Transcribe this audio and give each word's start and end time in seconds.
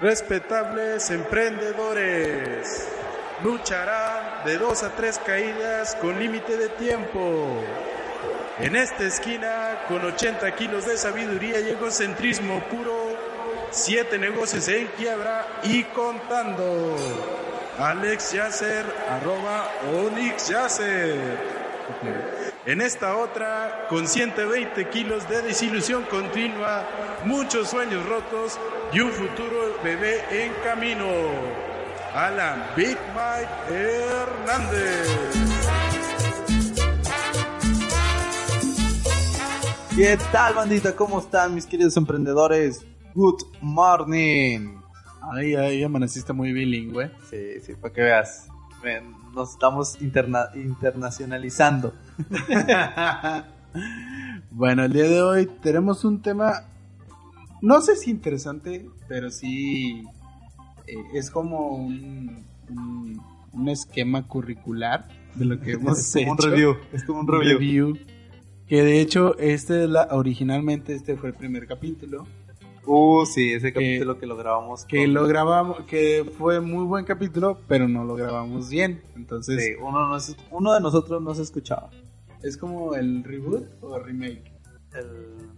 Respetables 0.00 1.08
emprendedores. 1.10 2.88
Lucharán 3.44 4.44
de 4.44 4.58
dos 4.58 4.82
a 4.82 4.90
tres 4.96 5.20
caídas 5.24 5.94
con 6.00 6.18
límite 6.18 6.56
de 6.56 6.68
tiempo. 6.70 7.62
En 8.58 8.74
esta 8.74 9.04
esquina, 9.04 9.84
con 9.86 10.04
80 10.04 10.50
kilos 10.56 10.86
de 10.86 10.96
sabiduría 10.96 11.60
y 11.60 11.70
egocentrismo 11.70 12.60
puro, 12.70 13.16
siete 13.70 14.18
negocios 14.18 14.66
en 14.66 14.88
quiebra 14.88 15.46
y 15.62 15.84
contando. 15.84 16.96
Alex 17.78 18.32
Yasser, 18.32 18.84
arroba 19.08 19.70
Onyx 19.92 20.48
Yasser. 20.48 21.18
En 22.66 22.80
esta 22.80 23.16
otra, 23.16 23.86
con 23.88 24.08
120 24.08 24.88
kilos 24.88 25.28
de 25.28 25.42
desilusión 25.42 26.02
continua, 26.04 26.84
muchos 27.24 27.68
sueños 27.68 28.06
rotos 28.06 28.58
y 28.94 29.00
un 29.00 29.10
futuro 29.10 29.76
bebé 29.82 30.20
en 30.30 30.52
camino. 30.62 31.06
Alan 32.14 32.62
Big 32.76 32.96
Mike 33.14 33.74
Hernández. 33.74 35.08
¿Qué 39.96 40.18
tal, 40.32 40.54
bandita? 40.54 40.94
¿Cómo 40.96 41.20
están, 41.20 41.54
mis 41.54 41.66
queridos 41.66 41.96
emprendedores? 41.96 42.84
Good 43.14 43.42
morning. 43.60 44.76
Ay, 45.32 45.54
ay, 45.54 45.82
amaneciste 45.82 46.32
muy 46.32 46.52
bilingüe. 46.52 47.10
Sí, 47.30 47.60
sí, 47.64 47.74
para 47.74 47.94
que 47.94 48.02
veas. 48.02 48.48
Ven, 48.82 49.14
Nos 49.34 49.52
estamos 49.52 50.00
interna- 50.00 50.50
internacionalizando. 50.54 51.94
Bueno, 54.52 54.84
el 54.84 54.92
día 54.92 55.08
de 55.08 55.20
hoy 55.20 55.46
tenemos 55.60 56.04
un 56.04 56.22
tema, 56.22 56.62
no 57.64 57.80
sé 57.80 57.96
si 57.96 58.10
interesante, 58.10 58.88
pero 59.08 59.30
sí 59.30 60.04
eh, 60.86 60.94
es 61.14 61.30
como 61.30 61.68
un, 61.76 62.44
un, 62.70 63.20
un 63.52 63.68
esquema 63.68 64.26
curricular 64.28 65.08
de 65.34 65.44
lo 65.46 65.60
que 65.60 65.72
hemos 65.78 65.98
Es 65.98 66.12
como 66.24 66.32
un 66.32 66.38
hecho. 66.38 66.50
review. 66.50 66.76
Es 66.92 67.04
como 67.04 67.20
un 67.20 67.28
review. 67.28 67.58
review. 67.58 67.98
Que 68.66 68.82
de 68.82 69.00
hecho, 69.00 69.36
este 69.38 69.84
es 69.84 69.90
la, 69.90 70.08
originalmente 70.12 70.94
este 70.94 71.16
fue 71.16 71.30
el 71.30 71.34
primer 71.34 71.66
capítulo. 71.66 72.26
Uh, 72.86 73.24
sí, 73.24 73.52
ese 73.54 73.72
capítulo 73.72 74.18
que 74.18 74.26
lo 74.26 74.36
grabamos. 74.36 74.84
Que 74.84 75.04
con- 75.04 75.14
lo 75.14 75.26
grabamos, 75.26 75.80
que 75.86 76.30
fue 76.38 76.60
muy 76.60 76.84
buen 76.84 77.04
capítulo, 77.06 77.58
pero 77.66 77.88
no 77.88 78.04
lo 78.04 78.14
grabamos 78.14 78.68
bien. 78.68 79.02
Entonces, 79.16 79.62
Sí, 79.64 79.70
uno, 79.82 80.06
no 80.08 80.20
se- 80.20 80.36
uno 80.50 80.72
de 80.74 80.80
nosotros 80.80 81.22
no 81.22 81.34
se 81.34 81.42
escuchaba. 81.42 81.90
¿es 82.42 82.58
como 82.58 82.94
el 82.94 83.24
reboot 83.24 83.64
o 83.80 83.98
remake? 83.98 84.52
El, 84.92 85.48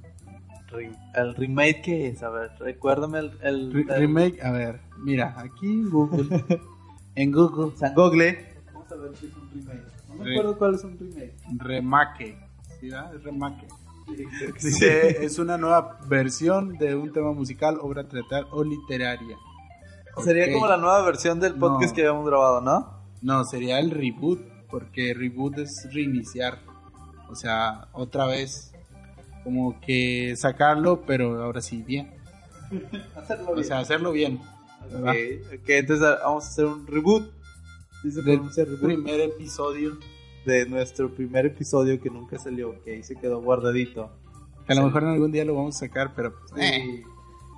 el 1.15 1.35
remake 1.35 1.83
que 1.83 2.09
es, 2.09 2.23
a 2.23 2.31
ver, 2.31 2.51
recuérdame 2.59 3.19
el, 3.21 3.33
el, 3.43 3.73
Re- 3.73 3.81
el- 3.95 4.01
remake, 4.01 4.43
a 4.43 4.51
ver, 4.53 4.81
mira, 4.99 5.35
aquí 5.39 5.67
en 5.67 5.91
Google. 5.91 6.45
en 7.15 7.33
Google, 7.33 7.77
San 7.77 7.95
Google. 7.95 8.57
Vamos 8.73 8.93
a 8.93 8.97
ver 8.97 9.17
si 9.17 9.27
es 9.27 9.37
un 9.37 9.51
remake. 9.51 9.83
No 10.09 10.25
me 10.25 10.33
acuerdo 10.33 10.59
cuál 10.59 10.75
es 10.75 10.85
un 10.85 10.99
remake. 10.99 11.35
remake. 11.59 12.39
¿Sí, 12.81 12.91
verdad? 12.91 13.15
Es 13.15 13.23
remake. 13.25 13.67
Sí. 14.59 14.67
Dice, 14.69 15.25
es 15.25 15.39
una 15.39 15.59
nueva 15.59 15.99
versión 16.07 16.77
de 16.79 16.95
un 16.95 17.13
tema 17.13 17.33
musical, 17.33 17.79
obra 17.81 18.07
teatral 18.09 18.47
o 18.53 18.63
literaria. 18.63 19.37
Sería 20.23 20.53
como 20.53 20.67
la 20.69 20.77
nueva 20.77 21.03
versión 21.03 21.41
del 21.41 21.55
podcast 21.57 21.91
No. 21.91 21.95
que 21.95 22.01
habíamos 22.03 22.27
grabado, 22.27 22.61
¿no? 22.61 23.01
No, 23.23 23.45
sería 23.45 23.81
el 23.81 23.91
reboot, 23.91 24.41
porque 24.71 25.13
reboot 25.13 25.59
es 25.59 25.89
reiniciar. 25.93 26.61
O 27.29 27.35
sea, 27.35 27.89
otra 27.93 28.27
vez, 28.27 28.73
como 29.47 29.81
que 29.81 30.35
sacarlo, 30.37 31.03
pero 31.07 31.41
ahora 31.41 31.61
sí 31.61 31.85
bien. 31.85 32.11
Hacerlo 33.17 33.53
O 33.53 33.63
sea, 33.63 33.79
hacerlo 33.79 34.11
bien. 34.11 34.41
¿verdad? 34.91 35.13
Ok, 35.13 35.61
ok, 35.63 35.69
entonces 35.69 36.05
ah, 36.05 36.19
vamos 36.25 36.45
a 36.47 36.49
hacer 36.49 36.65
un 36.67 36.85
reboot. 36.85 37.31
Reboot. 38.03 38.53
primer 38.83 39.21
episodio. 39.21 39.99
De 40.45 40.67
nuestro 40.67 41.13
primer 41.15 41.47
episodio 41.47 42.01
que 42.01 42.11
nunca 42.11 42.39
salió, 42.39 42.81
que 42.83 42.95
ahí 42.95 43.03
se 43.05 43.15
quedó 43.17 43.41
guardadito. 43.41 44.11
Que 44.67 44.73
a 44.73 44.77
lo 44.77 44.87
mejor 44.87 45.05
en 45.05 45.09
algún 45.11 45.31
día 45.31 45.45
lo 45.45 45.55
vamos 45.55 45.77
a 45.77 45.79
sacar, 45.87 46.13
pero 46.17 46.35
pues, 46.41 46.53
eh, 46.61 47.03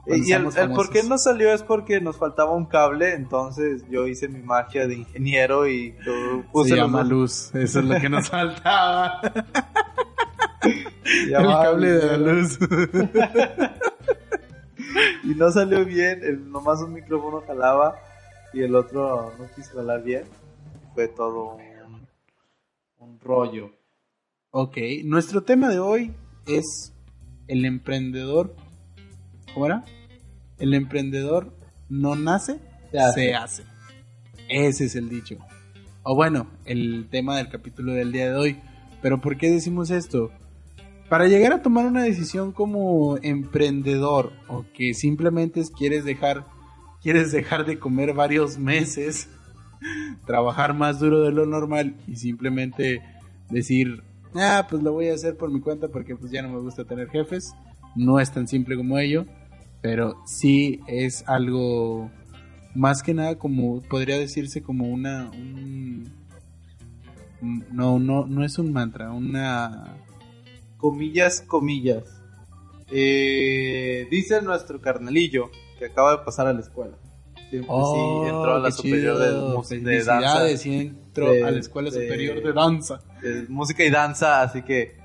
Cuando 0.04 0.26
Y 0.26 0.32
el, 0.32 0.46
el 0.56 0.70
por 0.72 0.90
qué 0.90 1.02
no 1.02 1.16
salió 1.18 1.52
es 1.52 1.62
porque 1.62 2.00
nos 2.02 2.16
faltaba 2.18 2.52
un 2.54 2.66
cable, 2.66 3.14
entonces 3.14 3.82
yo 3.90 4.06
hice 4.06 4.28
mi 4.28 4.40
magia 4.42 4.86
de 4.86 4.94
ingeniero 4.94 5.66
y 5.68 5.94
puse 6.52 6.70
se 6.70 6.76
los 6.76 6.86
llama 6.86 7.00
dos- 7.00 7.08
luz. 7.08 7.54
Eso 7.54 7.80
es 7.80 7.84
lo 7.86 7.98
que 8.00 8.08
nos 8.10 8.28
faltaba. 8.30 9.20
el 11.40 11.46
cable 11.46 11.90
de 11.92 12.06
la 12.06 12.32
luz. 12.32 12.58
Y 15.24 15.34
no 15.34 15.50
salió 15.50 15.84
bien, 15.84 16.20
el- 16.22 16.50
nomás 16.50 16.80
un 16.80 16.92
micrófono 16.94 17.42
jalaba 17.46 17.96
y 18.52 18.60
el 18.62 18.74
otro 18.74 19.32
no 19.38 19.46
quiso 19.54 19.74
jalar 19.76 20.02
bien. 20.02 20.24
Fue 20.94 21.08
todo 21.08 21.56
un, 21.56 22.06
un 22.98 23.20
rollo. 23.20 23.70
ok, 24.50 24.76
nuestro 25.04 25.42
tema 25.42 25.68
de 25.68 25.78
hoy 25.78 26.12
es 26.46 26.94
el 27.46 27.64
emprendedor. 27.64 28.54
¿Cómo 29.52 29.66
era? 29.66 29.84
El 30.58 30.74
emprendedor 30.74 31.52
no 31.88 32.16
nace, 32.16 32.58
Se 32.90 32.98
hace. 32.98 33.20
se 33.28 33.34
hace. 33.34 33.64
Ese 34.48 34.86
es 34.86 34.96
el 34.96 35.08
dicho. 35.08 35.36
O 36.02 36.14
bueno, 36.14 36.48
el 36.64 37.08
tema 37.10 37.36
del 37.36 37.48
capítulo 37.50 37.92
del 37.92 38.12
día 38.12 38.30
de 38.30 38.36
hoy. 38.36 38.60
Pero 39.02 39.20
¿por 39.20 39.36
qué 39.36 39.50
decimos 39.50 39.90
esto? 39.90 40.30
Para 41.08 41.26
llegar 41.26 41.52
a 41.52 41.62
tomar 41.62 41.86
una 41.86 42.02
decisión 42.02 42.52
como 42.52 43.16
emprendedor 43.22 44.32
o 44.48 44.64
que 44.74 44.92
simplemente 44.94 45.60
es- 45.60 45.70
quieres 45.70 46.04
dejar 46.04 46.46
quieres 47.00 47.30
dejar 47.30 47.64
de 47.64 47.78
comer 47.78 48.12
varios 48.12 48.58
meses, 48.58 49.28
trabajar 50.26 50.74
más 50.74 50.98
duro 50.98 51.20
de 51.22 51.30
lo 51.30 51.46
normal 51.46 51.94
y 52.08 52.16
simplemente 52.16 53.00
decir, 53.50 54.02
ah, 54.34 54.66
pues 54.69 54.82
lo 54.82 54.92
voy 54.92 55.08
a 55.08 55.14
hacer 55.14 55.36
por 55.36 55.50
mi 55.52 55.60
cuenta 55.60 55.88
porque 55.88 56.16
pues 56.16 56.32
ya 56.32 56.42
no 56.42 56.48
me 56.48 56.58
gusta 56.60 56.84
tener 56.84 57.08
jefes. 57.08 57.54
No 57.94 58.19
es 58.19 58.32
tan 58.32 58.48
simple 58.48 58.76
como 58.76 58.98
ello, 58.98 59.26
pero 59.80 60.20
sí 60.26 60.80
es 60.88 61.22
algo 61.28 62.10
más 62.75 63.02
que 63.04 63.14
nada 63.14 63.38
como 63.38 63.80
podría 63.82 64.19
decirse 64.19 64.60
como 64.62 64.88
una 64.88 65.30
un- 65.30 66.12
no 67.72 67.98
no 68.00 68.26
no 68.26 68.44
es 68.44 68.58
un 68.58 68.72
mantra, 68.72 69.12
una 69.12 69.96
Comillas, 70.78 71.42
comillas. 71.42 72.04
Eh, 72.90 74.06
dice 74.10 74.40
nuestro 74.40 74.80
carnalillo 74.80 75.50
que 75.78 75.86
acaba 75.86 76.12
de 76.12 76.24
pasar 76.24 76.46
a 76.46 76.52
la 76.54 76.60
escuela. 76.60 76.96
Siempre 77.50 77.68
Oh, 77.70 77.94
sí, 78.24 78.28
entró 78.30 78.54
a 78.54 78.58
la 78.58 78.70
superior 78.70 79.16
chido. 79.16 79.62
de, 79.62 79.78
de 79.80 80.04
danza. 80.04 80.56
Sí 80.56 80.74
entró 80.80 81.32
De- 81.32 81.44
a 81.44 81.50
la 81.50 81.58
escuela 81.58 81.90
de- 81.90 82.02
superior 82.02 82.42
de 82.42 82.52
danza. 82.52 83.00
música 83.48 83.84
y 83.84 83.90
danza, 83.90 84.42
así 84.42 84.62
que 84.62 84.96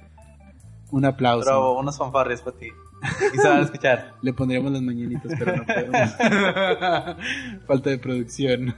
Un 0.91 1.05
aplauso. 1.05 1.45
bravo, 1.45 1.79
unas 1.79 1.97
fanfarrias 1.97 2.41
para 2.41 2.57
ti. 2.57 2.67
Y 3.33 3.37
se 3.37 3.47
van 3.47 3.59
a 3.59 3.63
escuchar. 3.63 4.13
Le 4.21 4.33
pondríamos 4.33 4.71
las 4.71 4.81
mañanitas, 4.81 5.31
pero 5.37 5.57
no 5.57 5.65
podemos. 5.65 6.11
Falta 7.67 7.89
de 7.89 7.97
producción. 7.97 8.75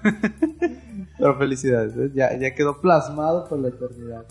Pero 1.17 1.37
felicidades, 1.37 1.95
¿ves? 1.95 2.11
ya, 2.13 2.35
ya 2.37 2.53
quedó 2.55 2.81
plasmado 2.81 3.47
por 3.47 3.59
la 3.59 3.69
eternidad. 3.69 4.25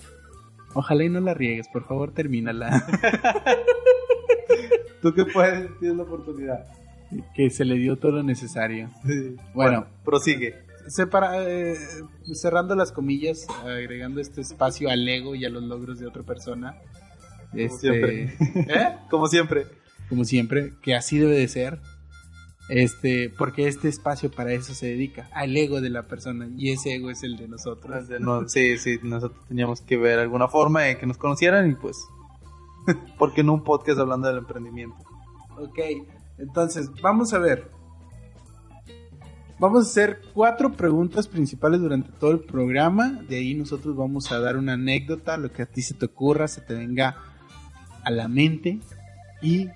Ojalá 0.74 1.04
y 1.04 1.08
no 1.08 1.20
la 1.20 1.34
riegues, 1.34 1.68
por 1.68 1.84
favor, 1.84 2.12
termínala. 2.12 2.86
¿Tú 5.02 5.14
qué 5.14 5.24
puedes? 5.24 5.68
Tienes 5.78 5.96
la 5.96 6.02
oportunidad. 6.02 6.66
que 7.34 7.50
se 7.50 7.64
le 7.64 7.76
dio 7.76 7.96
todo 7.96 8.12
lo 8.12 8.22
necesario. 8.22 8.90
Sí. 9.06 9.36
Bueno. 9.54 9.86
prosigue. 10.04 10.64
Separa, 10.86 11.48
eh, 11.48 11.76
cerrando 12.34 12.74
las 12.74 12.92
comillas, 12.92 13.46
agregando 13.64 14.20
este 14.20 14.42
espacio 14.42 14.90
al 14.90 15.08
ego 15.08 15.34
y 15.34 15.44
a 15.44 15.48
los 15.48 15.62
logros 15.62 15.98
de 15.98 16.06
otra 16.06 16.22
persona. 16.22 16.76
Este, 17.54 17.78
siempre. 17.78 18.22
¿eh? 18.54 18.96
Como 19.10 19.26
siempre. 19.28 19.66
Como 20.08 20.24
siempre, 20.24 20.74
que 20.82 20.94
así 20.94 21.18
debe 21.18 21.36
de 21.36 21.48
ser. 21.48 21.78
Este, 22.68 23.28
porque 23.36 23.68
este 23.68 23.88
espacio 23.88 24.30
para 24.30 24.52
eso 24.52 24.72
se 24.74 24.86
dedica, 24.86 25.28
al 25.32 25.54
ego 25.56 25.82
de 25.82 25.90
la 25.90 26.04
persona, 26.04 26.48
y 26.56 26.70
ese 26.70 26.94
ego 26.94 27.10
es 27.10 27.22
el 27.22 27.36
de 27.36 27.46
nosotros. 27.46 28.08
No, 28.20 28.48
sí, 28.48 28.78
sí, 28.78 28.98
nosotros 29.02 29.38
teníamos 29.48 29.82
que 29.82 29.98
ver 29.98 30.18
alguna 30.18 30.48
forma 30.48 30.80
de 30.82 30.96
que 30.96 31.06
nos 31.06 31.18
conocieran 31.18 31.70
y 31.70 31.74
pues, 31.74 31.98
¿por 33.18 33.34
qué 33.34 33.42
no 33.44 33.52
un 33.52 33.64
podcast 33.64 33.98
hablando 34.00 34.28
del 34.28 34.38
emprendimiento? 34.38 34.96
Ok, 35.58 35.78
entonces 36.38 36.90
vamos 37.02 37.34
a 37.34 37.38
ver. 37.38 37.70
Vamos 39.58 39.86
a 39.86 39.90
hacer 39.90 40.20
cuatro 40.34 40.72
preguntas 40.72 41.28
principales 41.28 41.80
durante 41.80 42.10
todo 42.12 42.32
el 42.32 42.40
programa. 42.40 43.22
De 43.28 43.36
ahí 43.36 43.54
nosotros 43.54 43.94
vamos 43.94 44.32
a 44.32 44.40
dar 44.40 44.56
una 44.56 44.72
anécdota, 44.72 45.36
lo 45.36 45.52
que 45.52 45.62
a 45.62 45.66
ti 45.66 45.80
se 45.80 45.94
te 45.94 46.06
ocurra, 46.06 46.48
se 46.48 46.60
te 46.60 46.74
venga 46.74 47.16
a 48.02 48.10
la 48.10 48.26
mente. 48.26 48.80
Y 49.40 49.68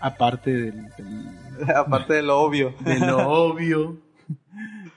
aparte 0.00 0.50
del, 0.50 0.88
del- 0.96 1.41
Aparte 1.76 2.14
de 2.14 2.22
lo 2.22 2.40
obvio. 2.40 2.74
de 2.80 2.98
lo 2.98 3.18
obvio. 3.28 3.96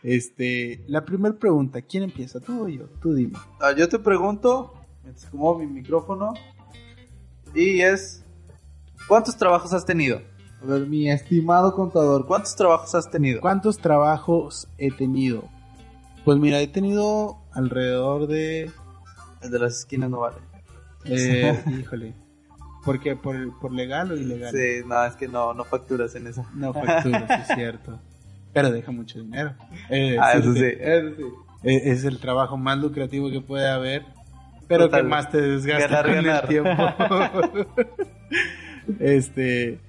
Este, 0.04 0.84
la 0.88 1.04
primera 1.04 1.36
pregunta, 1.36 1.81
¿quién 1.81 2.04
empieza? 2.04 2.40
¿Tú 2.40 2.66
o 2.66 2.68
yo? 2.68 2.86
Tú 3.02 3.13
dime. 3.13 3.34
Ah, 3.60 3.72
Yo 3.75 3.90
te 3.90 3.98
pregunto, 3.98 4.74
mientras 5.04 5.25
como 5.31 5.57
mi 5.57 5.66
micrófono, 5.66 6.34
y 7.56 7.81
es, 7.81 8.24
¿cuántos 9.07 9.36
trabajos 9.36 9.74
has 9.74 9.86
tenido? 9.86 10.22
A 10.62 10.66
ver, 10.66 10.86
mi 10.88 11.10
estimado 11.10 11.74
contador, 11.74 12.28
¿cuántos 12.28 12.56
trabajos 12.56 12.94
has 12.94 13.10
tenido? 13.10 13.42
¿Cuántos 13.42 13.78
trabajos 13.80 14.68
he 14.78 14.92
tenido? 14.92 15.50
Pues 16.24 16.38
mira, 16.38 16.60
he 16.62 16.68
tenido 16.68 17.38
alrededor 17.52 18.28
de... 18.28 18.72
El 19.42 19.52
de 19.52 19.60
las 19.60 19.80
esquinas 19.80 20.10
no 20.10 20.19
vale. 20.22 20.38
Eh, 21.06 21.63
híjole. 21.80 22.13
¿Por 22.86 23.00
qué? 23.02 23.16
¿Por, 23.16 23.60
¿Por 23.60 23.74
legal 23.74 24.12
o 24.12 24.16
ilegal? 24.16 24.52
Sí, 24.54 24.84
no, 24.86 25.04
es 25.06 25.16
que 25.16 25.28
no, 25.28 25.54
no 25.54 25.64
facturas 25.66 26.14
en 26.16 26.28
eso. 26.28 26.46
No 26.54 26.72
facturas, 26.74 27.50
es 27.50 27.56
cierto. 27.56 28.00
Pero 28.54 28.72
deja 28.72 28.92
mucho 28.92 29.20
dinero. 29.20 29.54
Eh, 29.90 30.18
Ah, 30.22 30.34
eso 30.34 30.54
sí. 30.54 30.60
sí, 30.60 30.66
eso 30.80 31.10
sí. 31.18 31.24
Eh, 31.64 31.82
Es 31.92 32.04
el 32.06 32.20
trabajo 32.20 32.56
más 32.58 32.78
lucrativo 32.78 33.30
que 33.32 33.42
puede 33.42 33.68
haber, 33.68 34.04
pero 34.68 34.86
Total. 34.86 35.02
que 35.02 35.08
más 35.08 35.30
te 35.32 35.42
desgasta 35.42 35.88
Ganar, 35.88 36.06
con 36.06 36.14
ganar. 36.16 36.44
el 36.44 36.50
tiempo. 36.50 36.94
este 39.00 39.80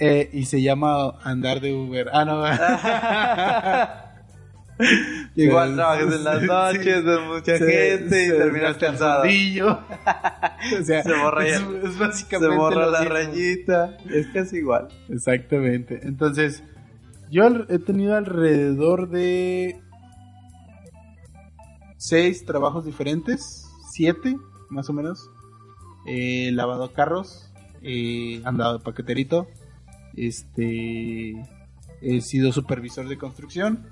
eh, 0.00 0.28
y 0.32 0.44
se 0.46 0.60
llama 0.60 1.12
andar 1.22 1.60
de 1.60 1.72
Uber. 1.72 2.10
Ah, 2.12 2.24
no. 2.24 2.42
Igual 5.36 5.70
Se- 5.70 5.74
trabajas 5.76 6.14
en 6.14 6.24
las 6.24 6.40
sí, 6.40 6.46
noches, 6.46 7.04
ves 7.04 7.20
mucha 7.26 7.58
gente 7.58 8.26
y 8.26 8.28
terminas 8.30 8.76
cansado. 8.76 9.22
fundillo. 9.22 9.70
o 10.80 10.84
sea, 10.84 11.02
Se 11.02 11.12
borra 11.12 11.46
es, 11.46 11.58
Se 11.58 12.46
borra 12.48 12.86
la 12.86 13.00
mismo. 13.00 13.14
rayita. 13.14 13.96
Es 14.10 14.26
casi 14.28 14.56
igual. 14.58 14.88
Exactamente. 15.08 16.00
Entonces, 16.02 16.62
yo 17.30 17.46
al- 17.46 17.66
he 17.68 17.78
tenido 17.78 18.16
alrededor 18.16 19.08
de 19.10 19.80
seis 21.96 22.44
trabajos 22.44 22.84
diferentes, 22.84 23.66
siete 23.90 24.36
más 24.70 24.88
o 24.90 24.92
menos. 24.92 25.30
He 26.06 26.50
lavado 26.52 26.92
carros, 26.92 27.50
he 27.82 28.42
andado 28.44 28.78
de 28.78 28.84
paqueterito, 28.84 29.46
este, 30.16 31.32
he 32.02 32.20
sido 32.20 32.52
supervisor 32.52 33.08
de 33.08 33.16
construcción, 33.16 33.86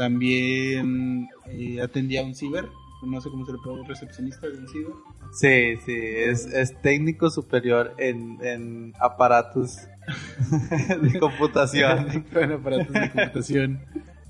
también 0.00 1.28
eh, 1.50 1.78
atendía 1.82 2.22
a 2.22 2.24
un 2.24 2.34
ciber, 2.34 2.64
no 3.06 3.20
sé 3.20 3.28
cómo 3.28 3.44
se 3.44 3.52
le 3.52 3.58
puede 3.62 3.86
recepcionista 3.86 4.46
de 4.48 4.56
un 4.58 4.66
ciber. 4.68 4.92
Sí, 5.32 5.76
sí, 5.84 5.92
es, 5.94 6.46
es 6.46 6.80
técnico 6.80 7.28
superior 7.28 7.94
en, 7.98 8.38
en 8.42 8.94
aparatos 8.98 9.76
de 11.02 11.18
computación. 11.18 12.24
Con 12.32 12.50
aparatos 12.52 12.92
de 12.94 13.10
computación. 13.10 13.80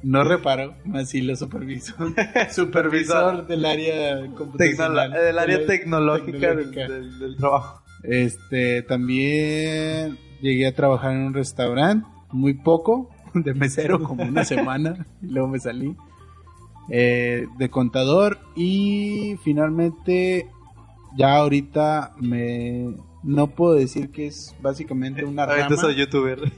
No 0.03 0.25
reparo, 0.25 0.75
más 0.85 1.09
sí 1.11 1.21
lo 1.21 1.37
superviso. 1.37 1.95
Supervisor 2.51 3.47
del 3.47 3.65
área 3.65 4.27
computacional. 4.35 5.13
Del 5.13 5.39
área 5.39 5.59
Del- 5.59 5.67
tecnológica, 5.69 6.55
del- 6.55 6.71
tecnológica. 6.71 6.89
Del, 6.93 7.19
del 7.21 7.37
trabajo. 7.37 7.83
Este, 8.03 8.83
también 8.83 10.19
llegué 10.41 10.67
a 10.67 10.75
trabajar 10.75 11.13
en 11.13 11.19
un 11.27 11.35
restaurante, 11.35 12.07
muy 12.33 12.55
poco, 12.55 13.11
de 13.35 13.55
mesero, 13.55 14.03
como 14.03 14.25
una 14.25 14.45
semana, 14.45 15.07
y 15.23 15.27
luego 15.27 15.49
me 15.49 15.59
salí. 15.59 15.97
Eh, 16.89 17.47
de 17.57 17.71
contador 17.71 18.39
y 18.57 19.37
finalmente 19.45 20.49
ya 21.17 21.37
ahorita 21.37 22.15
me 22.19 22.97
no 23.23 23.47
puedo 23.47 23.75
decir 23.75 24.11
que 24.11 24.27
es 24.27 24.57
básicamente 24.61 25.25
una 25.25 25.45
Ahorita 25.45 25.69
rama 25.69 25.77
soy 25.77 25.95
youtuber. 25.95 26.41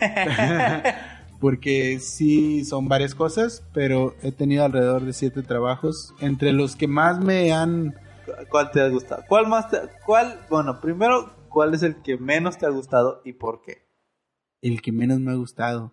porque 1.40 1.98
sí 1.98 2.64
son 2.64 2.88
varias 2.88 3.14
cosas, 3.14 3.62
pero 3.74 4.14
he 4.22 4.32
tenido 4.32 4.64
alrededor 4.64 5.04
de 5.04 5.12
siete 5.12 5.42
trabajos, 5.42 6.14
entre 6.20 6.52
los 6.52 6.76
que 6.76 6.86
más 6.86 7.18
me 7.18 7.52
han... 7.52 7.94
¿Cuál 8.48 8.70
te 8.70 8.80
ha 8.80 8.88
gustado? 8.88 9.24
¿Cuál 9.28 9.48
más 9.48 9.68
te, 9.68 9.80
cuál, 10.06 10.40
bueno, 10.48 10.80
primero, 10.80 11.34
cuál 11.48 11.74
es 11.74 11.82
el 11.82 11.96
que 11.96 12.16
menos 12.16 12.56
te 12.56 12.64
ha 12.64 12.70
gustado 12.70 13.20
y 13.24 13.32
por 13.32 13.60
qué? 13.60 13.82
el 14.62 14.80
que 14.80 14.92
menos 14.92 15.20
me 15.20 15.32
ha 15.32 15.34
gustado. 15.34 15.92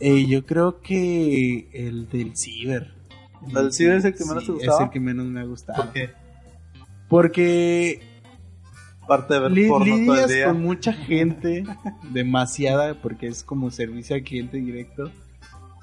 Eh, 0.00 0.26
yo 0.26 0.44
creo 0.46 0.80
que 0.80 1.68
el 1.72 2.08
del 2.08 2.36
ciber. 2.36 2.94
¿El 3.54 3.72
ciber 3.72 3.96
es 3.96 4.04
el 4.06 4.14
que 4.14 4.24
menos 4.24 4.44
te 4.46 4.52
gustaba? 4.52 4.76
Es 4.78 4.84
el 4.84 4.90
que 4.90 5.00
menos 5.00 5.26
me 5.26 5.40
ha 5.40 5.44
gustado. 5.44 5.82
¿Por 5.84 5.92
qué? 5.92 6.10
Porque 7.08 8.00
Aparte 9.02 9.34
de 9.34 9.40
ver 9.40 9.50
li- 9.50 9.68
porno 9.68 9.84
todo 9.86 9.94
el 9.94 10.00
lidias 10.06 10.30
día. 10.30 10.46
con 10.46 10.62
mucha 10.62 10.92
gente, 10.92 11.64
demasiada, 12.12 12.94
porque 13.02 13.26
es 13.26 13.42
como 13.42 13.70
servicio 13.70 14.14
al 14.16 14.22
cliente 14.22 14.58
directo. 14.58 15.10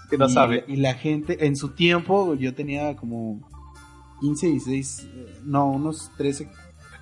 Que 0.10 0.18
no 0.18 0.28
y, 0.28 0.32
sabe. 0.32 0.64
Y 0.68 0.78
la 0.78 0.94
gente, 0.94 1.46
en 1.46 1.56
su 1.58 1.70
tiempo, 1.70 2.34
yo 2.36 2.54
tenía 2.54 2.96
como 2.96 3.42
15, 4.22 4.48
16, 4.48 5.08
eh, 5.14 5.34
no, 5.44 5.70
unos 5.72 6.10
13, 6.18 6.50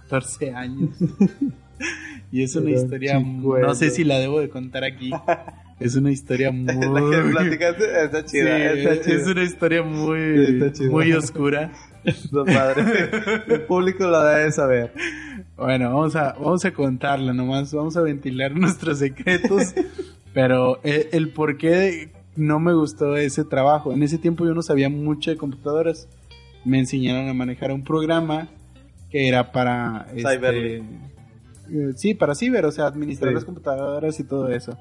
14 0.09 0.53
años. 0.55 0.89
y 2.31 2.41
es 2.41 2.55
una 2.55 2.69
Era 2.71 2.79
un 2.79 2.83
historia, 2.85 3.17
chicuelo. 3.23 3.67
no 3.67 3.75
sé 3.75 3.91
si 3.91 4.03
la 4.03 4.17
debo 4.17 4.39
de 4.39 4.49
contar 4.49 4.83
aquí. 4.83 5.11
Es 5.79 5.95
una 5.95 6.11
historia 6.11 6.51
muy... 6.51 6.65
La 6.75 7.01
que 7.23 7.29
platicaste 7.31 8.03
está 8.05 8.21
Sí, 8.21 8.37
chida. 8.37 8.71
está 8.73 8.93
es, 8.93 9.01
chida. 9.01 9.15
es 9.15 9.27
una 9.27 9.43
historia 9.43 9.83
Sí, 9.83 9.89
muy, 9.89 10.89
muy 10.89 11.11
oscura. 11.13 11.71
Está 12.03 12.45
padre. 12.45 12.83
El 13.47 13.61
público 13.63 14.07
lo 14.07 14.23
debe 14.23 14.51
saber. 14.51 14.93
Bueno, 15.57 15.89
vamos 15.89 16.15
a, 16.15 16.33
vamos 16.33 16.63
a 16.65 16.71
contarla 16.71 17.33
nomás, 17.33 17.73
vamos 17.73 17.97
a 17.97 18.01
ventilar 18.01 18.51
nuestros 18.55 18.99
secretos. 18.99 19.73
pero 20.33 20.79
eh, 20.83 21.09
el 21.13 21.29
por 21.29 21.57
qué 21.57 22.11
no 22.35 22.59
me 22.59 22.73
gustó 22.73 23.15
ese 23.17 23.43
trabajo. 23.43 23.91
En 23.93 24.03
ese 24.03 24.17
tiempo 24.17 24.45
yo 24.45 24.53
no 24.53 24.61
sabía 24.61 24.89
mucho 24.89 25.31
de 25.31 25.37
computadoras. 25.37 26.07
Me 26.63 26.79
enseñaron 26.79 27.27
a 27.29 27.33
manejar 27.33 27.71
un 27.71 27.83
programa 27.83 28.47
que 29.11 29.27
era 29.27 29.51
para... 29.51 30.07
este, 30.15 30.35
Cyberly. 30.35 30.83
eh, 31.71 31.91
sí, 31.95 32.13
para 32.15 32.33
ciber, 32.35 32.65
o 32.65 32.71
sea, 32.71 32.87
administrar 32.87 33.29
Sí. 33.31 33.35
las 33.35 33.45
computadoras 33.45 34.19
y 34.19 34.23
todo 34.23 34.49
eso. 34.49 34.77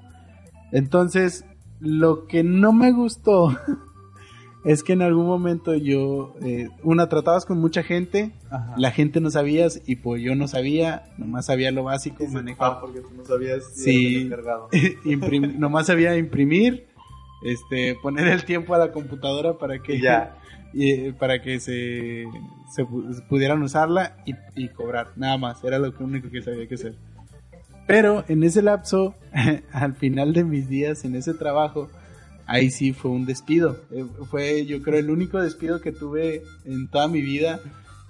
Entonces, 0.74 1.44
lo 1.80 2.26
que 2.26 2.42
no 2.44 2.72
me 2.72 2.90
gustó 2.92 3.56
es 4.64 4.82
que 4.82 4.92
en 4.94 5.02
algún 5.02 5.26
momento 5.26 5.74
yo, 5.74 6.34
eh, 6.42 6.68
una, 6.82 7.08
tratabas 7.08 7.46
con 7.46 7.58
mucha 7.60 7.82
gente, 7.82 8.32
Ajá. 8.50 8.74
la 8.76 8.90
gente 8.90 9.20
no 9.20 9.30
sabías 9.30 9.80
y 9.86 9.96
pues 9.96 10.20
yo 10.22 10.34
no 10.34 10.48
sabía, 10.48 11.04
nomás 11.16 11.46
sabía 11.46 11.70
lo 11.70 11.84
básico, 11.84 12.26
manejar, 12.28 12.80
porque 12.80 13.00
tú 13.00 13.08
no 13.16 13.24
sabías 13.24 13.64
si 13.74 13.82
Sí. 13.84 14.06
eras 14.06 14.16
el 14.16 14.26
encargado. 14.26 14.68
imprim- 15.04 15.54
nomás 15.58 15.86
sabía 15.86 16.16
imprimir, 16.16 16.86
este, 17.44 17.94
poner 18.02 18.26
el 18.28 18.44
tiempo 18.44 18.74
a 18.74 18.78
la 18.78 18.90
computadora 18.90 19.58
para 19.58 19.78
que 19.80 20.00
ya. 20.00 20.36
y, 20.72 21.12
para 21.12 21.40
que 21.40 21.60
se, 21.60 22.24
se 22.74 22.84
pu- 22.84 23.24
pudieran 23.28 23.62
usarla 23.62 24.16
y, 24.26 24.34
y 24.56 24.70
cobrar, 24.70 25.12
nada 25.14 25.38
más, 25.38 25.62
era 25.62 25.78
lo 25.78 25.92
único 26.00 26.28
que 26.30 26.42
sabía 26.42 26.66
que 26.66 26.74
hacer. 26.74 26.96
Pero 27.86 28.24
en 28.28 28.42
ese 28.42 28.62
lapso, 28.62 29.14
al 29.72 29.94
final 29.94 30.32
de 30.32 30.44
mis 30.44 30.68
días 30.68 31.04
en 31.04 31.16
ese 31.16 31.34
trabajo, 31.34 31.88
ahí 32.46 32.70
sí 32.70 32.92
fue 32.92 33.10
un 33.10 33.26
despido. 33.26 33.76
Eh, 33.90 34.04
Fue 34.30 34.66
yo 34.66 34.82
creo 34.82 34.98
el 34.98 35.10
único 35.10 35.40
despido 35.40 35.80
que 35.80 35.92
tuve 35.92 36.42
en 36.64 36.88
toda 36.88 37.08
mi 37.08 37.20
vida 37.20 37.60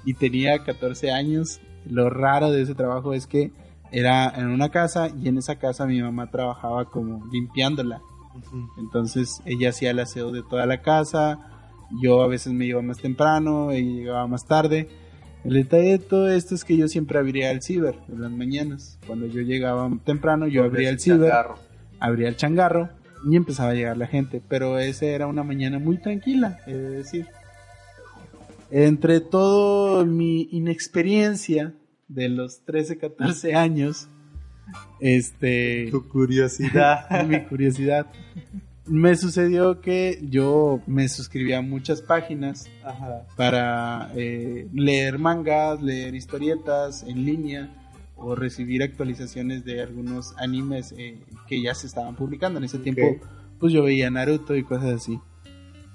y 0.04 0.14
tenía 0.14 0.64
14 0.64 1.12
años. 1.12 1.60
Lo 1.86 2.08
raro 2.10 2.50
de 2.50 2.62
ese 2.62 2.74
trabajo 2.74 3.12
es 3.14 3.26
que 3.26 3.52
era 3.90 4.28
en 4.36 4.48
una 4.48 4.70
casa 4.70 5.08
y 5.08 5.28
en 5.28 5.38
esa 5.38 5.56
casa 5.56 5.86
mi 5.86 6.00
mamá 6.00 6.30
trabajaba 6.30 6.86
como 6.86 7.26
limpiándola. 7.32 8.00
Entonces 8.78 9.40
ella 9.44 9.70
hacía 9.70 9.92
el 9.92 10.00
aseo 10.00 10.32
de 10.32 10.42
toda 10.42 10.66
la 10.66 10.82
casa, 10.82 11.38
yo 12.02 12.22
a 12.22 12.26
veces 12.26 12.52
me 12.52 12.64
iba 12.64 12.82
más 12.82 12.98
temprano, 12.98 13.70
ella 13.70 13.92
llegaba 13.92 14.26
más 14.26 14.44
tarde. 14.46 14.88
El 15.44 15.52
detalle 15.54 15.90
de 15.92 15.98
todo 15.98 16.28
esto 16.30 16.54
es 16.54 16.64
que 16.64 16.76
yo 16.76 16.88
siempre 16.88 17.18
abría 17.18 17.50
el 17.50 17.60
ciber 17.62 17.96
en 18.08 18.22
las 18.22 18.30
mañanas. 18.30 18.98
Cuando 19.06 19.26
yo 19.26 19.42
llegaba 19.42 19.90
temprano, 20.04 20.46
yo 20.46 20.64
abría 20.64 20.88
el 20.88 20.98
ciber, 20.98 21.28
Changarro. 21.30 21.58
abría 22.00 22.28
el 22.28 22.36
changarro 22.36 22.88
y 23.30 23.36
empezaba 23.36 23.70
a 23.70 23.74
llegar 23.74 23.96
la 23.98 24.06
gente. 24.06 24.40
Pero 24.48 24.78
esa 24.78 25.04
era 25.06 25.26
una 25.26 25.42
mañana 25.42 25.78
muy 25.78 25.98
tranquila, 25.98 26.58
he 26.66 26.72
de 26.72 26.90
decir. 26.90 27.26
Entre 28.70 29.20
todo 29.20 30.06
mi 30.06 30.48
inexperiencia 30.50 31.74
de 32.08 32.28
los 32.30 32.64
13, 32.64 32.96
14 32.98 33.54
años, 33.54 34.08
este 34.98 35.88
Tu 35.90 36.08
curiosidad. 36.08 37.22
mi 37.28 37.40
curiosidad. 37.44 38.06
Me 38.86 39.16
sucedió 39.16 39.80
que 39.80 40.18
yo 40.22 40.80
me 40.86 41.08
suscribí 41.08 41.54
a 41.54 41.62
muchas 41.62 42.02
páginas 42.02 42.68
Ajá. 42.84 43.26
para 43.34 44.10
eh, 44.14 44.68
leer 44.74 45.18
mangas, 45.18 45.80
leer 45.80 46.14
historietas 46.14 47.02
en 47.02 47.24
línea 47.24 47.70
o 48.16 48.34
recibir 48.34 48.82
actualizaciones 48.82 49.64
de 49.64 49.82
algunos 49.82 50.34
animes 50.36 50.94
eh, 50.98 51.18
que 51.48 51.62
ya 51.62 51.74
se 51.74 51.86
estaban 51.86 52.14
publicando. 52.14 52.58
En 52.58 52.64
ese 52.64 52.78
tiempo, 52.78 53.02
pues 53.58 53.72
yo 53.72 53.82
veía 53.82 54.10
Naruto 54.10 54.54
y 54.54 54.62
cosas 54.64 54.94
así. 54.94 55.18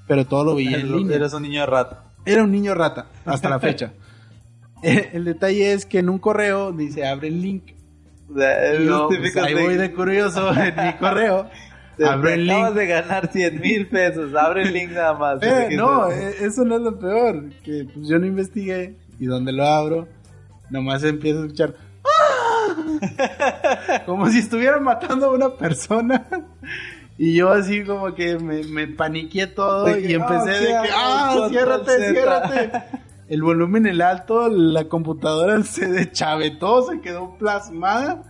Pero 0.07 0.25
todo 0.25 0.43
lo 0.43 0.55
veía 0.55 0.79
en 0.79 0.91
línea. 0.91 1.17
eres 1.17 1.33
un 1.33 1.43
niño 1.43 1.65
rata. 1.67 2.05
Era 2.25 2.43
un 2.43 2.51
niño 2.51 2.73
rata, 2.73 3.07
hasta 3.25 3.49
la 3.49 3.59
fecha. 3.59 3.93
Eh, 4.81 5.11
el 5.13 5.25
detalle 5.25 5.73
es 5.73 5.85
que 5.85 5.99
en 5.99 6.09
un 6.09 6.17
correo 6.17 6.71
dice 6.71 7.05
abre 7.05 7.27
el 7.27 7.41
link. 7.41 7.73
O 8.31 8.37
sea, 8.37 8.57
pues, 9.07 9.37
ahí 9.37 9.53
voy 9.53 9.75
de 9.75 9.93
curioso 9.93 10.51
en 10.55 10.75
mi 10.75 10.93
correo. 10.99 11.49
Te, 11.99 12.05
Abre 12.07 12.29
te 12.31 12.35
el 12.35 12.49
acabas 12.49 12.69
link. 12.69 12.79
de 12.79 12.87
ganar 12.87 13.29
100 13.31 13.59
mil 13.61 13.87
pesos. 13.89 14.33
Abre 14.33 14.61
el 14.63 14.73
link 14.73 14.91
nada 14.91 15.13
más. 15.15 15.43
Eh, 15.43 15.67
no, 15.73 16.09
eh, 16.09 16.33
eso 16.39 16.63
no 16.63 16.77
es 16.77 16.81
lo 16.81 16.97
peor. 16.97 17.49
Que 17.63 17.85
pues, 17.93 18.07
yo 18.07 18.17
no 18.19 18.25
investigué 18.25 18.95
y 19.19 19.25
donde 19.25 19.51
lo 19.51 19.65
abro, 19.67 20.07
nomás 20.69 21.03
empiezo 21.03 21.41
a 21.41 21.45
escuchar. 21.47 21.75
"Ah", 22.05 24.01
como 24.05 24.29
si 24.29 24.39
estuvieran 24.39 24.83
matando 24.83 25.27
a 25.27 25.31
una 25.31 25.49
persona. 25.49 26.25
Y 27.17 27.35
yo 27.35 27.49
así 27.51 27.83
como 27.83 28.15
que 28.15 28.39
me, 28.39 28.63
me 28.63 28.87
paniqué 28.87 29.45
todo 29.47 29.85
que, 29.87 29.99
y 29.99 30.13
empecé 30.13 30.51
ah, 30.51 30.53
de 30.53 30.67
que, 30.87 30.89
ah, 30.95 31.47
ciérrate, 31.49 31.91
Z". 31.91 32.09
ciérrate. 32.11 32.71
El 33.27 33.43
volumen 33.43 33.85
en 33.85 33.91
el 33.95 34.01
alto, 34.01 34.47
la 34.49 34.85
computadora 34.85 35.61
se 35.63 35.87
deschavetó, 35.87 36.89
se 36.89 37.01
quedó 37.01 37.35
plasmada. 37.37 38.23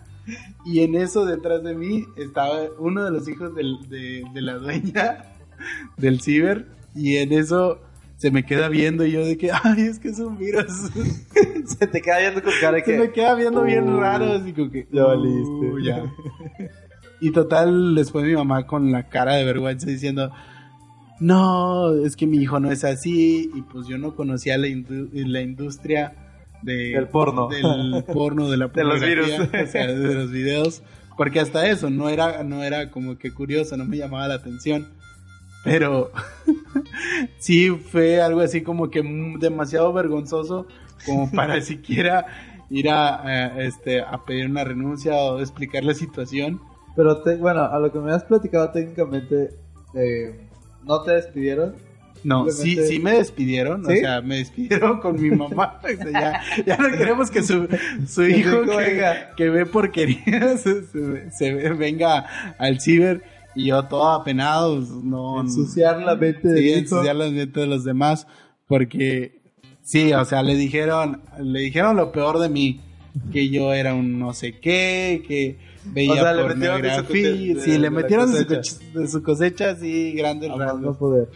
Y 0.65 0.81
en 0.81 0.95
eso 0.95 1.25
detrás 1.25 1.63
de 1.63 1.75
mí 1.75 2.05
estaba 2.17 2.59
uno 2.77 3.03
de 3.03 3.12
los 3.12 3.27
hijos 3.27 3.53
del- 3.55 3.88
de, 3.89 4.24
de 4.33 4.41
la 4.41 4.55
dueña 4.55 5.24
del 5.98 6.21
ciber. 6.21 6.67
Y 6.95 7.17
en 7.17 7.33
eso 7.33 7.79
se 8.17 8.31
me 8.31 8.43
queda 8.45 8.67
viendo 8.67 9.05
y 9.05 9.12
yo 9.12 9.25
de 9.25 9.38
que, 9.38 9.50
ay, 9.51 9.81
es 9.81 10.00
que 10.00 10.09
es 10.09 10.19
un 10.19 10.38
virus. 10.38 10.91
Se 11.65 11.88
te 11.88 12.01
queda 12.01 12.19
viendo 12.19 12.41
con 12.43 12.51
cara 12.59 12.77
de 12.77 12.83
Se 12.83 12.98
me 12.98 13.05
que. 13.07 13.12
queda 13.13 13.36
viendo 13.36 13.63
bien 13.63 13.98
raro, 13.98 14.33
así 14.33 14.51
como 14.53 14.69
que. 14.71 14.88
ya 14.91 15.03
valiste. 15.05 15.50
uh, 15.50 15.79
ya. 15.79 16.03
Y 17.21 17.31
total, 17.31 17.95
después 17.95 18.25
mi 18.25 18.33
mamá 18.33 18.65
con 18.65 18.91
la 18.91 19.07
cara 19.09 19.36
de 19.36 19.45
vergüenza 19.45 19.88
diciendo. 19.88 20.31
No, 21.19 21.93
es 22.05 22.15
que 22.15 22.25
mi 22.27 22.38
hijo 22.38 22.59
no 22.59 22.71
es 22.71 22.83
así. 22.86 23.51
Y 23.53 23.62
pues 23.63 23.88
yo 23.88 23.98
no 23.98 24.15
conocía 24.15 24.57
la, 24.57 24.67
indu- 24.67 25.09
la 25.12 25.41
industria 25.41 26.13
de, 26.62 26.74
Del 26.92 27.08
porno. 27.08 27.48
Del 27.48 28.04
porno, 28.06 28.50
de 28.50 28.58
la 28.58 28.68
De 28.74 28.84
los 28.84 29.01
virus. 29.01 29.30
O 29.32 29.68
sea, 29.68 29.88
de 29.88 30.13
los 30.16 30.32
videos. 30.32 30.84
Porque 31.18 31.39
hasta 31.39 31.68
eso, 31.68 31.89
no 31.89 32.08
era, 32.10 32.44
no 32.44 32.63
era 32.63 32.92
como 32.92 33.18
que 33.18 33.32
curioso, 33.32 33.75
no 33.75 33.86
me 33.86 33.98
llamaba 33.98 34.28
la 34.28 34.36
atención. 34.36 34.88
Pero 35.66 36.12
sí 37.39 37.70
fue 37.70 38.22
algo 38.22 38.39
así 38.42 38.62
como 38.62 38.89
que 38.89 39.01
demasiado 39.39 39.92
vergonzoso 39.94 40.68
como 41.06 41.30
para 41.36 41.60
siquiera 41.62 42.25
ir 42.70 42.89
a, 42.89 43.22
a, 43.24 43.62
este, 43.63 44.01
a 44.01 44.24
pedir 44.25 44.46
una 44.46 44.63
renuncia 44.63 45.16
o 45.16 45.39
explicar 45.39 45.84
la 45.84 45.94
situación. 45.94 46.62
Pero 46.96 47.22
te- 47.22 47.36
bueno, 47.36 47.63
a 47.63 47.80
lo 47.80 47.92
que 47.92 48.00
me 48.00 48.12
has 48.12 48.24
platicado 48.24 48.72
técnicamente, 48.72 49.50
eh, 49.96 50.48
¿no 50.84 51.01
te 51.04 51.12
despidieron? 51.12 51.75
No, 52.23 52.49
sí, 52.49 52.77
sí 52.88 52.99
me 52.99 53.13
despidieron, 53.13 53.85
o 53.85 53.89
sea, 53.89 54.21
me 54.21 54.38
despidieron 54.38 54.99
con 54.99 55.21
mi 55.21 55.29
mamá. 55.31 55.79
o 55.83 55.88
sea, 55.88 56.11
ya, 56.11 56.63
ya 56.65 56.77
no 56.77 56.89
queremos 56.97 57.31
que 57.31 57.41
su, 57.43 57.63
hijo 58.25 58.61
que, 58.63 58.75
venga. 58.77 59.35
que 59.38 59.49
ve 59.49 59.65
porquerías 59.65 60.61
se, 60.63 60.83
se- 60.88 61.31
se 61.31 61.53
ve- 61.53 61.73
venga 61.73 62.53
al 62.57 62.79
ciber 62.81 63.23
y 63.55 63.67
yo 63.67 63.83
todo 63.85 64.09
apenado, 64.11 64.75
pues, 64.77 64.89
no. 64.89 65.39
Ensuciar 65.41 66.01
la 66.01 66.15
mente 66.15 66.55
sí, 66.57 66.73
ensuciar 66.73 67.15
la 67.15 67.29
mente 67.29 67.59
de 67.61 67.67
los 67.67 67.83
demás, 67.83 68.27
porque 68.67 69.39
sí, 69.81 70.13
o 70.13 70.25
sea, 70.25 70.43
le 70.43 70.55
dijeron, 70.55 71.21
le 71.41 71.59
dijeron 71.59 71.95
lo 71.95 72.11
peor 72.11 72.39
de 72.39 72.49
mí, 72.49 72.81
que 73.31 73.49
yo 73.49 73.73
era 73.73 73.93
un 73.95 74.19
no 74.19 74.33
sé 74.33 74.59
qué, 74.59 75.23
que 75.27 75.57
veía 75.85 76.11
O 76.11 76.15
sea, 76.15 76.33
le 76.33 76.43
metieron 76.43 76.81
de 76.81 76.89
su 76.95 77.01
cosecha- 77.05 77.61
sí, 77.63 77.77
le 77.77 77.89
metieron 77.89 78.31
de 78.31 78.39
su, 78.39 78.45
cosecha. 78.47 78.75
coche- 78.75 78.99
de 78.99 79.07
su 79.07 79.23
cosecha, 79.23 79.75
sí, 79.75 80.11
grandes 80.13 80.49
A 80.51 80.55
más 80.55 80.65
rasgos. 80.67 80.81
no 80.81 80.93
poder. 80.97 81.27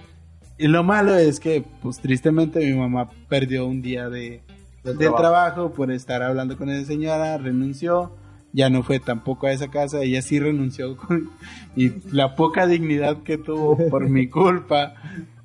Y 0.64 0.68
lo 0.70 0.84
malo 0.84 1.16
es 1.16 1.40
que, 1.42 1.64
pues 1.82 2.00
tristemente, 2.00 2.60
mi 2.60 2.72
mamá 2.74 3.10
perdió 3.28 3.68
un 3.68 3.82
día 3.82 4.08
de, 4.10 4.42
Del 4.84 4.98
de 4.98 5.06
trabajo. 5.08 5.18
trabajo. 5.22 5.74
por 5.74 5.92
estar 5.92 6.24
hablando 6.24 6.58
con 6.58 6.70
esa 6.70 6.86
señora, 6.88 7.38
renunció, 7.38 8.16
ya 8.54 8.70
no 8.70 8.82
fue 8.82 9.00
tampoco 9.00 9.48
a 9.48 9.52
esa 9.52 9.70
casa, 9.70 10.02
ella 10.02 10.22
sí 10.22 10.40
renunció 10.40 10.96
con- 11.08 11.30
y 11.76 11.92
la 12.12 12.36
poca 12.36 12.66
dignidad 12.66 13.24
que 13.24 13.38
tuvo 13.38 13.78
por 13.90 14.10
mi 14.10 14.30
culpa. 14.30 14.94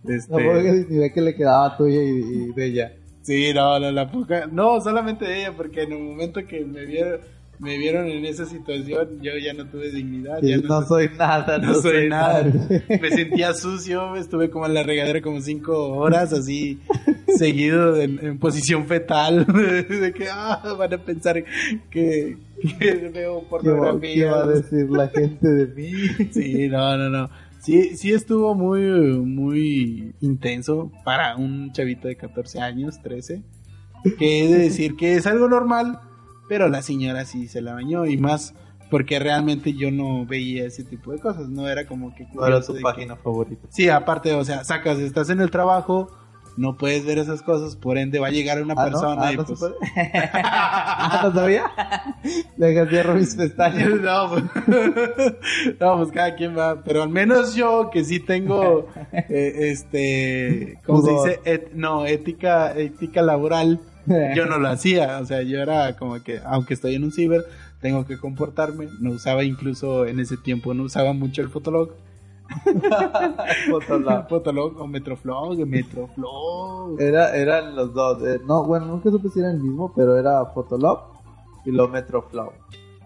Este, 0.06 0.30
La 0.32 0.38
poca 0.48 0.72
dignidad 0.72 1.12
que 1.12 1.20
le 1.20 1.34
quedaba 1.34 1.76
tuya 1.76 2.00
y, 2.02 2.08
y 2.10 2.52
de 2.54 2.64
ella. 2.66 2.92
Sí, 3.22 3.52
no, 3.52 3.78
no, 3.80 3.90
la 3.90 4.10
poca, 4.10 4.46
no, 4.46 4.80
solamente 4.80 5.24
de 5.24 5.40
ella, 5.40 5.52
porque 5.56 5.82
en 5.82 5.92
el 5.94 5.98
momento 6.02 6.46
que 6.46 6.64
me 6.64 6.84
vieron, 6.86 7.20
me 7.60 7.76
vieron 7.78 8.06
en 8.06 8.24
esa 8.24 8.44
situación, 8.46 9.20
yo 9.20 9.32
ya 9.42 9.52
no 9.52 9.66
tuve 9.66 9.90
dignidad, 9.90 10.40
ya 10.42 10.56
Sí, 10.58 10.62
no, 10.68 10.82
soy 10.86 11.10
nada, 11.18 11.58
no 11.58 11.74
soy 11.74 12.08
nada. 12.08 12.44
nadie. 12.44 12.82
Me 13.02 13.10
sentía 13.10 13.52
sucio, 13.54 14.14
estuve 14.16 14.48
como 14.50 14.66
en 14.66 14.74
la 14.74 14.82
regadera 14.82 15.20
como 15.20 15.40
cinco 15.40 15.88
horas, 15.96 16.32
así, 16.32 16.78
seguido 17.36 18.00
en, 18.00 18.24
en 18.24 18.38
posición 18.38 18.86
fetal, 18.86 19.44
de 19.88 20.12
que 20.14 20.28
ah, 20.30 20.62
van 20.78 20.94
a 20.94 20.98
pensar 20.98 21.42
que, 21.90 22.36
que 22.78 22.94
veo 23.12 23.40
¿Qué, 23.40 23.44
va, 23.44 23.48
pornografía. 23.48 24.14
qué 24.14 24.24
va 24.26 24.42
a 24.44 24.46
decir 24.46 24.90
la 24.90 25.08
gente 25.08 25.48
de 25.48 25.66
mí? 25.74 25.92
Sí, 26.32 26.68
no, 26.68 26.96
no, 26.96 27.08
no. 27.08 27.30
Sí, 27.60 27.96
sí 27.96 28.12
estuvo 28.12 28.54
muy, 28.54 28.80
muy 29.18 30.14
intenso 30.20 30.92
para 31.04 31.36
un 31.36 31.72
chavito 31.72 32.06
de 32.08 32.16
14 32.16 32.60
años, 32.60 33.02
13. 33.02 33.42
Que 34.16 34.44
he 34.44 34.48
de 34.48 34.58
decir 34.58 34.94
que 34.96 35.14
es 35.16 35.26
algo 35.26 35.48
normal, 35.48 35.98
pero 36.48 36.68
la 36.68 36.82
señora 36.82 37.24
sí 37.24 37.46
se 37.48 37.60
la 37.60 37.74
bañó 37.74 38.06
y 38.06 38.16
más 38.16 38.54
porque 38.90 39.18
realmente 39.18 39.74
yo 39.74 39.90
no 39.90 40.24
veía 40.24 40.64
ese 40.64 40.82
tipo 40.82 41.12
de 41.12 41.18
cosas, 41.18 41.48
no 41.48 41.68
era 41.68 41.86
como 41.86 42.14
que... 42.14 42.26
No 42.34 42.46
era 42.46 42.60
tu 42.62 42.74
que- 42.74 42.80
página 42.80 43.16
favorita. 43.16 43.68
Sí, 43.70 43.88
aparte, 43.90 44.32
o 44.32 44.44
sea, 44.44 44.64
sacas, 44.64 44.98
estás 44.98 45.28
en 45.28 45.40
el 45.42 45.50
trabajo, 45.50 46.10
no 46.56 46.76
puedes 46.78 47.04
ver 47.04 47.18
esas 47.18 47.42
cosas, 47.42 47.76
por 47.76 47.98
ende 47.98 48.18
va 48.18 48.28
a 48.28 48.30
llegar 48.30 48.62
una 48.62 48.72
Ah, 48.76 48.86
¿no? 48.86 48.90
persona 48.90 49.22
Ah, 49.26 49.32
y 49.32 49.36
¿no 49.36 49.44
pues... 49.44 49.60
Ah, 50.42 51.20
¿no 51.24 51.32
sabía? 51.34 51.70
Deja 52.56 52.86
cierro 52.88 53.14
mis 53.14 53.34
pestañas. 53.34 53.90
No, 54.00 54.30
pues, 54.30 54.44
no, 55.80 55.96
pues 55.98 56.10
cada 56.12 56.34
quien 56.34 56.56
va, 56.56 56.82
pero 56.82 57.02
al 57.02 57.10
menos 57.10 57.54
yo 57.54 57.90
que 57.92 58.04
sí 58.04 58.20
tengo, 58.20 58.88
eh, 59.12 59.70
este, 59.70 60.80
¿cómo 60.86 61.02
se 61.02 61.10
dice? 61.12 61.40
Et- 61.44 61.72
no, 61.74 62.06
ética, 62.06 62.72
ética 62.76 63.22
laboral, 63.22 63.80
yo 64.36 64.46
no 64.46 64.58
lo 64.58 64.68
hacía, 64.68 65.18
o 65.20 65.26
sea, 65.26 65.42
yo 65.42 65.60
era 65.60 65.96
como 65.96 66.22
que, 66.22 66.40
aunque 66.44 66.74
estoy 66.74 66.94
en 66.94 67.04
un 67.04 67.12
ciber, 67.12 67.44
tengo 67.80 68.06
que 68.06 68.18
comportarme, 68.18 68.88
no 69.00 69.12
usaba 69.12 69.44
incluso 69.44 70.06
en 70.06 70.20
ese 70.20 70.36
tiempo, 70.36 70.74
no 70.74 70.84
usaba 70.84 71.12
mucho 71.12 71.42
el 71.42 71.48
Fotolog, 71.48 71.90
Fotolog. 73.70 74.28
Fotolog 74.28 74.80
o 74.80 74.86
Metroflog, 74.86 75.66
Metroflog, 75.66 77.00
Era, 77.00 77.36
eran 77.36 77.76
los 77.76 77.92
dos. 77.92 78.22
eh, 78.26 78.40
no, 78.46 78.64
bueno, 78.64 78.86
nunca 78.86 79.10
supe 79.10 79.28
si 79.28 79.40
era 79.40 79.50
el 79.50 79.60
mismo, 79.60 79.92
pero 79.94 80.18
era 80.18 80.44
Fotolog 80.46 81.00
y 81.64 81.72
lo 81.72 81.88
Metroflow. 81.88 82.52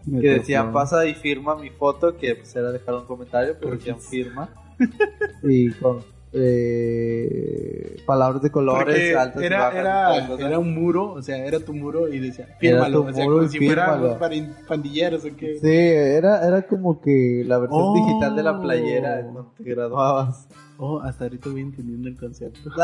Que 0.05 0.31
decían, 0.35 0.73
pasa 0.73 1.07
y 1.07 1.15
firma 1.15 1.55
mi 1.55 1.71
foto, 1.71 2.17
que 2.17 2.35
pues 2.35 2.55
era 2.57 2.73
dejar 2.73 2.95
un 2.95 3.05
comentario, 3.05 3.57
pero 3.61 3.73
decían 3.73 4.01
firma. 4.01 4.49
y 5.45 5.71
con 5.73 6.01
eh, 6.35 7.97
palabras 8.07 8.43
de 8.43 8.51
colores 8.51 9.15
altas 9.17 9.43
era, 9.43 9.59
bajas. 9.69 9.77
era, 9.79 10.47
era 10.49 10.59
un 10.59 10.75
muro, 10.75 11.13
o 11.13 11.23
sea, 11.23 11.37
era 11.45 11.61
tu 11.61 11.75
muro 11.75 12.09
y 12.09 12.19
decía, 12.19 12.49
fírmalo, 12.59 13.03
o 13.03 13.13
sea, 13.13 13.25
muro 13.25 13.37
como 13.39 13.49
si 13.49 13.59
para 13.69 14.35
in- 14.35 14.55
pandilleros 14.67 15.25
o 15.25 15.37
qué. 15.37 15.59
Sí, 15.61 15.69
era, 15.69 16.47
era 16.47 16.63
como 16.63 17.01
que 17.01 17.45
la 17.47 17.59
versión 17.59 17.83
Oh. 17.83 17.95
digital 17.95 18.35
de 18.37 18.43
la 18.43 18.61
playera 18.61 19.23
donde 19.23 19.43
te 19.57 19.65
graduabas. 19.71 20.49
Oh, 20.79 21.01
hasta 21.01 21.25
ahorita 21.25 21.51
voy 21.51 21.61
entendiendo 21.61 22.09
el 22.09 22.17
concepto. 22.19 22.71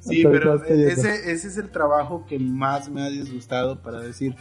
Sí, 0.00 0.18
Hasta 0.18 0.30
pero 0.30 0.62
ese 0.64 1.30
es 1.32 1.56
el 1.56 1.70
trabajo 1.70 2.26
que 2.28 2.38
más 2.38 2.90
me 2.90 3.00
ha 3.00 3.08
disgustado 3.08 3.80
para 3.80 4.00
decir, 4.00 4.34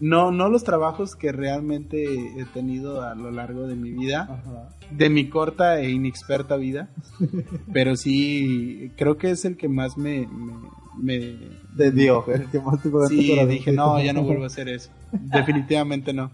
no, 0.00 0.30
no 0.32 0.48
los 0.48 0.64
trabajos 0.64 1.14
que 1.14 1.30
realmente 1.32 2.02
he 2.40 2.44
tenido 2.46 3.02
a 3.02 3.14
lo 3.14 3.30
largo 3.30 3.66
de 3.66 3.76
mi 3.76 3.90
vida, 3.92 4.22
Ajá. 4.22 4.68
de 4.90 5.10
mi 5.10 5.28
corta 5.28 5.80
e 5.80 5.90
inexperta 5.90 6.56
vida, 6.56 6.88
pero 7.72 7.96
sí, 7.96 8.92
creo 8.96 9.16
que 9.18 9.30
es 9.30 9.44
el 9.44 9.56
que 9.56 9.68
más 9.68 9.96
me... 9.98 10.26
me, 10.26 10.54
me- 10.98 11.60
De 11.76 11.90
Dios, 11.92 12.24
el 12.28 12.46
que 12.50 12.60
más 12.60 12.82
te 12.82 12.90
sí, 13.08 13.38
dije, 13.46 13.72
no, 13.72 14.02
ya 14.02 14.12
no 14.12 14.22
vuelvo 14.22 14.44
a 14.44 14.48
hacer 14.48 14.68
eso. 14.68 14.90
Definitivamente 15.12 16.12
no. 16.12 16.30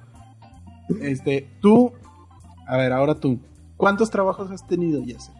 Este, 1.00 1.48
tú, 1.60 1.92
a 2.66 2.76
ver, 2.76 2.92
ahora 2.92 3.16
tú, 3.16 3.38
¿cuántos 3.76 4.10
trabajos 4.10 4.50
has 4.50 4.66
tenido, 4.66 5.04
Jesse? 5.04 5.30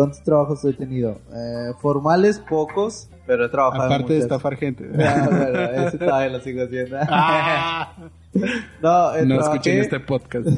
¿Cuántos 0.00 0.22
trabajos 0.22 0.64
he 0.64 0.72
tenido? 0.72 1.18
Eh, 1.30 1.72
formales, 1.78 2.38
pocos, 2.38 3.10
pero 3.26 3.44
he 3.44 3.48
trabajado 3.50 3.84
en 3.84 3.92
Aparte 3.92 4.14
de 4.14 4.18
estafar 4.20 4.56
gente. 4.56 4.90
Ah, 4.98 5.28
bueno, 5.30 5.60
ese 5.60 5.98
todavía 5.98 6.38
lo 6.38 6.40
sigo 6.42 6.62
haciendo. 6.62 6.96
Ah, 7.10 7.96
no, 8.80 9.14
eh, 9.14 9.26
no 9.26 9.34
trabajé, 9.34 9.56
escuchen 9.56 9.78
este 9.78 10.00
podcast. 10.00 10.48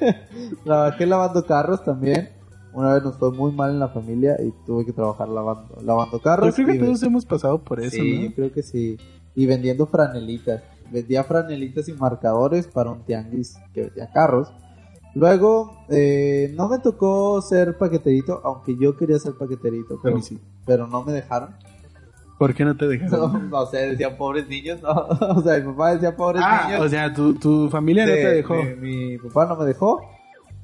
trabajé 0.64 1.06
lavando 1.06 1.42
carros 1.46 1.82
también. 1.82 2.28
Una 2.74 2.92
vez 2.92 3.02
nos 3.02 3.16
fue 3.16 3.32
muy 3.32 3.50
mal 3.52 3.70
en 3.70 3.78
la 3.78 3.88
familia 3.88 4.36
y 4.38 4.52
tuve 4.66 4.84
que 4.84 4.92
trabajar 4.92 5.26
lavando, 5.26 5.74
lavando 5.82 6.20
carros. 6.20 6.48
Yo 6.48 6.52
creo 6.52 6.66
que 6.66 6.74
y 6.74 6.78
todos 6.78 7.02
hemos 7.02 7.24
pasado 7.24 7.64
por 7.64 7.80
eso, 7.80 7.92
sí, 7.92 8.18
¿no? 8.18 8.24
yo 8.28 8.34
creo 8.34 8.52
que 8.52 8.62
sí. 8.62 8.98
Y 9.34 9.46
vendiendo 9.46 9.86
franelitas. 9.86 10.62
Vendía 10.90 11.24
franelitas 11.24 11.88
y 11.88 11.94
marcadores 11.94 12.66
para 12.66 12.90
un 12.90 13.06
tianguis 13.06 13.56
que 13.72 13.84
vendía 13.84 14.10
carros. 14.12 14.52
Luego, 15.14 15.84
eh, 15.90 16.52
no 16.56 16.68
me 16.68 16.78
tocó 16.78 17.40
ser 17.42 17.76
paqueterito, 17.76 18.40
aunque 18.44 18.76
yo 18.76 18.96
quería 18.96 19.18
ser 19.18 19.34
paqueterito, 19.34 19.98
pero, 20.02 20.20
sí. 20.22 20.38
pero 20.64 20.86
no 20.86 21.02
me 21.04 21.12
dejaron. 21.12 21.50
¿Por 22.38 22.54
qué 22.54 22.64
no 22.64 22.76
te 22.76 22.84
No, 22.86 22.90
dejaron? 22.90 23.50
no 23.50 23.66
sé, 23.66 23.90
decían 23.90 24.16
pobres 24.16 24.48
niños, 24.48 24.80
no. 24.82 24.90
O 25.36 25.42
sea, 25.42 25.58
mi 25.58 25.70
papá 25.72 25.94
decía 25.94 26.16
pobres 26.16 26.42
Ah, 26.44 26.64
niños. 26.66 26.86
o 26.86 26.88
sea, 26.88 27.12
tu, 27.12 27.34
tu 27.34 27.68
familia 27.68 28.06
no 28.06 28.12
te 28.12 28.26
dejó. 28.34 28.54
Mi, 28.80 29.12
mi 29.12 29.18
papá 29.18 29.46
no 29.46 29.56
me 29.56 29.66
dejó. 29.66 30.00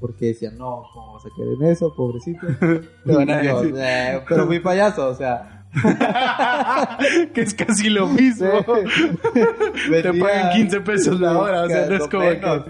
Porque 0.00 0.26
decían, 0.26 0.56
no, 0.56 0.84
¿cómo 0.94 1.14
vas 1.14 1.26
a 1.26 1.28
querer 1.36 1.54
en 1.60 1.64
eso, 1.64 1.92
pobrecito? 1.94 2.46
Y 3.04 3.12
yo. 3.44 3.62
"Eh, 3.76 4.22
pero 4.28 4.46
muy 4.46 4.60
payaso, 4.60 5.08
o 5.08 5.14
sea, 5.14 5.57
que 7.34 7.42
es 7.42 7.54
casi 7.54 7.90
lo 7.90 8.06
mismo. 8.06 8.48
Te 9.90 10.14
pagan 10.14 10.52
15 10.56 10.80
pesos 10.80 11.20
la 11.20 11.38
hora, 11.38 11.62
o 11.64 11.68
sea, 11.68 11.86
no 11.86 11.96
es 11.96 12.08
como 12.08 12.24
que... 12.24 12.64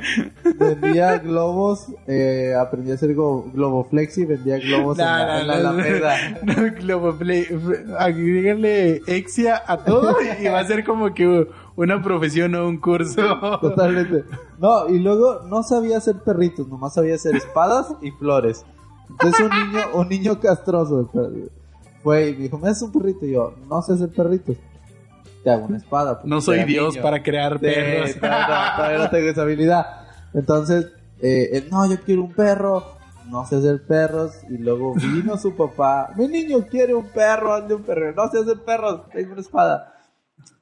Vendía 0.58 1.18
globos, 1.18 1.86
eh, 2.06 2.54
aprendí 2.58 2.90
a 2.90 2.94
hacer 2.94 3.14
globoflex 3.14 4.18
y 4.18 4.24
vendía 4.24 4.58
globos 4.58 4.98
en, 4.98 5.04
la, 5.04 5.40
en 5.40 6.00
la. 6.02 6.40
No, 6.42 6.54
globoflex, 6.80 7.52
agregarle 7.98 9.02
exia 9.06 9.62
a 9.66 9.78
todo 9.78 10.16
y 10.40 10.48
va 10.48 10.60
a 10.60 10.64
ser 10.64 10.84
como 10.84 11.14
que 11.14 11.46
una 11.76 12.02
profesión 12.02 12.54
o 12.56 12.68
un 12.68 12.78
curso. 12.78 13.22
Totalmente. 13.60 14.24
No, 14.58 14.88
y 14.88 14.98
luego 14.98 15.42
no 15.48 15.62
sabía 15.62 15.98
hacer 15.98 16.16
perritos, 16.24 16.66
nomás 16.68 16.94
sabía 16.94 17.14
hacer 17.14 17.36
espadas 17.36 17.94
y 18.02 18.10
flores. 18.10 18.64
Entonces 19.08 19.40
un 19.40 19.50
niño, 19.50 19.80
un 19.94 20.08
niño 20.08 20.40
castroso 20.40 21.10
fue 22.02 22.30
y 22.30 22.32
me 22.34 22.42
dijo, 22.44 22.58
¿me 22.58 22.68
haces 22.68 22.82
un 22.82 22.92
perrito? 22.92 23.26
Y 23.26 23.32
yo, 23.32 23.54
no 23.68 23.82
sé 23.82 23.94
hacer 23.94 24.10
perritos. 24.10 24.56
Te 25.42 25.50
hago 25.50 25.66
una 25.66 25.76
espada. 25.76 26.20
No 26.24 26.40
soy 26.40 26.64
Dios 26.64 26.98
para 26.98 27.22
crear 27.22 27.58
perros. 27.60 28.14
todavía 28.18 28.98
no 28.98 29.10
tengo 29.10 29.28
esa 29.28 29.42
habilidad. 29.42 29.86
Entonces, 30.34 30.88
eh, 31.20 31.66
no, 31.70 31.88
yo 31.88 32.00
quiero 32.00 32.22
un 32.22 32.32
perro. 32.32 32.98
No 33.30 33.46
sé 33.46 33.56
hacer 33.56 33.82
perros. 33.86 34.32
Y 34.50 34.58
luego 34.58 34.94
vino 34.94 35.36
su 35.36 35.54
papá. 35.54 36.12
Mi 36.16 36.28
niño 36.28 36.66
quiere 36.68 36.94
un 36.94 37.08
perro, 37.08 37.54
ande 37.54 37.74
un 37.74 37.82
perro. 37.82 38.12
No 38.14 38.28
sé 38.30 38.38
hacer 38.38 38.58
perros, 38.64 39.02
tengo 39.12 39.32
una 39.32 39.40
espada. 39.40 39.94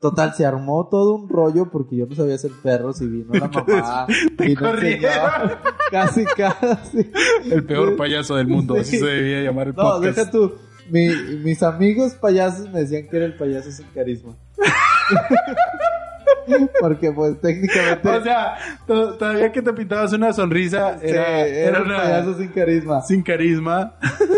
Total, 0.01 0.35
se 0.35 0.45
armó 0.45 0.89
todo 0.91 1.15
un 1.15 1.29
rollo 1.29 1.71
porque 1.71 1.97
yo 1.97 2.07
no 2.07 2.15
sabía 2.15 2.35
hacer 2.35 2.51
perros 2.63 3.01
y 3.01 3.07
vino 3.07 3.33
la 3.33 3.49
mamá. 3.49 4.07
Te 4.37 4.51
y 4.51 4.57
casi, 5.91 6.25
casi. 6.37 7.11
El 7.51 7.65
peor 7.65 7.97
payaso 7.97 8.37
del 8.37 8.47
mundo, 8.47 8.77
así 8.79 8.99
se 8.99 9.07
debía 9.07 9.43
llamar 9.43 9.69
el 9.69 9.75
No, 9.75 9.99
deja 10.01 10.31
tú. 10.31 10.53
Mis 10.91 11.63
amigos 11.63 12.15
payasos 12.15 12.71
me 12.71 12.81
decían 12.81 13.09
que 13.09 13.17
era 13.17 13.27
el 13.27 13.35
payaso 13.35 13.71
sin 13.71 13.87
carisma. 13.89 14.35
Porque 16.81 17.11
pues 17.11 17.41
técnicamente... 17.41 18.09
O 18.09 18.23
sea, 18.23 18.57
todavía 18.87 19.51
que 19.51 19.63
te 19.63 19.73
pintabas 19.73 20.13
una 20.13 20.33
sonrisa, 20.33 20.99
era, 21.03 21.41
era, 21.41 21.83
un 21.83 21.89
payaso 21.89 22.39
sin 22.39 22.49
carisma. 22.49 23.01
Sin 23.03 23.23
carisma. 23.23 23.95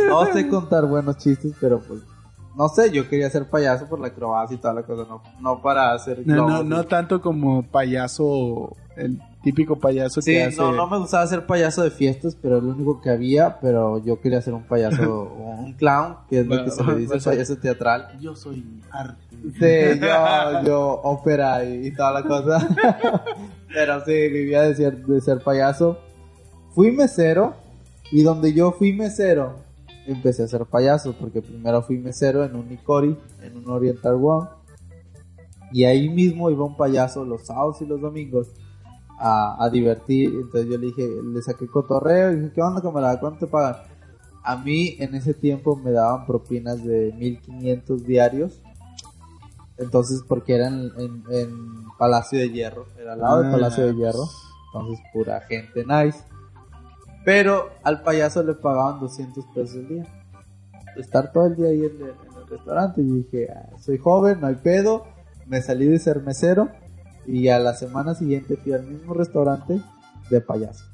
No 0.08 0.32
sé 0.32 0.48
contar 0.48 0.86
buenos 0.86 1.18
chistes, 1.18 1.52
pero 1.60 1.80
pues 1.80 2.00
no 2.58 2.68
sé, 2.68 2.90
yo 2.90 3.08
quería 3.08 3.30
ser 3.30 3.48
payaso 3.48 3.86
por 3.86 4.00
la 4.00 4.08
acrobacia 4.08 4.56
y 4.56 4.58
toda 4.58 4.74
la 4.74 4.82
cosa, 4.82 5.06
no, 5.08 5.22
no 5.40 5.62
para 5.62 5.92
hacer 5.92 6.26
no, 6.26 6.48
no, 6.48 6.64
no, 6.64 6.84
tanto 6.84 7.20
como 7.20 7.62
payaso, 7.62 8.76
el 8.96 9.20
típico 9.42 9.76
payaso 9.76 10.20
que 10.20 10.42
hace... 10.42 10.56
no, 10.56 10.72
no 10.72 10.88
me 10.88 10.98
gustaba 10.98 11.26
ser 11.26 11.46
payaso 11.46 11.82
de 11.82 11.90
fiestas, 11.90 12.36
pero 12.40 12.58
es 12.58 12.64
lo 12.64 12.70
único 12.70 13.00
que 13.00 13.10
había, 13.10 13.58
pero 13.60 14.02
yo 14.04 14.20
quería 14.20 14.42
ser 14.42 14.54
un 14.54 14.64
payaso, 14.64 15.24
un 15.58 15.72
clown, 15.74 16.16
que 16.28 16.40
es 16.40 16.46
lo 16.46 16.64
que 16.64 16.70
se 16.70 16.84
le 16.84 16.94
dice 16.96 17.18
payaso 17.18 17.56
teatral. 17.56 18.18
Yo 18.20 18.34
soy 18.34 18.64
arte. 18.90 19.22
Sí, 19.30 20.00
yo, 20.00 20.64
yo 20.64 21.00
ópera 21.02 21.64
y, 21.64 21.90
toda 21.92 22.12
la 22.12 22.22
cosa. 22.24 22.68
pero 23.72 24.04
sí, 24.04 24.28
vivía 24.28 24.62
de 24.62 24.74
ser, 24.74 25.04
de 25.04 25.20
ser 25.20 25.40
payaso. 25.40 25.98
Fui 26.74 26.90
mesero, 26.90 27.54
y 28.10 28.22
donde 28.22 28.52
yo 28.52 28.72
fui 28.72 28.92
mesero, 28.92 29.56
empecé 30.06 30.42
a 30.42 30.48
ser 30.48 30.64
payaso, 30.64 31.14
porque 31.18 31.42
primero 31.42 31.82
fui 31.82 31.98
mesero 31.98 32.44
en 32.44 32.56
un 32.56 32.68
Nicori, 32.68 33.16
en 33.42 33.56
un 33.56 33.70
Oriental 33.70 34.18
One, 34.20 34.48
y 35.72 35.84
ahí 35.84 36.08
mismo 36.08 36.50
iba 36.50 36.64
un 36.64 36.76
payaso 36.76 37.24
los 37.24 37.46
sábados 37.46 37.80
y 37.82 37.86
los 37.86 38.00
domingos 38.00 38.48
a, 39.18 39.62
a 39.62 39.70
divertir, 39.70 40.30
entonces 40.30 40.70
yo 40.70 40.78
le 40.78 40.86
dije, 40.86 41.08
le 41.22 41.42
saqué 41.42 41.66
cotorreo, 41.66 42.32
y 42.32 42.36
dije, 42.36 42.52
¿qué 42.54 42.62
onda 42.62 42.80
camarada? 42.80 43.18
¿Cuánto 43.20 43.40
te 43.40 43.46
pagan? 43.46 43.76
A 44.42 44.56
mí 44.56 44.96
en 44.98 45.14
ese 45.14 45.34
tiempo 45.34 45.76
me 45.76 45.90
daban 45.90 46.26
propinas 46.26 46.82
de 46.82 47.12
1500 47.18 48.04
diarios, 48.04 48.60
entonces 49.76 50.22
porque 50.26 50.54
era 50.54 50.68
en, 50.68 51.88
Palacio 51.98 52.38
de 52.38 52.50
Hierro, 52.50 52.86
era 52.96 53.14
al 53.14 53.18
lado 53.18 53.42
del 53.42 53.50
Palacio 53.50 53.86
de 53.86 53.94
Hierro, 53.94 54.24
entonces 54.72 55.04
pura 55.12 55.40
gente 55.40 55.84
nice. 55.84 56.18
Pero 57.24 57.68
al 57.82 58.02
payaso 58.02 58.42
le 58.42 58.54
pagaban 58.54 59.00
200 59.00 59.44
pesos 59.54 59.76
al 59.76 59.88
día. 59.88 60.06
Estar 60.96 61.30
todo 61.30 61.46
el 61.46 61.56
día 61.56 61.68
ahí 61.68 61.84
en 61.84 62.06
el, 62.06 62.48
restaurante. 62.48 63.02
Y 63.02 63.04
dije, 63.04 63.48
ah, 63.54 63.76
soy 63.78 63.98
joven, 63.98 64.40
no 64.40 64.46
hay 64.46 64.54
pedo. 64.54 65.04
Me 65.46 65.60
salí 65.60 65.86
de 65.86 65.98
ser 65.98 66.22
mesero. 66.22 66.70
Y 67.28 67.48
a 67.48 67.58
la 67.58 67.74
semana 67.74 68.14
siguiente 68.14 68.56
fui 68.56 68.72
al 68.72 68.84
mismo 68.84 69.14
restaurante 69.14 69.80
de 70.30 70.40
payaso. 70.40 70.84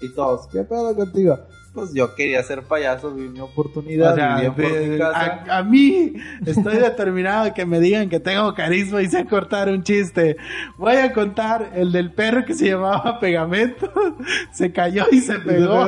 Y 0.00 0.08
todos, 0.14 0.46
¿qué 0.48 0.64
pedo 0.64 0.94
contigo? 0.94 1.38
pues 1.78 1.94
yo 1.94 2.14
quería 2.16 2.42
ser 2.42 2.62
payaso, 2.64 3.14
vi 3.14 3.28
mi 3.28 3.38
oportunidad. 3.38 4.18
A, 4.18 5.62
mí 5.62 6.12
estoy 6.44 6.76
determinado 6.78 7.54
que 7.54 7.64
me 7.66 7.78
digan 7.78 8.08
que 8.08 8.18
tengo 8.18 8.52
carisma 8.54 9.00
y 9.00 9.06
sé 9.06 9.26
cortar 9.26 9.68
un 9.68 9.84
chiste. 9.84 10.36
Voy 10.76 10.96
a 10.96 11.12
contar 11.12 11.70
el 11.74 11.92
del 11.92 12.12
perro 12.12 12.44
que 12.44 12.54
se 12.54 12.70
llamaba 12.70 13.20
Pegamento, 13.20 13.92
se 14.52 14.72
cayó 14.72 15.04
y 15.12 15.20
se 15.20 15.38
pegó. 15.38 15.84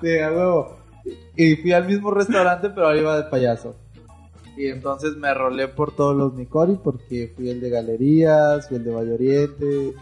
Sí, 0.00 0.18
a 0.18 0.30
huevo. 0.30 0.78
Y 1.36 1.56
fui 1.56 1.72
al 1.72 1.86
mismo 1.86 2.12
restaurante, 2.12 2.70
pero 2.70 2.86
ahora 2.86 3.00
iba 3.00 3.16
de 3.16 3.24
payaso. 3.24 3.76
Y 4.56 4.68
entonces 4.68 5.16
me 5.16 5.34
rolé 5.34 5.68
por 5.68 5.94
todos 5.94 6.16
los 6.16 6.34
Nicori 6.34 6.78
porque 6.82 7.32
fui 7.34 7.50
el 7.50 7.60
de 7.60 7.70
galerías, 7.70 8.68
fui 8.68 8.76
el 8.76 8.84
de 8.84 8.90
Valle 8.92 9.14
Oriente, 9.14 9.94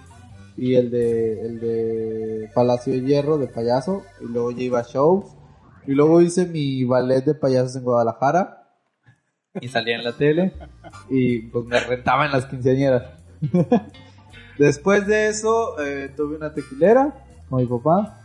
y 0.56 0.74
el 0.74 0.90
de, 0.90 1.40
el 1.42 1.60
de 1.60 2.50
Palacio 2.54 2.92
de 2.92 3.02
Hierro 3.02 3.38
de 3.38 3.48
payaso 3.48 4.02
y 4.20 4.26
luego 4.26 4.50
ya 4.50 4.62
iba 4.62 4.80
a 4.80 4.84
shows 4.84 5.34
y 5.86 5.92
luego 5.92 6.20
hice 6.20 6.46
mi 6.46 6.84
ballet 6.84 7.24
de 7.24 7.34
payasos 7.34 7.76
en 7.76 7.84
Guadalajara 7.84 8.68
y 9.60 9.68
salía 9.68 9.96
en 9.96 10.04
la 10.04 10.12
tele 10.12 10.52
y 11.08 11.40
pues 11.40 11.64
me 11.66 11.80
rentaba 11.80 12.26
en 12.26 12.32
las 12.32 12.46
quinceañeras. 12.46 13.04
Después 14.58 15.06
de 15.06 15.28
eso 15.28 15.80
eh, 15.82 16.10
tuve 16.16 16.36
una 16.36 16.54
tequilera 16.54 17.24
con 17.48 17.60
mi 17.60 17.66
papá. 17.66 18.20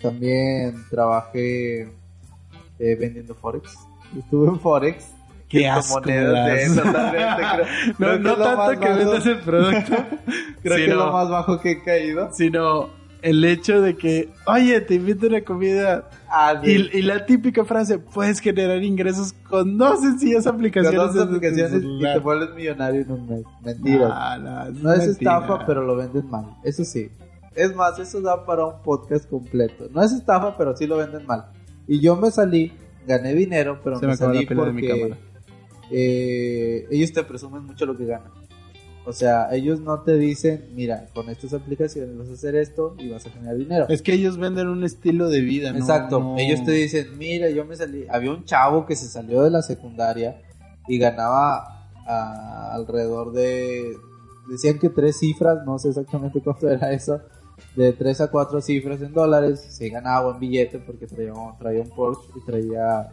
También 0.00 0.74
trabajé 0.90 1.82
eh, 1.82 2.96
vendiendo 2.96 3.34
Forex. 3.34 3.76
Estuve 4.18 4.48
en 4.48 4.60
Forex 4.60 5.06
Qué 5.48 5.66
asco 5.66 6.00
de 6.02 6.68
no, 7.98 8.18
no 8.18 8.36
tanto 8.36 8.80
que 8.80 8.88
vendas 8.88 9.26
el 9.26 9.38
producto. 9.38 9.96
creo 10.62 10.76
que 10.76 10.84
es 10.84 10.94
lo 10.94 11.12
más 11.12 11.28
bajo 11.30 11.58
que 11.60 11.70
he 11.72 11.82
caído. 11.82 12.30
Sino 12.32 12.90
el 13.22 13.44
hecho 13.44 13.80
de 13.80 13.96
que, 13.96 14.30
oye, 14.46 14.80
te 14.80 14.94
invito 14.94 15.26
a 15.26 15.28
una 15.30 15.40
comida. 15.42 16.08
Ah, 16.28 16.60
y, 16.62 17.02
la 17.02 17.24
típica 17.24 17.64
frase, 17.64 17.98
puedes 17.98 18.40
generar 18.40 18.82
ingresos 18.82 19.32
con 19.48 19.78
dos 19.78 20.00
sencillas 20.00 20.46
aplicaciones. 20.46 21.00
Con 21.00 21.14
dos 21.14 21.26
aplicaciones 21.26 21.82
y 21.82 22.02
te 22.02 22.18
vuelves 22.18 22.54
millonario 22.54 23.00
en 23.00 23.10
un 23.10 23.28
mes. 23.28 23.44
Mentira. 23.62 24.38
no, 24.72 24.92
es 24.92 25.06
estafa, 25.06 25.64
pero 25.66 25.82
lo 25.82 25.96
venden 25.96 26.28
mal. 26.28 26.56
Eso 26.62 26.84
sí. 26.84 27.10
Es 27.54 27.74
más, 27.74 27.98
eso 27.98 28.20
da 28.20 28.44
para 28.44 28.66
un 28.66 28.82
podcast 28.82 29.28
completo. 29.28 29.88
No 29.90 30.02
es 30.02 30.12
estafa, 30.12 30.56
pero 30.56 30.76
sí 30.76 30.86
lo 30.86 30.98
venden 30.98 31.26
mal. 31.26 31.46
Y 31.88 32.00
yo 32.00 32.14
me 32.16 32.30
salí, 32.30 32.72
gané 33.06 33.34
dinero, 33.34 33.80
pero 33.82 33.98
me, 33.98 34.16
salí 34.16 34.46
porque 34.46 35.16
eh, 35.90 36.86
ellos 36.90 37.12
te 37.12 37.22
presumen 37.24 37.64
mucho 37.64 37.86
lo 37.86 37.96
que 37.96 38.06
ganan. 38.06 38.30
O 39.08 39.12
sea, 39.14 39.48
ellos 39.52 39.80
no 39.80 40.02
te 40.02 40.18
dicen, 40.18 40.68
mira, 40.74 41.06
con 41.14 41.30
estas 41.30 41.54
aplicaciones 41.54 42.18
vas 42.18 42.28
a 42.28 42.34
hacer 42.34 42.54
esto 42.56 42.94
y 42.98 43.08
vas 43.08 43.24
a 43.24 43.30
generar 43.30 43.56
dinero. 43.56 43.86
Es 43.88 44.02
que 44.02 44.12
ellos 44.12 44.36
venden 44.36 44.68
un 44.68 44.84
estilo 44.84 45.30
de 45.30 45.40
vida, 45.40 45.72
¿no? 45.72 45.78
Exacto. 45.78 46.34
Ellos 46.36 46.62
te 46.62 46.72
dicen, 46.72 47.16
mira, 47.16 47.48
yo 47.48 47.64
me 47.64 47.74
salí. 47.74 48.04
Había 48.10 48.32
un 48.32 48.44
chavo 48.44 48.84
que 48.84 48.94
se 48.96 49.06
salió 49.06 49.42
de 49.42 49.50
la 49.50 49.62
secundaria 49.62 50.42
y 50.86 50.98
ganaba 50.98 51.88
ah, 52.06 52.72
alrededor 52.74 53.32
de. 53.32 53.96
Decían 54.50 54.78
que 54.78 54.90
tres 54.90 55.18
cifras, 55.18 55.64
no 55.64 55.78
sé 55.78 55.88
exactamente 55.88 56.40
cuánto 56.44 56.68
era 56.68 56.92
eso. 56.92 57.18
De 57.76 57.94
tres 57.94 58.20
a 58.20 58.30
cuatro 58.30 58.60
cifras 58.60 59.00
en 59.00 59.14
dólares. 59.14 59.68
Se 59.70 59.88
ganaba 59.88 60.26
buen 60.26 60.38
billete 60.38 60.80
porque 60.80 61.06
traía, 61.06 61.32
traía 61.58 61.80
un 61.80 61.88
Porsche 61.88 62.28
y 62.36 62.44
traía 62.44 63.08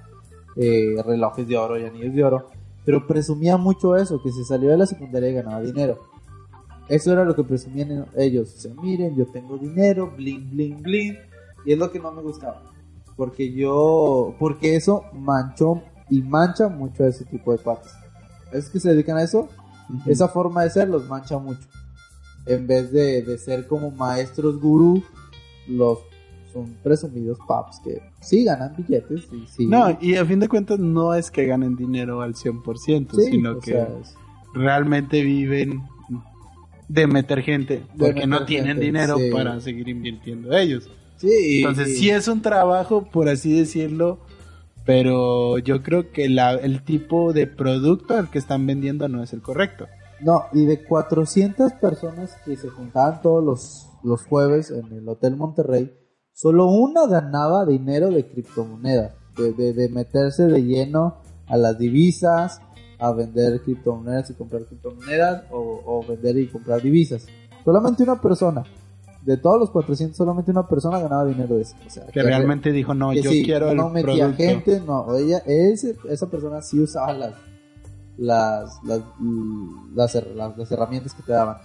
eh, 0.58 1.02
relojes 1.06 1.48
de 1.48 1.58
oro 1.58 1.80
y 1.80 1.86
anillos 1.86 2.14
de 2.14 2.24
oro 2.26 2.50
pero 2.86 3.08
presumía 3.08 3.58
mucho 3.58 3.96
eso, 3.96 4.22
que 4.22 4.32
se 4.32 4.46
salió 4.46 4.70
de 4.70 4.78
la 4.78 4.86
secundaria 4.86 5.30
y 5.30 5.34
ganaba 5.34 5.62
dinero. 5.62 6.00
Eso 6.88 7.12
era 7.12 7.26
lo 7.26 7.36
que 7.36 7.44
presumían 7.44 8.06
ellos. 8.16 8.54
O 8.56 8.60
sea, 8.60 8.74
miren, 8.76 9.16
yo 9.16 9.26
tengo 9.26 9.58
dinero, 9.58 10.14
bling, 10.16 10.52
bling, 10.52 10.82
bling. 10.84 11.18
Y 11.66 11.74
es 11.74 11.80
lo 11.80 11.92
que 11.92 12.00
no 12.00 12.12
me 12.12 12.22
gustaba. 12.22 12.62
Porque 13.18 13.52
yo, 13.52 14.36
porque 14.38 14.76
eso 14.76 15.04
manchó 15.14 15.82
y 16.10 16.22
mancha 16.22 16.70
mucho 16.70 17.04
a 17.04 17.08
ese 17.08 17.26
tipo 17.26 17.52
de 17.52 17.58
cuates. 17.58 17.92
Es 18.52 18.70
que 18.70 18.80
se 18.80 18.90
dedican 18.90 19.18
a 19.18 19.24
eso. 19.24 19.50
Esa 20.06 20.28
forma 20.28 20.64
de 20.64 20.70
ser 20.70 20.88
los 20.88 21.08
mancha 21.08 21.40
mucho. 21.40 21.68
En 22.46 22.68
vez 22.68 22.92
de, 22.92 23.24
de 23.24 23.38
ser 23.40 23.66
como 23.66 23.90
maestros 23.90 24.62
gurú, 24.62 25.02
los 25.68 26.00
son 26.56 26.78
presumidos 26.82 27.38
pubs 27.46 27.82
que 27.84 28.02
sí 28.22 28.46
ganan 28.46 28.74
billetes. 28.78 29.28
Y 29.32 29.46
sí. 29.46 29.68
No, 29.68 29.98
y 30.00 30.16
a 30.16 30.26
fin 30.26 30.40
de 30.40 30.48
cuentas 30.48 30.80
no 30.80 31.14
es 31.14 31.30
que 31.30 31.46
ganen 31.46 31.76
dinero 31.76 32.22
al 32.22 32.34
100%, 32.34 33.30
sino 33.30 33.60
que 33.60 33.86
realmente 34.54 35.22
viven 35.22 35.84
de 36.88 37.08
meter 37.08 37.42
gente, 37.42 37.84
porque 37.98 38.26
no 38.26 38.46
tienen 38.46 38.80
dinero 38.80 39.18
para 39.34 39.60
seguir 39.60 39.90
invirtiendo 39.90 40.56
ellos. 40.56 40.90
Sí, 41.18 41.60
Entonces, 41.60 41.98
sí 41.98 42.10
es 42.10 42.28
un 42.28 42.42
trabajo, 42.42 43.10
por 43.10 43.30
así 43.30 43.58
decirlo, 43.58 44.20
Pero 44.86 45.58
yo 45.58 45.82
creo 45.82 46.12
que 46.12 46.30
la, 46.30 46.54
el 46.54 46.84
tipo 46.84 47.34
de 47.34 47.48
producto 47.48 48.16
al 48.16 48.30
que 48.30 48.38
están 48.38 48.68
vendiendo 48.68 49.10
no 49.10 49.24
es 49.24 49.34
el 49.34 49.42
correcto. 49.42 49.88
No, 50.22 50.46
y 50.54 50.66
de 50.66 50.84
400 50.84 51.74
personas 51.74 52.38
que 52.46 52.56
se 52.56 52.70
juntaban 52.70 53.22
todos 53.22 53.44
los, 53.44 53.90
los 54.04 54.24
jueves 54.26 54.72
en 54.72 54.96
el 54.96 55.10
Hotel 55.10 55.36
Monterrey, 55.36 55.92
solo 56.36 56.68
una 56.68 57.08
ganaba 57.08 57.66
dinero 57.66 58.12
de 58.12 58.28
criptomonedas, 58.28 59.14
de, 59.38 59.74
de, 59.74 59.90
meterse 59.90 60.44
de 60.48 60.64
lleno 60.64 61.22
a 61.48 61.58
las 61.58 61.80
divisas, 61.80 62.62
a 63.00 63.12
vender 63.14 63.62
criptomonedas 63.62 64.30
y 64.30 64.34
comprar 64.34 64.66
criptomonedas, 64.66 65.46
o, 65.50 65.82
o 65.86 66.06
vender 66.06 66.38
y 66.38 66.48
comprar 66.48 66.82
divisas. 66.82 67.26
Solamente 67.64 68.04
una 68.04 68.22
persona 68.22 68.64
de 69.24 69.38
todos 69.38 69.60
los 69.60 69.72
400 69.72 70.16
solamente 70.16 70.52
una 70.52 70.68
persona 70.68 71.00
ganaba 71.00 71.26
dinero 71.26 71.56
de 71.56 71.64
eso. 71.64 71.76
O 71.86 71.90
sea, 71.90 72.06
que, 72.08 72.22
realmente 72.22 72.72
dijo, 72.72 72.94
no, 72.94 73.14
yo 73.14 73.32
quiero 73.32 73.74
no 73.74 73.88
el 73.88 73.94
metía 73.94 74.32
gente, 74.34 74.82
no, 74.86 75.16
ella, 75.16 75.42
ese, 75.46 75.96
esa 76.10 76.30
persona 76.30 76.62
sí 76.62 76.80
usaba 76.80 77.14
las, 77.14 77.34
las, 78.18 78.80
las, 78.84 79.02
las, 79.96 80.72
herramientas 80.72 81.14
que 81.14 81.24
te 81.24 81.32
daban. 81.32 81.58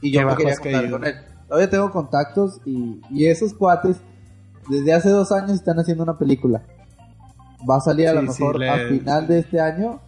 Y 0.00 0.10
yo 0.10 0.26
me 0.26 0.34
quería 0.34 0.56
contar 0.56 0.90
con 0.90 1.04
él. 1.04 1.14
Todavía 1.48 1.70
tengo 1.70 1.90
contactos 1.90 2.60
y, 2.64 3.00
y 3.10 3.26
esos 3.26 3.54
cuates 3.54 3.98
desde 4.68 4.92
hace 4.92 5.08
dos 5.10 5.30
años 5.32 5.52
están 5.52 5.78
haciendo 5.78 6.02
una 6.02 6.18
película. 6.18 6.62
Va 7.68 7.76
a 7.76 7.80
salir 7.80 8.08
a 8.08 8.12
lo 8.12 8.22
mejor 8.22 8.62
al 8.62 8.88
final 8.88 9.26
de 9.26 9.38
este 9.40 9.60
año 9.60 10.00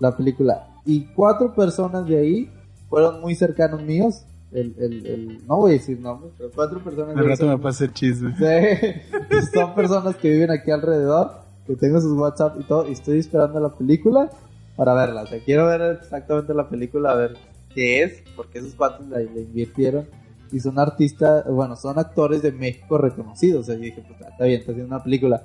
la 0.00 0.16
película. 0.16 0.68
Y 0.84 1.06
cuatro 1.14 1.54
personas 1.54 2.06
de 2.06 2.18
ahí 2.18 2.52
fueron 2.88 3.20
muy 3.20 3.34
cercanos 3.34 3.82
míos 3.82 4.24
el, 4.50 4.74
el, 4.78 5.06
el, 5.06 5.46
no 5.46 5.58
voy 5.58 5.72
a 5.72 5.74
decir 5.74 6.00
nombres, 6.00 6.32
pero 6.38 6.50
cuatro 6.54 6.82
personas. 6.82 7.16
Al 7.16 7.26
rato 7.26 7.46
me 7.46 7.58
pasa 7.58 7.84
el 7.84 7.92
chisme. 7.92 8.34
son 9.52 9.74
personas 9.74 10.16
que 10.16 10.30
viven 10.30 10.50
aquí 10.50 10.70
alrededor, 10.70 11.32
que 11.66 11.76
tengo 11.76 12.00
sus 12.00 12.12
WhatsApp 12.18 12.56
y 12.58 12.64
todo, 12.64 12.88
y 12.88 12.92
estoy 12.92 13.18
esperando 13.18 13.60
la 13.60 13.74
película 13.74 14.30
para 14.76 14.94
verla. 14.94 15.22
O 15.22 15.26
sea, 15.26 15.38
quiero 15.44 15.66
ver 15.66 15.98
exactamente 16.02 16.54
la 16.54 16.68
película, 16.68 17.10
a 17.10 17.14
ver 17.14 17.36
qué 17.74 18.02
es, 18.04 18.22
porque 18.36 18.60
esos 18.60 18.74
cuatro 18.74 19.04
la, 19.10 19.20
invirtieron. 19.20 20.06
Y 20.50 20.60
son 20.60 20.78
artistas, 20.78 21.44
bueno, 21.46 21.76
son 21.76 21.98
actores 21.98 22.42
de 22.42 22.52
México 22.52 22.98
reconocidos. 22.98 23.60
O 23.60 23.64
sea, 23.64 23.74
yo 23.74 23.82
dije, 23.82 24.04
pues 24.06 24.20
está 24.20 24.44
bien, 24.44 24.60
está 24.60 24.72
haciendo 24.72 24.94
una 24.94 25.02
película. 25.02 25.42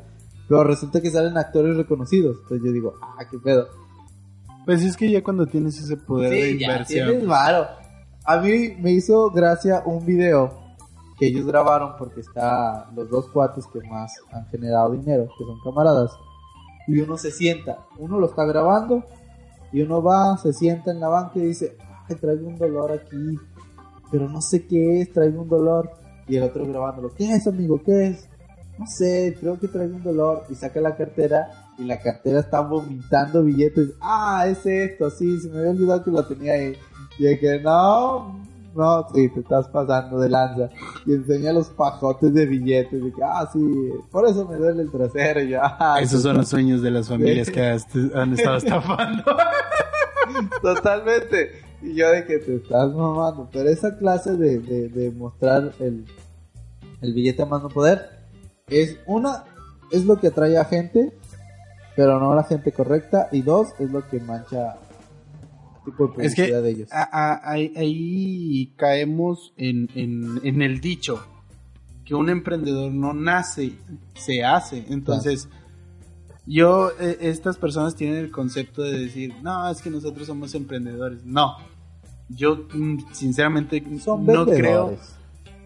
Pero 0.48 0.64
resulta 0.64 1.02
que 1.02 1.10
salen 1.10 1.38
actores 1.38 1.76
reconocidos. 1.78 2.38
Entonces 2.44 2.66
yo 2.66 2.72
digo, 2.72 2.94
ah, 3.02 3.26
qué 3.30 3.38
pedo. 3.40 3.68
Pues 4.66 4.82
es 4.84 4.96
que 4.96 5.12
ya 5.12 5.24
cuando 5.24 5.46
tienes 5.46 5.78
ese 5.80 5.98
poder 5.98 6.32
de 6.32 6.52
inversión. 6.52 7.22
Ya 7.22 7.28
varo. 7.28 7.68
A 8.26 8.38
mí 8.38 8.76
me 8.80 8.92
hizo 8.92 9.30
gracia 9.32 9.84
un 9.86 10.06
video 10.06 10.64
que 11.18 11.28
ellos 11.28 11.46
grabaron 11.46 11.94
porque 11.98 12.22
está 12.22 12.90
los 12.96 13.10
dos 13.10 13.30
cuates 13.30 13.68
que 13.68 13.82
más 13.90 14.14
han 14.32 14.46
generado 14.48 14.92
dinero, 14.92 15.28
que 15.38 15.44
son 15.44 15.60
camaradas. 15.64 16.12
Y 16.88 17.00
uno 17.00 17.18
se 17.18 17.32
sienta, 17.32 17.86
uno 17.98 18.20
lo 18.20 18.28
está 18.28 18.46
grabando 18.46 19.04
y 19.72 19.82
uno 19.82 20.02
va, 20.02 20.38
se 20.38 20.54
sienta 20.54 20.92
en 20.92 21.00
la 21.00 21.08
banca 21.08 21.40
y 21.40 21.44
dice, 21.44 21.78
ay, 22.08 22.16
traigo 22.16 22.48
un 22.48 22.58
dolor 22.58 22.92
aquí, 22.92 23.38
pero 24.14 24.30
no 24.30 24.42
sé 24.42 24.68
qué 24.68 25.02
es, 25.02 25.12
traigo 25.12 25.42
un 25.42 25.50
dolor. 25.50 25.90
Y 26.28 26.38
el 26.38 26.44
otro 26.44 26.68
grabándolo, 26.68 27.12
¿qué 27.16 27.34
es 27.34 27.48
amigo? 27.48 27.82
¿Qué 27.84 28.10
es? 28.10 28.30
No 28.78 28.86
sé, 28.86 29.36
creo 29.40 29.60
que 29.60 29.68
traigo 29.68 29.96
un 29.96 30.04
dolor. 30.04 30.44
Y 30.50 30.56
saca 30.56 30.80
la 30.80 30.96
cartera 30.96 31.50
y 31.80 31.84
la 31.86 32.00
cartera 32.00 32.42
está 32.42 32.62
vomitando 32.62 33.44
billetes. 33.44 33.90
Ah, 34.00 34.46
es 34.48 34.64
esto, 34.68 35.10
sí, 35.10 35.40
se 35.40 35.50
me 35.50 35.58
había 35.58 35.72
olvidado 35.72 36.04
que 36.04 36.12
lo 36.12 36.24
tenía 36.28 36.54
ahí. 36.54 36.78
Y 37.18 37.40
que 37.40 37.60
no, 37.60 38.40
no, 38.76 39.08
sí, 39.16 39.30
te 39.30 39.40
estás 39.40 39.68
pasando 39.70 40.20
de 40.20 40.30
lanza. 40.30 40.70
Y 41.08 41.14
enseña 41.14 41.52
los 41.52 41.70
pajotes 41.70 42.36
de 42.36 42.46
billetes. 42.46 43.04
Y 43.04 43.12
que, 43.14 43.24
ah, 43.24 43.50
sí, 43.52 43.60
por 44.12 44.28
eso 44.28 44.48
me 44.48 44.58
duele 44.58 44.84
el 44.84 44.92
trasero. 44.92 45.42
Y 45.42 45.56
ah, 45.56 45.98
Esos 46.00 46.22
son 46.22 46.38
los 46.38 46.50
sueños 46.50 46.84
de 46.84 46.92
las 46.92 47.10
familias 47.10 47.50
que 47.50 47.62
han 47.64 48.34
estado 48.34 48.58
estafando. 48.58 49.24
Totalmente. 50.62 51.73
Y 51.84 51.96
yo 51.96 52.10
de 52.10 52.26
que 52.26 52.40
te 52.40 52.56
estás 52.56 52.94
mamando. 52.94 53.50
Pero 53.52 53.70
esa 53.70 53.98
clase 53.98 54.38
de, 54.38 54.60
de, 54.60 54.90
de 54.90 55.12
mostrar 55.12 55.74
el, 55.80 56.06
el 57.02 57.14
billete 57.14 57.42
a 57.42 57.46
mano 57.46 57.70
poder 57.70 58.10
es 58.68 58.98
una, 59.06 59.44
es 59.92 60.06
lo 60.06 60.20
que 60.20 60.28
atrae 60.28 60.58
a 60.58 60.66
gente, 60.66 61.14
pero 61.96 62.20
no 62.20 62.32
a 62.32 62.36
la 62.36 62.44
gente 62.44 62.72
correcta. 62.72 63.28
Y 63.32 63.42
dos, 63.42 63.70
es 63.80 63.92
lo 63.92 64.08
que 64.08 64.20
mancha 64.20 64.78
es 66.20 66.36
que 66.36 66.54
ahí, 67.76 68.74
caemos 68.78 69.54
en, 69.58 69.90
en, 69.96 70.62
el 70.62 70.80
dicho 70.80 71.26
que 72.06 72.16
un 72.16 72.30
emprendedor 72.30 72.92
no 72.92 73.14
nace, 73.14 73.74
se 74.14 74.44
hace. 74.44 74.86
Entonces, 74.90 75.50
yo, 76.46 76.92
e, 77.00 77.18
estas 77.22 77.58
personas 77.58 77.96
tienen 77.96 78.18
el 78.18 78.32
concepto 78.32 78.82
de 78.82 78.98
decir, 78.98 79.34
no, 79.42 79.70
es 79.70 79.82
que 79.82 79.90
nosotros 79.90 80.28
somos 80.28 80.56
emprendedores. 80.56 81.26
No, 81.26 81.58
yo 82.36 82.68
mm, 82.74 83.14
sinceramente 83.14 83.84
no 84.20 84.46
creo 84.46 84.96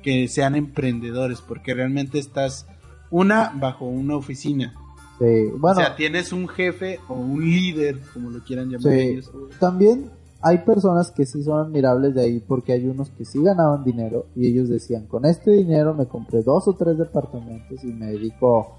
que 0.04 0.28
sean 0.28 0.56
emprendedores 0.56 1.42
porque 1.42 1.74
realmente 1.74 2.20
estás 2.20 2.66
una 3.10 3.52
bajo 3.56 3.86
una 3.86 4.16
oficina 4.16 4.74
o 5.20 5.76
sea, 5.76 5.96
tienes 5.96 6.32
un 6.32 6.48
jefe 6.48 7.00
o 7.08 7.16
un 7.16 7.44
líder, 7.44 8.00
como 8.14 8.30
lo 8.30 8.44
quieran 8.44 8.70
llamar 8.70 8.94
ellos. 8.94 9.32
También 9.60 10.12
hay 10.42 10.60
personas 10.60 11.12
que 11.12 11.26
sí 11.26 11.42
son 11.44 11.60
admirables 11.60 12.14
de 12.14 12.22
ahí 12.22 12.40
porque 12.40 12.74
hay 12.74 12.86
unos 12.86 13.10
que 13.10 13.26
sí 13.26 13.42
ganaban 13.42 13.84
dinero 13.84 14.28
y 14.36 14.48
ellos 14.48 14.70
decían, 14.70 15.08
con 15.08 15.26
este 15.26 15.52
dinero 15.52 15.96
me 15.96 16.06
compré 16.06 16.44
dos 16.44 16.68
o 16.68 16.74
tres 16.74 16.98
departamentos 16.98 17.84
y 17.84 17.88
me 17.88 18.08
dedico 18.08 18.78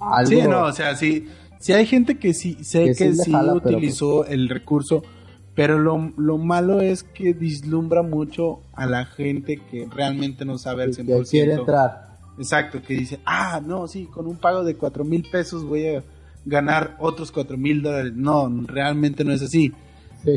a 0.00 0.18
algo. 0.18 0.30
Sí, 0.30 0.42
no, 0.42 0.64
o 0.64 0.72
sea, 0.72 0.96
sí, 0.96 1.28
sí 1.60 1.72
hay 1.72 1.86
gente 1.86 2.18
que 2.18 2.34
sí, 2.34 2.58
sé 2.64 2.86
que, 2.86 3.14
sí, 3.14 3.32
utilizó 3.54 4.18
pues 4.18 4.30
el 4.30 4.48
recurso, 4.48 5.04
pero 5.56 5.78
lo, 5.78 6.12
lo, 6.18 6.36
malo 6.36 6.82
es 6.82 7.02
que 7.02 7.32
dislumbra 7.32 8.02
mucho 8.02 8.60
a 8.74 8.84
la 8.84 9.06
gente 9.06 9.58
que 9.70 9.88
realmente 9.90 10.44
no 10.44 10.58
sabe 10.58 10.82
al 10.82 10.94
100%. 10.94 11.06
Que 11.06 11.30
quiere 11.30 11.54
entrar. 11.54 12.18
Exacto, 12.38 12.82
que 12.82 12.92
dice, 12.94 13.20
ah, 13.24 13.62
no, 13.64 13.88
sí, 13.88 14.04
con 14.04 14.26
un 14.26 14.36
pago 14.36 14.62
de 14.62 14.76
cuatro 14.76 15.02
mil 15.02 15.26
pesos 15.30 15.64
voy 15.64 15.86
a 15.88 16.04
ganar 16.44 16.96
otros 17.00 17.32
cuatro 17.32 17.56
mil 17.56 17.82
dólares. 17.82 18.12
No, 18.14 18.48
realmente 18.66 19.24
no 19.24 19.32
es 19.32 19.40
así. 19.40 19.72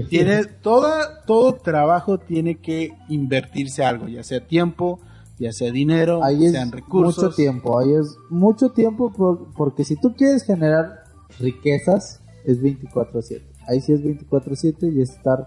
tiene 0.10 0.46
toda, 0.46 1.26
todo 1.26 1.54
trabajo 1.56 2.18
tiene 2.18 2.56
que 2.56 2.94
invertirse 3.10 3.84
algo, 3.84 4.08
ya 4.08 4.24
sea 4.24 4.48
tiempo, 4.48 5.02
ya 5.38 5.52
sea 5.52 5.70
dinero, 5.70 6.24
ahí 6.24 6.50
sean 6.50 6.72
recursos. 6.72 7.26
Mucho 7.26 7.36
tiempo, 7.36 7.78
ahí 7.78 7.92
es 7.92 8.16
mucho 8.30 8.70
tiempo 8.70 9.12
porque 9.58 9.84
si 9.84 9.98
tú 9.98 10.16
quieres 10.16 10.44
generar 10.44 11.04
riquezas 11.40 12.22
es 12.46 12.62
24/7. 12.62 13.42
Ahí 13.70 13.82
sí 13.82 13.94
es 13.94 14.02
24/7 14.04 14.92
y 14.92 15.02
es 15.02 15.12
estar 15.12 15.46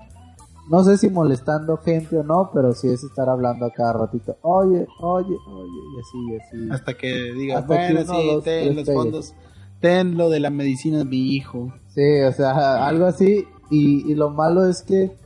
no 0.70 0.84
sé 0.84 0.96
si 0.96 1.10
molestando 1.10 1.76
gente 1.78 2.18
o 2.18 2.22
no, 2.22 2.50
pero 2.54 2.72
sí 2.72 2.88
es 2.88 3.02
estar 3.02 3.28
hablando 3.28 3.66
a 3.66 3.72
cada 3.72 3.92
ratito. 3.94 4.38
Oye, 4.42 4.86
oye, 5.00 5.36
oye, 5.48 5.80
y 5.96 6.00
así, 6.00 6.18
y 6.30 6.36
así. 6.36 6.70
Hasta 6.70 6.94
que 6.94 7.32
digas, 7.32 7.66
bueno, 7.66 8.00
sí, 8.04 8.40
ten 8.44 8.76
los 8.76 8.86
fondos, 8.86 9.34
ten 9.80 10.16
lo 10.16 10.30
de 10.30 10.40
la 10.40 10.50
medicina 10.50 10.98
de 10.98 11.04
mi 11.04 11.34
hijo. 11.34 11.72
Sí, 11.88 12.20
o 12.22 12.32
sea, 12.32 12.86
algo 12.86 13.06
así. 13.06 13.44
Y, 13.70 14.10
y 14.10 14.14
lo 14.14 14.30
malo 14.30 14.66
es 14.66 14.82
que 14.82 15.16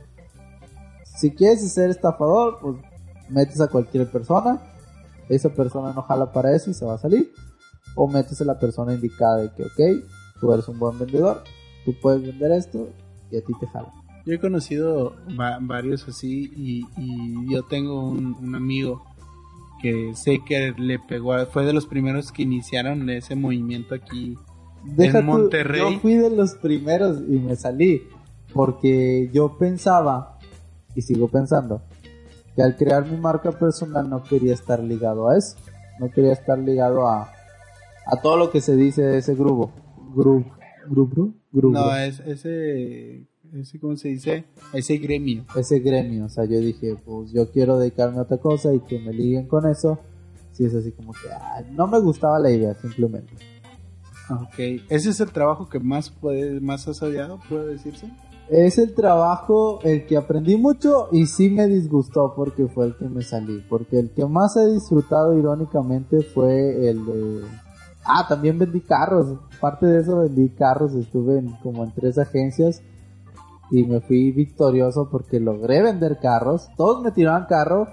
si 1.03 1.31
quieres 1.31 1.71
ser 1.71 1.91
estafador, 1.91 2.59
pues 2.61 2.75
metes 3.29 3.61
a 3.61 3.67
cualquier 3.67 4.09
persona. 4.09 4.61
Esa 5.29 5.49
persona 5.49 5.93
no 5.93 6.01
jala 6.01 6.31
para 6.31 6.55
eso 6.55 6.71
y 6.71 6.73
se 6.73 6.85
va 6.85 6.95
a 6.95 6.97
salir. 6.97 7.31
O 7.95 8.07
metes 8.07 8.41
a 8.41 8.45
la 8.45 8.57
persona 8.57 8.93
indicada 8.93 9.37
de 9.37 9.51
que, 9.51 9.63
ok, 9.63 10.03
tú 10.39 10.53
eres 10.53 10.67
un 10.67 10.79
buen 10.79 10.97
vendedor, 10.97 11.43
tú 11.87 11.93
puedes 12.01 12.21
vender 12.21 12.51
esto 12.51 12.89
y 13.31 13.37
a 13.37 13.41
ti 13.41 13.53
te 13.61 13.65
jala. 13.67 13.93
Yo 14.25 14.33
he 14.33 14.39
conocido 14.39 15.15
varios 15.61 16.05
así 16.05 16.51
y, 16.53 16.85
yo 17.49 17.63
tengo 17.63 18.09
un, 18.09 18.53
amigo 18.53 19.05
que 19.81 20.11
sé 20.13 20.41
que 20.45 20.73
le 20.77 20.99
pegó, 20.99 21.45
fue 21.45 21.65
de 21.65 21.71
los 21.71 21.85
primeros 21.85 22.33
que 22.33 22.43
iniciaron 22.43 23.09
ese 23.09 23.35
movimiento 23.35 23.95
aquí 23.95 24.37
en 24.97 25.25
Monterrey. 25.25 25.93
yo 25.93 25.99
fui 26.01 26.15
de 26.15 26.29
los 26.29 26.55
primeros 26.55 27.19
y 27.21 27.39
me 27.39 27.55
salí 27.55 28.01
porque 28.53 29.29
yo 29.31 29.57
pensaba 29.57 30.39
y 30.93 31.03
sigo 31.03 31.29
pensando 31.29 31.81
que 32.53 32.63
al 32.63 32.75
crear 32.75 33.09
mi 33.09 33.15
marca 33.15 33.53
personal 33.53 34.09
no 34.09 34.23
quería 34.23 34.53
estar 34.53 34.83
ligado 34.83 35.29
a 35.29 35.37
eso, 35.37 35.55
no 36.01 36.11
quería 36.11 36.33
estar 36.33 36.59
ligado 36.59 37.07
a, 37.07 37.31
a 38.05 38.21
todo 38.21 38.35
lo 38.35 38.51
que 38.51 38.59
se 38.59 38.75
dice 38.75 39.03
de 39.03 39.19
ese 39.19 39.35
grupo. 39.35 39.71
Grupo, 40.13 40.51
grupo, 40.89 41.33
grupo. 41.57 41.77
No, 41.77 41.95
es 41.95 42.19
ese 42.21 43.27
ese, 43.53 43.79
¿cómo 43.79 43.95
se 43.95 44.09
dice? 44.09 44.45
Ese 44.73 44.97
gremio. 44.97 45.45
Ese 45.55 45.79
gremio, 45.79 46.25
o 46.25 46.29
sea, 46.29 46.45
yo 46.45 46.59
dije, 46.59 46.95
pues 47.03 47.31
yo 47.31 47.49
quiero 47.49 47.77
dedicarme 47.77 48.19
a 48.19 48.23
otra 48.23 48.37
cosa 48.37 48.73
y 48.73 48.79
que 48.81 48.99
me 48.99 49.13
liguen 49.13 49.47
con 49.47 49.67
eso. 49.67 49.99
Si 50.51 50.65
es 50.65 50.73
así 50.73 50.91
como 50.91 51.13
que, 51.13 51.29
ah, 51.31 51.63
no 51.71 51.87
me 51.87 51.99
gustaba 51.99 52.39
la 52.39 52.49
idea, 52.49 52.73
simplemente. 52.75 53.33
Ok, 54.29 54.59
¿ese 54.89 55.09
es 55.09 55.19
el 55.19 55.31
trabajo 55.31 55.69
que 55.69 55.79
más, 55.79 56.09
puede, 56.09 56.59
más 56.59 56.87
has 56.87 57.01
odiado, 57.01 57.39
puede 57.47 57.73
decirse? 57.73 58.11
Es 58.49 58.77
el 58.77 58.93
trabajo, 58.93 59.79
el 59.83 60.05
que 60.05 60.17
aprendí 60.17 60.57
mucho 60.57 61.09
y 61.11 61.25
sí 61.25 61.49
me 61.49 61.67
disgustó 61.67 62.33
porque 62.35 62.67
fue 62.67 62.87
el 62.87 62.95
que 62.95 63.07
me 63.07 63.21
salí. 63.21 63.63
Porque 63.69 63.99
el 63.99 64.09
que 64.11 64.25
más 64.25 64.55
he 64.57 64.65
disfrutado 64.73 65.37
irónicamente 65.37 66.21
fue 66.21 66.89
el 66.89 67.05
de 67.05 67.41
Ah, 68.07 68.25
también 68.27 68.57
vendí 68.57 68.79
carros. 68.79 69.37
Parte 69.59 69.85
de 69.85 69.99
eso 69.99 70.19
vendí 70.19 70.47
carros. 70.49 70.93
Estuve 70.93 71.39
en, 71.39 71.51
como 71.57 71.83
en 71.83 71.91
tres 71.91 72.17
agencias 72.17 72.81
y 73.69 73.83
me 73.83 73.99
fui 73.99 74.31
victorioso 74.31 75.09
porque 75.09 75.41
logré 75.41 75.81
vender 75.81 76.17
carros. 76.19 76.69
Todos 76.77 77.03
me 77.03 77.11
tiraban 77.11 77.47
carro 77.47 77.87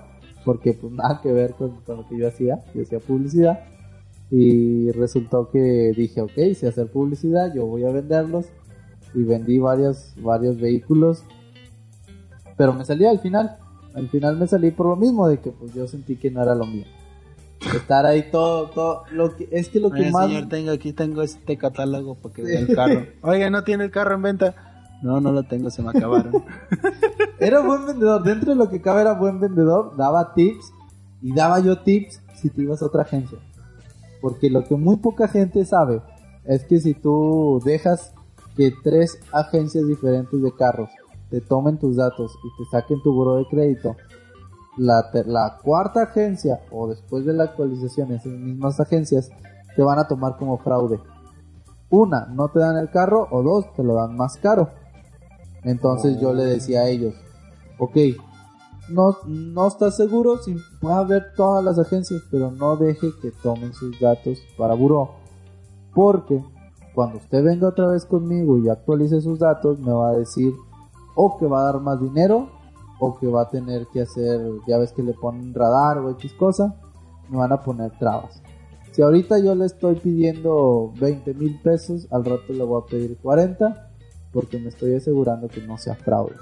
porque 0.45 0.73
pues 0.75 0.93
nada 0.93 1.21
que 1.21 1.33
ver 1.33 1.55
con, 1.55 1.81
lo 1.89 2.09
que 2.09 2.17
yo 2.17 2.29
hacía. 2.29 2.63
Yo 2.75 2.83
hacía 2.83 3.01
publicidad 3.01 3.65
y 4.31 4.93
resultó 4.93 5.51
que 5.51 5.93
dije, 5.97 6.21
ok, 6.21 6.55
si 6.55 6.67
hacer 6.67 6.91
publicidad, 6.93 7.53
yo 7.53 7.67
voy 7.67 7.85
a 7.85 7.91
venderlos 7.91 8.47
y 9.15 9.25
vendí 9.25 9.59
varios, 9.59 10.15
varios 10.23 10.61
vehículos. 10.61 11.25
Pero 12.57 12.73
me 12.73 12.85
salí 12.85 13.05
al 13.05 13.19
final. 13.19 13.59
Al 13.95 14.09
final 14.09 14.37
me 14.37 14.47
salí 14.47 14.71
por 14.71 14.87
lo 14.87 14.97
mismo 14.97 15.27
de 15.27 15.39
que 15.39 15.51
pues 15.51 15.75
yo 15.75 15.89
sentí 15.89 16.15
que 16.15 16.31
no 16.31 16.41
era 16.41 16.55
lo 16.55 16.67
mío 16.67 16.85
estar 17.73 18.07
ahí 18.07 18.31
todo, 18.31 18.71
todo, 18.71 19.05
lo 19.11 19.35
que, 19.37 19.49
es 19.51 19.69
que 19.69 19.81
lo 19.81 19.91
que 19.91 20.11
más... 20.11 20.27
señor, 20.27 20.49
tengo, 20.49 20.71
aquí 20.71 20.93
tengo 20.93 21.23
este 21.23 21.57
catálogo 21.57 22.17
para 22.17 22.35
que 22.35 22.43
vea 22.43 22.61
el 22.61 22.75
carro. 22.75 23.07
Oiga, 23.23 23.51
¿no 23.51 23.65
tiene 23.65 23.85
el 23.85 23.91
carro 23.91 24.15
en 24.15 24.23
venta? 24.23 24.55
No, 25.03 25.21
no 25.21 25.33
lo 25.33 25.43
tengo, 25.43 25.71
se 25.71 25.83
me 25.83 25.91
acabaron. 25.91 26.45
era 27.41 27.61
buen 27.61 27.87
vendedor, 27.87 28.23
dentro 28.23 28.53
de 28.53 28.57
lo 28.57 28.71
que 28.71 28.81
cabe 28.81 29.03
era 29.03 29.13
buen 29.13 29.41
vendedor, 29.41 29.97
daba 29.97 30.35
tips 30.35 30.73
y 31.23 31.35
daba 31.35 31.61
yo 31.61 31.79
tips 31.79 32.23
si 32.35 32.51
te 32.51 32.63
ibas 32.63 32.83
a 32.83 32.87
otra 32.87 33.03
agencia. 33.03 33.39
Porque 34.21 34.49
lo 34.49 34.65
que 34.65 34.77
muy 34.77 34.97
poca 34.97 35.29
gente 35.29 35.65
sabe 35.65 36.01
es 36.45 36.65
que 36.65 36.81
si 36.81 36.95
tú 36.95 37.61
dejas 37.65 38.15
que 38.57 38.73
tres 38.83 39.19
agencias 39.33 39.87
diferentes 39.87 40.41
de 40.41 40.53
carros 40.53 40.91
te 41.31 41.41
tomen 41.41 41.79
tus 41.79 41.97
datos 41.97 42.33
y 42.45 42.63
te 42.63 42.71
saquen 42.71 43.03
tu 43.03 43.13
buro 43.13 43.37
de 43.37 43.47
crédito, 43.47 43.97
la, 44.77 45.11
la 45.27 45.59
cuarta 45.63 46.03
agencia 46.03 46.61
o 46.71 46.89
después 46.89 47.25
de 47.25 47.33
la 47.33 47.45
actualización 47.45 48.13
esas 48.13 48.33
mismas 48.33 48.81
agencias 48.81 49.31
te 49.77 49.83
van 49.83 49.99
a 49.99 50.09
tomar 50.09 50.37
como 50.37 50.59
fraude. 50.59 51.01
Una, 51.91 52.27
no 52.27 52.49
te 52.49 52.59
dan 52.59 52.77
el 52.77 52.91
carro 52.91 53.29
o 53.31 53.43
dos, 53.43 53.73
te 53.75 53.85
lo 53.85 53.95
dan 53.95 54.17
más 54.17 54.37
caro. 54.39 54.71
Entonces 55.63 56.21
yo 56.21 56.35
le 56.35 56.45
decía 56.45 56.81
a 56.81 56.89
ellos, 56.89 57.15
ok, 57.79 57.97
no, 58.91 59.17
no 59.27 59.67
estás 59.67 59.97
seguro, 59.97 60.39
si 60.39 60.57
va 60.85 60.99
a 60.99 61.05
ver 61.05 61.33
todas 61.37 61.65
las 61.65 61.79
agencias, 61.79 62.23
pero 62.31 62.51
no 62.51 62.77
deje 62.77 63.09
que 63.23 63.31
tomen 63.43 63.73
sus 63.73 63.99
datos 63.99 64.39
para 64.59 64.75
buró. 64.75 65.11
Porque 65.95 66.45
cuando 66.95 67.19
usted 67.19 67.43
venga 67.43 67.69
otra 67.69 67.89
vez 67.89 68.05
conmigo 68.05 68.59
y 68.59 68.69
actualice 68.69 69.21
sus 69.21 69.39
datos, 69.39 69.79
me 69.79 69.93
va 69.93 70.11
a 70.11 70.17
decir 70.17 70.53
o 71.15 71.39
que 71.39 71.47
va 71.47 71.61
a 71.61 71.73
dar 71.73 71.81
más 71.81 72.01
dinero 72.01 72.49
o 73.05 73.19
que 73.19 73.27
va 73.27 73.43
a 73.43 73.51
tener 73.51 73.87
que 73.93 74.03
hacer, 74.03 74.41
ya 74.67 74.79
ves 74.79 74.93
que 74.93 75.03
le 75.03 75.13
ponen 75.13 75.53
radar 75.53 75.99
o 75.99 76.11
X 76.13 76.33
cosa, 76.35 76.75
me 77.29 77.39
van 77.39 77.53
a 77.53 77.61
poner 77.61 77.91
trabas. 77.99 78.43
Si 78.93 79.03
ahorita 79.03 79.39
yo 79.39 79.55
le 79.55 79.67
estoy 79.67 79.97
pidiendo 79.97 80.93
20 81.01 81.35
mil 81.35 81.61
pesos, 81.61 82.07
al 82.11 82.25
rato 82.25 82.53
le 82.53 82.63
voy 82.63 82.81
a 82.83 82.87
pedir 82.87 83.17
40 83.19 83.91
porque 84.33 84.59
me 84.59 84.69
estoy 84.69 84.95
asegurando 84.95 85.49
que 85.49 85.61
no 85.63 85.77
sea 85.79 85.95
fraude. 85.95 86.37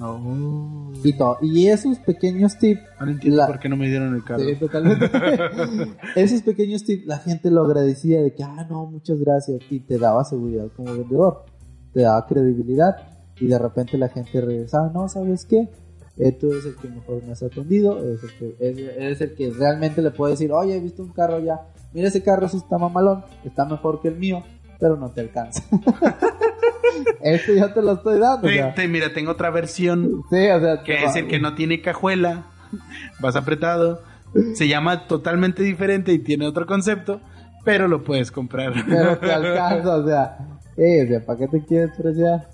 Oh. 0.00 0.90
Y, 1.04 1.14
y 1.42 1.68
esos 1.68 1.98
pequeños 2.00 2.58
tips. 2.58 2.82
No 3.00 3.10
entiendo 3.10 3.46
por 3.46 3.60
qué 3.60 3.68
no 3.68 3.76
me 3.76 3.88
dieron 3.88 4.14
el 4.14 4.24
carro. 4.24 4.42
esos 6.16 6.42
pequeños 6.42 6.84
tips, 6.84 7.06
la 7.06 7.18
gente 7.18 7.50
lo 7.50 7.64
agradecía 7.64 8.20
de 8.20 8.34
que, 8.34 8.42
ah, 8.42 8.66
no, 8.68 8.86
muchas 8.86 9.20
gracias. 9.20 9.60
Y 9.70 9.80
te 9.80 9.98
daba 9.98 10.24
seguridad 10.24 10.66
como 10.74 10.92
vendedor. 10.94 11.44
Te 11.92 12.00
daba 12.00 12.26
credibilidad 12.26 12.96
y 13.40 13.46
de 13.46 13.58
repente 13.58 13.98
la 13.98 14.08
gente 14.08 14.40
regresaba, 14.40 14.90
no, 14.92 15.08
¿sabes 15.08 15.44
qué? 15.44 15.68
Eh, 16.16 16.30
tú 16.30 16.52
eres 16.52 16.64
el 16.66 16.76
que 16.76 16.88
mejor 16.88 17.24
me 17.24 17.32
has 17.32 17.42
atendido, 17.42 17.98
eres 17.98 18.22
el, 18.22 18.32
que, 18.38 18.56
eres, 18.60 19.20
el 19.20 19.34
que 19.34 19.50
realmente 19.50 20.00
le 20.00 20.12
puede 20.12 20.32
decir, 20.32 20.52
oye, 20.52 20.76
he 20.76 20.80
visto 20.80 21.02
un 21.02 21.12
carro 21.12 21.40
ya, 21.40 21.62
mira 21.92 22.06
ese 22.06 22.22
carro 22.22 22.48
sí 22.48 22.58
está 22.58 22.78
mamalón, 22.78 23.24
está 23.44 23.64
mejor 23.64 24.00
que 24.00 24.08
el 24.08 24.16
mío, 24.16 24.44
pero 24.78 24.96
no 24.96 25.10
te 25.10 25.22
alcanza. 25.22 25.64
este 27.20 27.56
ya 27.56 27.74
te 27.74 27.82
lo 27.82 27.94
estoy 27.94 28.20
dando. 28.20 28.46
mira, 28.88 29.12
tengo 29.12 29.32
otra 29.32 29.50
versión. 29.50 30.22
Sí, 30.30 30.46
o 30.48 30.60
sea, 30.60 30.82
que 30.84 31.02
es 31.02 31.16
el 31.16 31.26
que 31.26 31.40
no 31.40 31.56
tiene 31.56 31.80
cajuela, 31.80 32.46
vas 33.18 33.34
apretado, 33.34 34.02
se 34.54 34.68
llama 34.68 35.08
totalmente 35.08 35.64
diferente 35.64 36.12
y 36.12 36.20
tiene 36.20 36.46
otro 36.46 36.64
concepto, 36.66 37.20
pero 37.64 37.88
lo 37.88 38.04
puedes 38.04 38.30
comprar. 38.30 38.72
Pero 38.88 39.18
te 39.18 39.32
alcanza, 39.32 39.96
o 39.96 40.06
sea, 40.06 40.38
eh, 40.76 41.04
o 41.04 41.08
sea, 41.08 41.24
¿para 41.24 41.38
qué 41.40 41.48
te 41.48 41.64
quieres 41.64 41.90
preciar? 41.96 42.48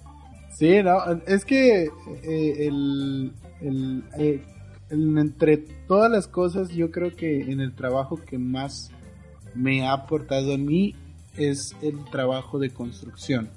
Sí, 0.52 0.82
no, 0.82 0.98
es 1.26 1.44
que 1.44 1.84
eh, 2.22 2.66
el, 2.66 3.32
eh, 3.62 4.42
el, 4.88 5.18
entre 5.18 5.58
todas 5.86 6.10
las 6.10 6.26
cosas, 6.26 6.70
yo 6.70 6.90
creo 6.90 7.14
que 7.14 7.50
en 7.50 7.60
el 7.60 7.74
trabajo 7.74 8.16
que 8.16 8.38
más 8.38 8.90
me 9.54 9.86
ha 9.86 9.92
aportado 9.92 10.54
a 10.54 10.58
mí 10.58 10.94
es 11.36 11.74
el 11.82 12.04
trabajo 12.10 12.58
de 12.58 12.70
construcción. 12.70 13.50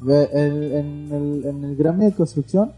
En, 0.00 1.12
el, 1.12 1.44
en 1.46 1.64
el 1.64 1.76
de 1.76 2.12
construcción 2.12 2.72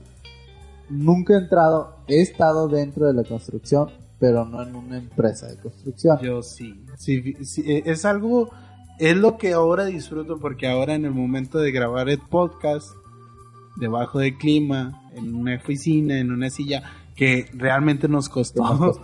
nunca 0.89 1.35
he 1.35 1.39
entrado, 1.39 1.97
he 2.07 2.21
estado 2.21 2.69
dentro 2.69 3.07
de 3.07 3.15
la 3.15 3.25
construcción, 3.25 3.91
pero 4.19 4.45
no 4.45 4.63
en 4.63 4.75
una 4.75 4.99
empresa 4.99 5.47
de 5.47 5.57
construcción. 5.57 6.19
Yo 6.23 6.43
sí, 6.43 6.85
sí, 6.97 7.35
sí 7.45 7.63
eh, 7.67 7.83
es 7.87 8.05
algo, 8.05 8.51
es 8.99 9.17
lo 9.17 9.37
que 9.39 9.53
ahora 9.53 9.85
disfruto 9.85 10.39
porque 10.39 10.69
ahora 10.69 10.95
en 10.95 11.05
el 11.05 11.13
momento 11.13 11.59
de 11.59 11.73
grabar 11.73 12.09
el 12.09 12.19
podcast 12.19 12.91
debajo 13.77 14.19
del 14.19 14.37
clima, 14.37 15.03
en 15.15 15.35
una 15.35 15.57
oficina, 15.57 16.19
en 16.19 16.33
una 16.33 16.51
silla, 16.51 16.83
que 17.15 17.47
realmente 17.55 18.09
nos 18.09 18.29
costó, 18.29 18.63
nos 18.63 18.99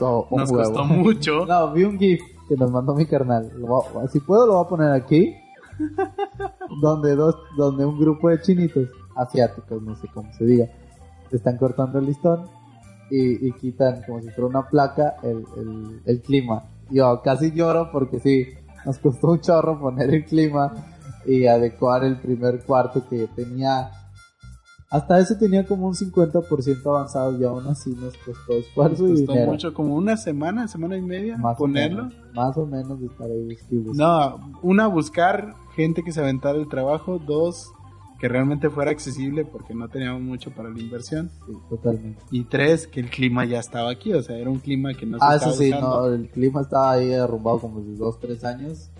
costó, 0.52 0.84
mucho. 0.84 1.46
No, 1.48 1.72
vi 1.72 1.84
un 1.84 1.98
GIF 1.98 2.20
que 2.48 2.56
nos 2.56 2.70
mandó 2.70 2.94
mi 2.94 3.06
carnal. 3.06 3.50
si 4.12 4.20
puedo 4.20 4.46
lo 4.46 4.54
voy 4.54 4.64
a 4.64 4.68
poner 4.68 4.92
aquí. 4.92 5.34
donde 6.82 7.16
dos, 7.16 7.36
donde 7.56 7.84
un 7.84 7.98
grupo 7.98 8.28
de 8.28 8.40
chinitos 8.40 8.88
asiáticos, 9.16 9.82
no 9.82 9.96
sé 9.96 10.06
cómo 10.12 10.32
se 10.34 10.44
diga, 10.44 10.66
están 11.30 11.56
cortando 11.56 11.98
el 11.98 12.06
listón 12.06 12.46
y, 13.10 13.52
quitan 13.52 14.02
como 14.06 14.20
si 14.20 14.28
fuera 14.30 14.46
una 14.46 14.68
placa 14.68 15.16
el, 15.22 15.44
el, 15.56 16.02
el 16.04 16.20
clima. 16.22 16.64
Yo 16.90 17.20
casi 17.22 17.52
lloro 17.52 17.90
porque 17.90 18.20
sí, 18.20 18.46
nos 18.84 18.98
costó 18.98 19.32
un 19.32 19.40
chorro 19.40 19.78
poner 19.78 20.14
el 20.14 20.24
clima 20.24 20.72
y 21.26 21.46
adecuar 21.46 22.04
el 22.04 22.16
primer 22.16 22.62
cuarto 22.64 23.06
que 23.08 23.28
tenía 23.34 23.90
hasta 24.92 25.18
eso 25.18 25.38
tenía 25.38 25.64
como 25.64 25.86
un 25.86 25.94
50% 25.94 26.86
avanzado 26.86 27.40
y 27.40 27.44
aún 27.44 27.66
así 27.66 27.94
nos 27.98 28.14
costó 28.18 28.58
esfuerzo 28.58 29.08
y 29.08 29.26
mucho, 29.46 29.72
como 29.72 29.94
una 29.94 30.18
semana, 30.18 30.68
semana 30.68 30.98
y 30.98 31.00
media 31.00 31.38
más 31.38 31.56
ponerlo. 31.56 32.10
más 32.34 32.54
o 32.58 32.66
menos 32.66 33.00
de 33.00 33.06
estar 33.06 33.26
ahí 33.26 33.56
No, 33.94 34.52
una, 34.60 34.88
buscar 34.88 35.54
gente 35.74 36.02
que 36.02 36.12
se 36.12 36.20
aventara 36.20 36.58
el 36.58 36.68
trabajo. 36.68 37.18
Dos, 37.18 37.72
que 38.20 38.28
realmente 38.28 38.68
fuera 38.68 38.90
accesible 38.90 39.46
porque 39.46 39.74
no 39.74 39.88
teníamos 39.88 40.20
mucho 40.20 40.50
para 40.50 40.68
la 40.68 40.78
inversión. 40.78 41.30
Sí, 41.46 41.54
totalmente. 41.70 42.22
Y 42.30 42.44
tres, 42.44 42.86
que 42.86 43.00
el 43.00 43.08
clima 43.08 43.46
ya 43.46 43.60
estaba 43.60 43.90
aquí, 43.90 44.12
o 44.12 44.22
sea, 44.22 44.36
era 44.36 44.50
un 44.50 44.58
clima 44.58 44.92
que 44.92 45.06
no 45.06 45.18
se 45.18 45.24
ah, 45.24 45.36
estaba 45.36 45.52
sí, 45.54 45.70
no, 45.70 46.04
el 46.04 46.28
clima 46.28 46.60
estaba 46.60 46.92
ahí 46.92 47.06
derrumbado 47.06 47.60
como 47.60 47.80
de 47.80 47.96
dos, 47.96 48.20
tres 48.20 48.44
años 48.44 48.90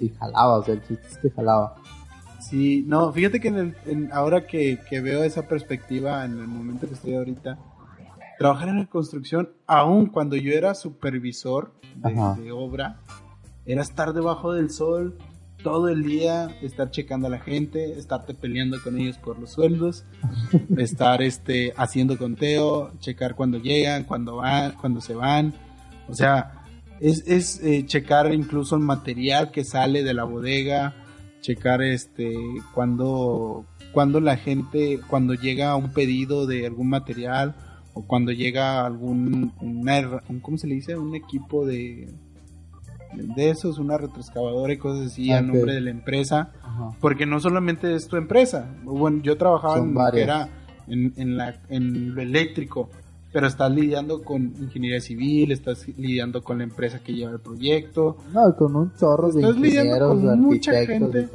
y 0.00 0.08
jalaba, 0.08 0.58
o 0.58 0.64
sea, 0.64 0.74
el 0.74 0.82
chiste 0.82 1.06
es 1.08 1.18
que 1.18 1.30
jalaba. 1.30 1.76
Sí, 2.40 2.84
no, 2.86 3.12
fíjate 3.12 3.40
que 3.40 3.48
en 3.48 3.74
el, 3.86 4.08
ahora 4.12 4.46
que, 4.46 4.78
veo 4.90 5.24
esa 5.24 5.48
perspectiva 5.48 6.24
en 6.24 6.32
el 6.32 6.46
momento 6.46 6.86
que 6.86 6.94
estoy 6.94 7.14
ahorita, 7.14 7.58
trabajar 8.38 8.68
en 8.68 8.78
la 8.78 8.86
construcción, 8.86 9.50
aún 9.66 10.06
cuando 10.06 10.36
yo 10.36 10.52
era 10.52 10.74
supervisor 10.74 11.72
de, 11.96 12.52
obra, 12.52 13.00
era 13.64 13.82
estar 13.82 14.12
debajo 14.12 14.52
del 14.52 14.70
sol 14.70 15.16
todo 15.62 15.88
el 15.88 16.04
día, 16.04 16.56
estar 16.62 16.90
checando 16.90 17.26
a 17.26 17.30
la 17.30 17.40
gente, 17.40 17.98
estarte 17.98 18.34
peleando 18.34 18.80
con 18.82 18.98
ellos 19.00 19.18
por 19.18 19.38
los 19.38 19.50
sueldos, 19.52 20.04
estar 20.76 21.22
este 21.22 21.72
haciendo 21.76 22.16
conteo, 22.18 22.92
checar 23.00 23.34
cuando 23.34 23.58
llegan, 23.58 24.04
cuando 24.04 24.36
van, 24.36 24.72
cuando 24.72 25.00
se 25.00 25.14
van, 25.14 25.54
o 26.08 26.14
sea, 26.14 26.62
es, 27.00 27.26
es 27.26 27.60
eh, 27.64 27.84
checar 27.84 28.32
incluso 28.32 28.76
el 28.76 28.82
material 28.82 29.50
que 29.50 29.64
sale 29.64 30.02
de 30.04 30.14
la 30.14 30.24
bodega, 30.24 30.94
checar 31.46 31.80
este 31.80 32.34
cuando 32.74 33.64
cuando 33.92 34.20
la 34.20 34.36
gente 34.36 34.98
cuando 35.06 35.34
llega 35.34 35.76
un 35.76 35.92
pedido 35.92 36.44
de 36.44 36.66
algún 36.66 36.88
material 36.88 37.54
o 37.94 38.02
cuando 38.02 38.32
llega 38.32 38.84
algún 38.84 39.52
un, 39.60 40.40
¿cómo 40.40 40.58
se 40.58 40.66
le 40.66 40.74
dice? 40.74 40.96
un 40.96 41.14
equipo 41.14 41.64
de 41.64 42.08
de 43.14 43.50
esos, 43.50 43.78
una 43.78 43.96
retroexcavadora 43.96 44.72
y 44.72 44.76
cosas 44.76 45.06
así 45.06 45.30
a 45.32 45.40
nombre 45.40 45.72
de 45.72 45.80
la 45.80 45.90
empresa, 45.90 46.50
porque 47.00 47.24
no 47.24 47.40
solamente 47.40 47.94
es 47.94 48.08
tu 48.08 48.16
empresa. 48.16 48.74
Bueno, 48.82 49.22
yo 49.22 49.38
trabajaba 49.38 49.78
en, 49.78 49.96
era 50.18 50.48
en, 50.86 51.14
en, 51.16 51.36
la, 51.38 51.58
en 51.70 52.14
lo 52.14 52.20
eléctrico, 52.20 52.90
pero 53.36 53.48
estás 53.48 53.70
lidiando 53.70 54.22
con 54.22 54.54
ingeniería 54.58 54.98
civil, 54.98 55.52
estás 55.52 55.86
lidiando 55.88 56.42
con 56.42 56.56
la 56.56 56.64
empresa 56.64 57.00
que 57.00 57.12
lleva 57.12 57.32
el 57.32 57.38
proyecto. 57.38 58.16
No, 58.32 58.56
con 58.56 58.74
un 58.74 58.94
chorro 58.94 59.30
de 59.30 59.42
ingenieros, 59.42 60.22
con 60.22 60.40
mucha 60.40 60.72
gente, 60.86 61.28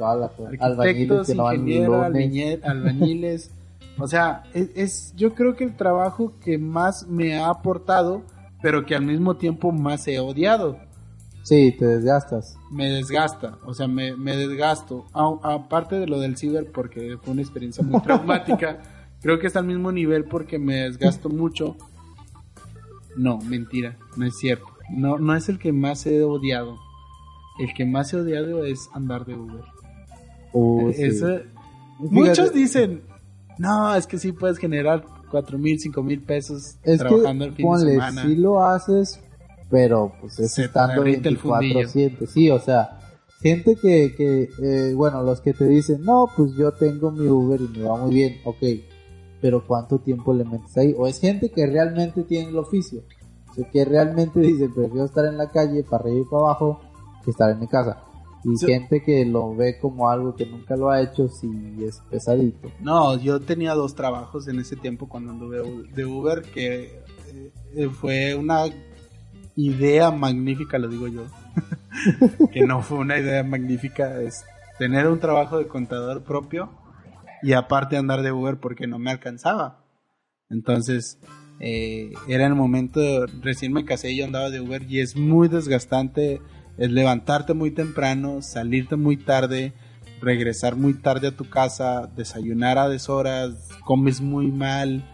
arquitectos, 0.58 1.28
ingenieros, 1.28 2.04
albañiles. 2.64 3.52
o 3.96 4.08
sea, 4.08 4.42
es, 4.52 5.14
yo 5.14 5.32
creo 5.36 5.54
que 5.54 5.62
el 5.62 5.76
trabajo 5.76 6.32
que 6.44 6.58
más 6.58 7.06
me 7.06 7.38
ha 7.38 7.50
aportado, 7.50 8.22
pero 8.60 8.84
que 8.84 8.96
al 8.96 9.04
mismo 9.04 9.36
tiempo 9.36 9.70
más 9.70 10.08
he 10.08 10.18
odiado. 10.18 10.78
Sí, 11.44 11.70
te 11.78 11.86
desgastas. 11.86 12.56
Me 12.72 12.88
desgasta, 12.88 13.58
o 13.64 13.74
sea, 13.74 13.86
me, 13.86 14.16
me 14.16 14.36
desgasto. 14.36 15.04
aparte 15.14 16.00
de 16.00 16.08
lo 16.08 16.18
del 16.18 16.36
ciber, 16.36 16.66
porque 16.72 17.16
fue 17.22 17.34
una 17.34 17.42
experiencia 17.42 17.84
muy 17.84 18.00
traumática, 18.02 18.80
creo 19.20 19.38
que 19.38 19.46
está 19.46 19.60
al 19.60 19.66
mismo 19.66 19.92
nivel 19.92 20.24
porque 20.24 20.58
me 20.58 20.78
desgasto 20.78 21.28
mucho. 21.28 21.76
No, 23.16 23.38
mentira, 23.38 23.98
no 24.16 24.26
es 24.26 24.36
cierto. 24.38 24.66
No, 24.90 25.18
no 25.18 25.34
es 25.34 25.48
el 25.48 25.58
que 25.58 25.72
más 25.72 26.06
he 26.06 26.22
odiado. 26.22 26.78
El 27.58 27.72
que 27.74 27.84
más 27.84 28.12
he 28.12 28.16
odiado 28.16 28.64
es 28.64 28.88
andar 28.92 29.24
de 29.26 29.34
Uber. 29.34 29.64
Uh, 30.52 30.92
muchos 31.98 32.52
dicen, 32.52 33.02
no, 33.58 33.94
es 33.94 34.06
que 34.06 34.18
sí 34.18 34.32
puedes 34.32 34.58
generar 34.58 35.04
cuatro 35.30 35.58
mil, 35.58 35.78
cinco 35.78 36.02
mil 36.02 36.20
pesos 36.22 36.76
trabajando 36.82 37.46
el 37.46 37.54
fin 37.54 37.70
de 37.70 37.78
semana. 37.78 38.22
Sí 38.22 38.36
lo 38.36 38.62
haces, 38.62 39.20
pero 39.70 40.12
pues 40.20 40.38
es 40.38 40.58
estando 40.58 41.04
24-7. 41.04 42.26
Sí, 42.26 42.50
o 42.50 42.58
sea, 42.58 42.98
gente 43.40 43.76
que, 43.80 44.14
que 44.14 44.48
eh, 44.62 44.94
bueno, 44.94 45.22
los 45.22 45.40
que 45.40 45.54
te 45.54 45.66
dicen, 45.66 46.02
no, 46.02 46.28
pues 46.36 46.54
yo 46.54 46.72
tengo 46.72 47.10
mi 47.10 47.26
Uber 47.26 47.60
y 47.60 47.78
me 47.78 47.84
va 47.84 47.96
muy 47.96 48.14
bien, 48.14 48.40
ok, 48.44 48.62
pero 49.42 49.66
¿cuánto 49.66 49.98
tiempo 49.98 50.32
le 50.32 50.44
metes 50.44 50.74
ahí? 50.78 50.94
O 50.96 51.06
es 51.06 51.20
gente 51.20 51.50
que 51.50 51.66
realmente 51.66 52.22
tiene 52.22 52.48
el 52.48 52.56
oficio, 52.56 53.02
o 53.50 53.54
sea, 53.54 53.68
que 53.68 53.84
realmente 53.84 54.40
dice, 54.40 54.70
prefiero 54.70 55.04
estar 55.04 55.26
en 55.26 55.36
la 55.36 55.50
calle 55.50 55.82
para 55.82 56.04
arriba 56.04 56.20
y 56.20 56.30
para 56.30 56.44
abajo 56.44 56.80
que 57.24 57.32
estar 57.32 57.50
en 57.50 57.60
mi 57.60 57.66
casa. 57.66 58.04
Y 58.44 58.58
gente 58.58 59.04
que 59.04 59.24
lo 59.24 59.54
ve 59.54 59.78
como 59.78 60.10
algo 60.10 60.34
que 60.34 60.46
nunca 60.46 60.74
lo 60.76 60.90
ha 60.90 61.00
hecho, 61.00 61.28
si 61.28 61.48
es 61.80 62.00
pesadito. 62.10 62.72
No, 62.80 63.16
yo 63.16 63.38
tenía 63.38 63.74
dos 63.74 63.94
trabajos 63.94 64.48
en 64.48 64.58
ese 64.58 64.74
tiempo 64.74 65.08
cuando 65.08 65.30
anduve 65.30 65.62
de 65.94 66.04
Uber, 66.04 66.42
que 66.42 67.04
eh, 67.76 67.88
fue 67.88 68.34
una 68.34 68.64
idea 69.54 70.10
magnífica, 70.10 70.78
lo 70.78 70.88
digo 70.88 71.06
yo. 71.06 71.22
que 72.52 72.66
no 72.66 72.82
fue 72.82 72.98
una 72.98 73.18
idea 73.18 73.44
magnífica, 73.44 74.20
es 74.20 74.44
tener 74.76 75.06
un 75.06 75.20
trabajo 75.20 75.58
de 75.58 75.68
contador 75.68 76.24
propio 76.24 76.81
y 77.42 77.52
aparte 77.52 77.96
andar 77.96 78.22
de 78.22 78.32
Uber 78.32 78.58
porque 78.58 78.86
no 78.86 78.98
me 78.98 79.10
alcanzaba. 79.10 79.84
Entonces, 80.50 81.18
eh, 81.60 82.12
era 82.28 82.46
el 82.46 82.54
momento, 82.54 83.26
recién 83.40 83.72
me 83.72 83.84
casé 83.84 84.12
y 84.12 84.18
yo 84.18 84.24
andaba 84.24 84.50
de 84.50 84.60
Uber 84.60 84.82
y 84.88 85.00
es 85.00 85.16
muy 85.16 85.48
desgastante 85.48 86.40
es 86.78 86.90
levantarte 86.90 87.54
muy 87.54 87.70
temprano, 87.70 88.42
salirte 88.42 88.96
muy 88.96 89.16
tarde, 89.16 89.72
regresar 90.20 90.76
muy 90.76 90.94
tarde 90.94 91.28
a 91.28 91.36
tu 91.36 91.48
casa, 91.48 92.10
desayunar 92.16 92.78
a 92.78 92.88
deshoras, 92.88 93.68
comes 93.84 94.20
muy 94.20 94.50
mal, 94.50 95.04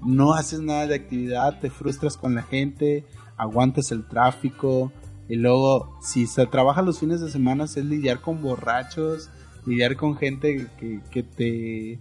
no 0.00 0.34
haces 0.34 0.60
nada 0.60 0.86
de 0.86 0.94
actividad, 0.94 1.60
te 1.60 1.70
frustras 1.70 2.16
con 2.16 2.34
la 2.34 2.42
gente, 2.42 3.04
aguantas 3.36 3.92
el 3.92 4.06
tráfico 4.06 4.92
y 5.28 5.36
luego 5.36 5.98
si 6.00 6.26
se 6.26 6.46
trabaja 6.46 6.82
los 6.82 6.98
fines 6.98 7.20
de 7.20 7.30
semana 7.30 7.64
es 7.64 7.76
lidiar 7.76 8.20
con 8.20 8.40
borrachos, 8.40 9.30
lidiar 9.66 9.96
con 9.96 10.16
gente 10.16 10.66
que, 10.78 11.22
te 11.22 11.98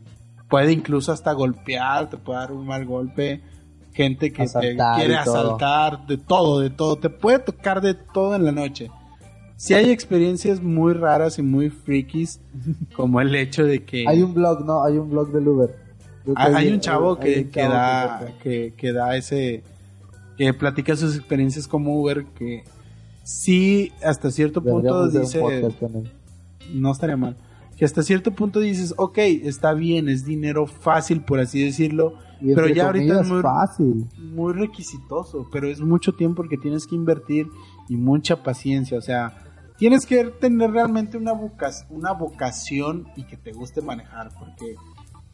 puede 0.49 0.71
incluso 0.71 1.11
hasta 1.11 1.31
golpear, 1.33 2.09
te 2.09 2.17
puede 2.17 2.39
dar 2.39 2.51
un 2.51 2.65
mal 2.65 2.85
golpe, 2.85 3.41
gente 3.93 4.31
que 4.31 4.45
te 4.47 4.77
quiere 4.95 5.15
asaltar, 5.15 6.05
de 6.07 6.17
todo, 6.17 6.59
de 6.59 6.69
todo, 6.69 6.97
te 6.97 7.09
puede 7.09 7.39
tocar 7.39 7.81
de 7.81 7.93
todo 7.93 8.35
en 8.35 8.45
la 8.45 8.51
noche 8.51 8.89
sí 9.61 9.75
hay 9.75 9.91
experiencias 9.91 10.59
muy 10.59 10.93
raras 10.93 11.37
y 11.37 11.43
muy 11.43 11.69
frikis, 11.69 12.39
como 12.95 13.21
el 13.21 13.35
hecho 13.35 13.63
de 13.63 13.83
que... 13.83 14.05
Hay 14.07 14.23
un 14.23 14.33
blog, 14.33 14.65
¿no? 14.65 14.83
Hay 14.83 14.97
un 14.97 15.11
blog 15.11 15.31
del 15.31 15.47
Uber. 15.47 15.75
Hay, 16.35 16.71
un 16.71 16.79
chavo, 16.79 17.19
que, 17.19 17.47
da, 17.53 18.27
que, 18.41 18.93
da 18.93 19.15
ese... 19.15 19.63
que 20.35 20.53
platica 20.55 20.95
sus 20.95 21.15
experiencias 21.15 21.67
como 21.67 21.99
Uber, 21.99 22.25
que 22.35 22.63
sí, 23.23 23.91
hasta 24.03 24.31
cierto 24.31 24.63
punto 24.63 25.07
dice... 25.09 25.39
No 26.73 26.91
estaría 26.91 27.17
mal. 27.17 27.35
Que 27.81 27.85
hasta 27.85 28.03
cierto 28.03 28.29
punto 28.29 28.59
dices, 28.59 28.93
ok, 28.95 29.17
está 29.17 29.73
bien, 29.73 30.07
es 30.07 30.23
dinero 30.23 30.67
fácil, 30.67 31.23
por 31.23 31.39
así 31.39 31.65
decirlo, 31.65 32.13
pero 32.39 32.67
ya 32.67 32.85
ahorita 32.85 33.21
es 33.21 33.27
muy, 33.27 33.41
fácil. 33.41 34.07
muy 34.19 34.53
requisitoso, 34.53 35.47
pero 35.51 35.67
es 35.67 35.81
mucho 35.81 36.13
tiempo 36.13 36.43
que 36.47 36.57
tienes 36.57 36.85
que 36.85 36.93
invertir 36.93 37.47
y 37.89 37.97
mucha 37.97 38.43
paciencia, 38.43 38.99
o 38.99 39.01
sea, 39.01 39.33
tienes 39.79 40.05
que 40.05 40.25
tener 40.25 40.69
realmente 40.69 41.17
una, 41.17 41.33
una 41.89 42.11
vocación 42.11 43.07
y 43.15 43.23
que 43.23 43.35
te 43.35 43.51
guste 43.51 43.81
manejar, 43.81 44.29
porque 44.37 44.75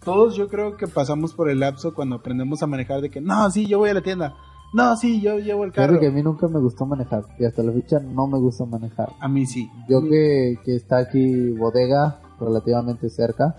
todos 0.02 0.38
yo 0.38 0.48
creo 0.48 0.78
que 0.78 0.88
pasamos 0.88 1.34
por 1.34 1.50
el 1.50 1.60
lapso 1.60 1.94
cuando 1.94 2.16
aprendemos 2.16 2.64
a 2.64 2.68
manejar 2.68 3.02
de 3.02 3.10
que, 3.10 3.20
no, 3.20 3.52
sí, 3.52 3.66
yo 3.66 3.80
voy 3.80 3.90
a 3.90 3.94
la 3.94 4.02
tienda, 4.02 4.36
no, 4.74 4.96
sí, 4.96 5.20
yo 5.20 5.38
llevo 5.38 5.66
el 5.66 5.74
carro. 5.74 5.98
Creo 5.98 6.00
que 6.00 6.08
a 6.08 6.12
mí 6.12 6.24
nunca 6.24 6.48
me 6.48 6.62
gustó 6.62 6.86
manejar 6.86 7.26
y 7.38 7.44
hasta 7.44 7.62
la 7.62 7.74
fecha 7.74 8.00
no 8.00 8.26
me 8.26 8.40
gusta 8.40 8.64
manejar. 8.64 9.12
A 9.20 9.28
mí 9.28 9.46
sí. 9.46 9.70
Yo 9.90 10.02
que, 10.02 10.60
que 10.64 10.76
está 10.78 11.00
aquí 11.00 11.52
bodega 11.52 12.22
relativamente 12.40 13.10
cerca, 13.10 13.56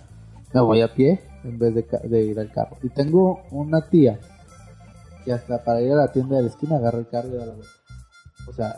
me 0.52 0.60
voy 0.60 0.80
a 0.80 0.94
pie 0.94 1.20
en 1.44 1.58
vez 1.58 1.74
de, 1.74 1.86
de, 2.04 2.22
ir 2.24 2.38
al 2.38 2.50
carro. 2.50 2.76
Y 2.82 2.88
tengo 2.88 3.42
una 3.50 3.88
tía 3.88 4.18
que 5.24 5.32
hasta 5.32 5.62
para 5.62 5.80
ir 5.82 5.92
a 5.92 5.96
la 5.96 6.12
tienda 6.12 6.36
de 6.36 6.42
la 6.42 6.48
esquina 6.48 6.76
agarra 6.76 6.98
el 6.98 7.08
carro 7.08 7.28
y 7.28 7.36
da 7.36 7.46
la 7.46 7.54
vuelta. 7.54 7.72
O 8.48 8.52
sea, 8.52 8.76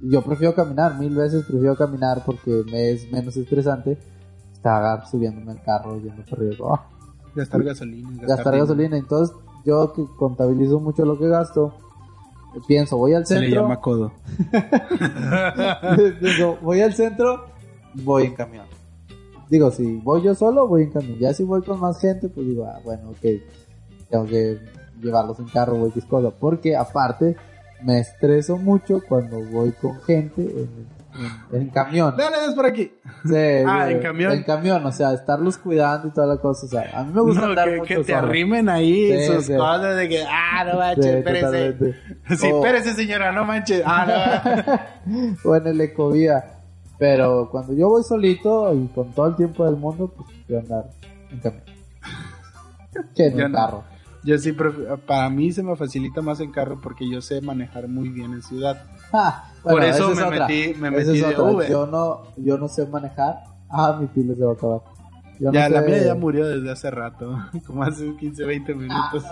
yo 0.00 0.22
prefiero 0.22 0.54
caminar, 0.54 0.98
mil 0.98 1.14
veces 1.14 1.44
prefiero 1.44 1.76
caminar 1.76 2.22
porque 2.24 2.62
me 2.70 2.90
es 2.90 3.10
menos 3.10 3.36
estresante 3.36 3.98
estar 4.52 5.06
subiéndome 5.06 5.52
al 5.52 5.62
carro 5.62 5.98
yendo 5.98 6.22
por 6.24 6.38
arriba 6.38 6.86
Gastar 7.34 7.62
gasolina. 7.62 8.10
Gastar, 8.22 8.58
gasolina. 8.58 8.96
Entonces, 8.96 9.36
yo 9.64 9.92
que 9.92 10.04
contabilizo 10.16 10.80
mucho 10.80 11.04
lo 11.04 11.18
que 11.18 11.28
gasto, 11.28 11.74
pienso, 12.66 12.96
voy 12.96 13.14
al 13.14 13.26
centro. 13.26 13.44
Se 13.44 13.50
le 13.50 13.56
llama 13.56 13.80
codo. 13.80 14.12
Digo, 16.20 16.58
voy 16.62 16.80
al 16.80 16.94
centro, 16.94 17.46
voy 17.94 18.24
en 18.24 18.34
camión. 18.34 18.66
Digo, 19.48 19.70
si 19.70 19.96
voy 19.96 20.22
yo 20.22 20.34
solo, 20.34 20.66
voy 20.66 20.82
en 20.84 20.90
camión. 20.90 21.18
Ya 21.18 21.32
si 21.32 21.44
voy 21.44 21.62
con 21.62 21.80
más 21.80 22.00
gente, 22.00 22.28
pues 22.28 22.46
digo, 22.46 22.66
ah, 22.66 22.80
bueno, 22.84 23.10
ok, 23.10 23.26
tengo 24.10 24.26
que 24.26 24.58
llevarlos 25.00 25.38
en 25.38 25.46
carro, 25.46 25.76
voy 25.76 25.90
cosa. 26.08 26.30
Porque 26.30 26.76
aparte, 26.76 27.36
me 27.82 28.00
estreso 28.00 28.56
mucho 28.56 29.00
cuando 29.08 29.40
voy 29.40 29.72
con 29.72 30.00
gente 30.02 30.42
en, 30.42 30.88
en, 31.52 31.70
camión. 31.70 32.14
Dale, 32.16 32.36
es 32.46 32.54
por 32.54 32.66
aquí. 32.66 32.92
Sí, 33.24 33.34
ah, 33.66 33.90
en 33.90 34.00
camión. 34.00 34.32
En 34.32 34.42
camión, 34.42 34.84
o 34.84 34.92
sea, 34.92 35.14
estarlos 35.14 35.58
cuidando 35.58 36.08
y 36.08 36.10
toda 36.10 36.26
la 36.26 36.36
cosa. 36.36 36.66
O 36.66 36.68
sea, 36.68 36.90
a 36.92 37.04
mí 37.04 37.12
me 37.14 37.20
gusta 37.20 37.42
no, 37.42 37.48
andar 37.48 37.70
que, 37.70 37.76
mucho 37.76 37.96
que 37.96 38.04
te 38.04 38.14
arrimen 38.14 38.68
ahí 38.68 39.26
sus 39.26 39.48
cosas 39.48 39.96
de 39.96 40.08
que, 40.08 40.24
ah, 40.28 40.64
no 40.64 40.78
manches, 40.78 41.06
espérese. 41.06 41.94
Sí, 42.36 42.46
espérese, 42.48 42.92
señora, 42.94 43.32
no 43.32 43.44
manches. 43.44 43.82
Ah, 43.84 44.84
no. 45.06 45.34
o 45.50 45.56
en 45.56 45.66
el 45.68 45.80
ecovía. 45.80 46.57
Pero 46.98 47.48
cuando 47.50 47.72
yo 47.74 47.88
voy 47.88 48.02
solito 48.02 48.74
y 48.74 48.86
con 48.88 49.12
todo 49.12 49.28
el 49.28 49.36
tiempo 49.36 49.64
del 49.64 49.76
mundo, 49.76 50.08
pues 50.08 50.28
voy 50.48 50.56
a 50.56 50.60
andar 50.60 50.90
en 51.30 51.38
camión. 51.40 51.62
Que 53.14 53.26
en 53.26 53.44
un 53.44 53.52
carro. 53.52 53.84
Yo 54.24 54.36
sí, 54.38 54.54
para 55.06 55.30
mí 55.30 55.52
se 55.52 55.62
me 55.62 55.76
facilita 55.76 56.20
más 56.20 56.40
en 56.40 56.50
carro 56.50 56.80
porque 56.82 57.08
yo 57.08 57.20
sé 57.20 57.40
manejar 57.40 57.88
muy 57.88 58.08
bien 58.08 58.32
en 58.32 58.42
ciudad. 58.42 58.84
Ah, 59.10 59.50
Por 59.62 59.82
eso 59.82 60.14
me 60.14 60.38
metí, 60.38 60.74
me 60.78 60.90
metí 60.90 61.18
de 61.18 61.40
Uber. 61.40 61.70
Yo 61.70 61.86
no, 61.86 62.24
yo 62.36 62.58
no 62.58 62.68
sé 62.68 62.84
manejar. 62.84 63.42
Ah, 63.70 63.96
mi 63.98 64.06
pila 64.06 64.34
se 64.34 64.44
va 64.44 64.50
a 64.50 64.54
acabar. 64.54 64.80
ya, 65.38 65.68
la 65.70 65.80
mía 65.80 66.04
ya 66.04 66.14
murió 66.14 66.46
desde 66.46 66.70
hace 66.70 66.90
rato, 66.90 67.38
como 67.66 67.84
hace 67.84 68.14
15, 68.14 68.44
20 68.44 68.74
minutos. 68.74 69.24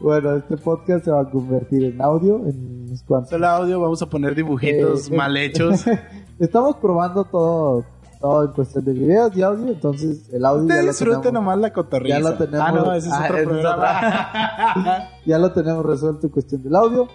bueno, 0.00 0.36
este 0.36 0.56
podcast 0.58 1.06
se 1.06 1.10
va 1.10 1.22
a 1.22 1.28
convertir 1.28 1.86
en 1.86 2.00
audio 2.00 2.36
en 2.46 2.79
unos 2.90 3.02
cuantos. 3.04 3.30
Solo 3.30 3.46
audio, 3.46 3.80
vamos 3.80 4.02
a 4.02 4.06
poner 4.06 4.34
dibujitos 4.34 5.10
eh, 5.10 5.16
mal 5.16 5.36
hechos. 5.36 5.84
Estamos 6.38 6.76
probando 6.76 7.24
todo 7.24 7.84
todo 8.20 8.44
en 8.44 8.52
cuestión 8.52 8.84
de 8.84 8.92
videos 8.92 9.34
y 9.34 9.40
audio, 9.40 9.68
entonces 9.68 10.28
el 10.30 10.44
audio 10.44 10.66
tenemos. 10.66 11.32
nomás 11.32 11.58
la. 11.58 11.72
Ya 12.06 12.20
lo 12.20 12.34
tenemos. 12.34 12.60
Ah, 12.68 12.72
no, 12.72 12.92
ese 12.92 13.08
es 13.08 13.14
ah, 13.14 13.28
otro 13.30 13.44
programa. 13.44 15.08
ya 15.26 15.38
lo 15.38 15.52
tenemos 15.52 15.86
resuelto 15.86 16.26
en 16.26 16.32
cuestión 16.32 16.62
del 16.62 16.76
audio 16.76 17.08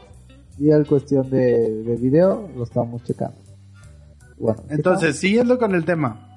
y 0.58 0.72
en 0.72 0.84
cuestión 0.86 1.30
de, 1.30 1.84
de 1.84 1.96
video 1.98 2.50
lo 2.56 2.64
estamos 2.64 3.04
checando. 3.04 3.38
Bueno, 4.40 4.64
entonces, 4.70 5.20
siguiendo 5.20 5.60
con 5.60 5.76
el 5.76 5.86
tema. 5.86 6.28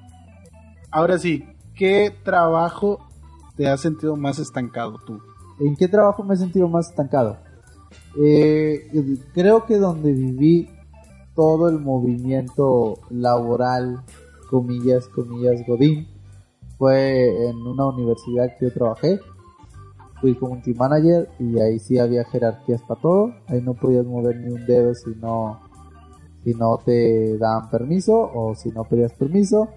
Ahora 0.91 1.17
sí, 1.17 1.45
¿qué 1.75 2.13
trabajo 2.23 2.99
te 3.55 3.67
has 3.67 3.81
sentido 3.81 4.15
más 4.15 4.37
estancado 4.37 4.99
tú? 5.05 5.19
¿En 5.59 5.75
qué 5.75 5.87
trabajo 5.87 6.23
me 6.23 6.35
he 6.35 6.37
sentido 6.37 6.67
más 6.67 6.89
estancado? 6.89 7.37
Eh, 8.17 8.89
creo 9.33 9.65
que 9.65 9.77
donde 9.77 10.11
viví 10.11 10.69
todo 11.35 11.69
el 11.69 11.79
movimiento 11.79 12.99
laboral 13.09 14.03
comillas, 14.49 15.07
comillas, 15.07 15.65
Godín. 15.65 16.07
Fue 16.77 17.49
en 17.49 17.57
una 17.57 17.87
universidad 17.87 18.57
que 18.57 18.65
yo 18.65 18.73
trabajé. 18.73 19.19
Fui 20.21 20.35
community 20.35 20.73
manager 20.73 21.29
y 21.39 21.59
ahí 21.59 21.79
sí 21.79 21.97
había 21.97 22.25
jerarquías 22.25 22.81
para 22.81 22.99
todo. 22.99 23.33
Ahí 23.47 23.61
no 23.61 23.73
podías 23.73 24.05
mover 24.05 24.37
ni 24.37 24.51
un 24.51 24.65
dedo 24.65 24.93
si 24.93 25.11
no, 25.11 25.61
si 26.43 26.53
no 26.53 26.77
te 26.83 27.37
daban 27.37 27.69
permiso 27.69 28.29
o 28.33 28.55
si 28.55 28.69
no 28.69 28.83
pedías 28.83 29.13
permiso. 29.13 29.69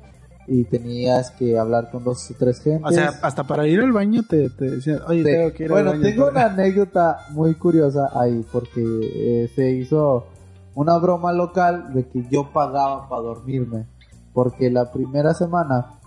Y 0.47 0.65
tenías 0.65 1.31
que 1.31 1.57
hablar 1.59 1.91
con 1.91 2.03
dos 2.03 2.31
o 2.31 2.35
tres 2.37 2.61
gentes. 2.61 2.85
O 2.85 2.91
sea, 2.93 3.13
hasta 3.23 3.45
para 3.45 3.67
ir 3.67 3.81
al 3.81 3.93
baño 3.93 4.23
te, 4.29 4.49
decían, 4.49 5.01
oye, 5.07 5.23
tengo 5.23 5.53
que 5.53 5.65
ir 5.65 5.71
bueno, 5.71 5.91
al 5.91 6.01
baño. 6.01 6.11
tengo 6.11 6.29
una 6.29 6.47
anécdota 6.47 7.19
muy 7.31 7.55
curiosa 7.55 8.11
ahí 8.13 8.45
porque 8.51 8.83
eh, 8.83 9.51
se 9.55 9.71
hizo 9.71 10.27
una 10.75 10.99
broma 10.99 11.33
local 11.33 11.93
de 11.95 12.09
que 12.09 12.25
yo 12.31 12.53
pagaba 12.53 13.09
para 13.09 13.23
dormirme. 13.23 13.87
Porque 14.33 14.71
la 14.71 14.91
primera 14.91 15.35
semana, 15.35 16.01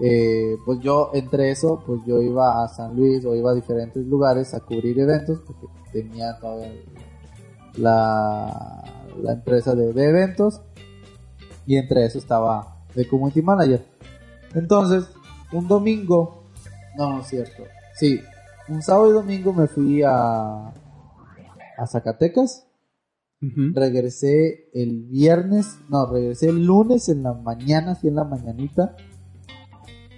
eh, 0.00 0.56
pues 0.64 0.80
yo 0.80 1.10
entre 1.12 1.50
eso, 1.50 1.82
pues 1.84 2.00
yo 2.06 2.22
iba 2.22 2.64
a 2.64 2.68
San 2.68 2.96
Luis 2.96 3.24
o 3.24 3.34
iba 3.34 3.50
a 3.50 3.54
diferentes 3.54 4.06
lugares 4.06 4.54
a 4.54 4.60
cubrir 4.60 4.98
eventos 4.98 5.40
porque 5.40 5.66
tenía 5.92 6.38
toda 6.38 6.68
la, 7.76 8.82
la 9.22 9.32
empresa 9.32 9.74
de, 9.74 9.92
de 9.92 10.08
eventos 10.08 10.60
y 11.66 11.76
entre 11.76 12.06
eso 12.06 12.18
estaba 12.18 12.73
de 12.94 13.08
community 13.08 13.42
manager. 13.42 13.84
Entonces, 14.54 15.08
un 15.52 15.68
domingo, 15.68 16.44
no, 16.96 17.14
no 17.14 17.20
es 17.20 17.26
cierto, 17.28 17.64
sí, 17.94 18.20
un 18.68 18.82
sábado 18.82 19.10
y 19.10 19.12
domingo 19.12 19.52
me 19.52 19.66
fui 19.66 20.02
a, 20.02 20.68
a 21.76 21.86
Zacatecas. 21.86 22.66
Regresé 23.74 24.70
el 24.72 25.02
viernes, 25.02 25.76
no, 25.90 26.10
regresé 26.10 26.48
el 26.48 26.64
lunes 26.64 27.10
en 27.10 27.22
la 27.22 27.34
mañana, 27.34 27.92
así 27.92 28.08
en 28.08 28.14
la 28.14 28.24
mañanita. 28.24 28.96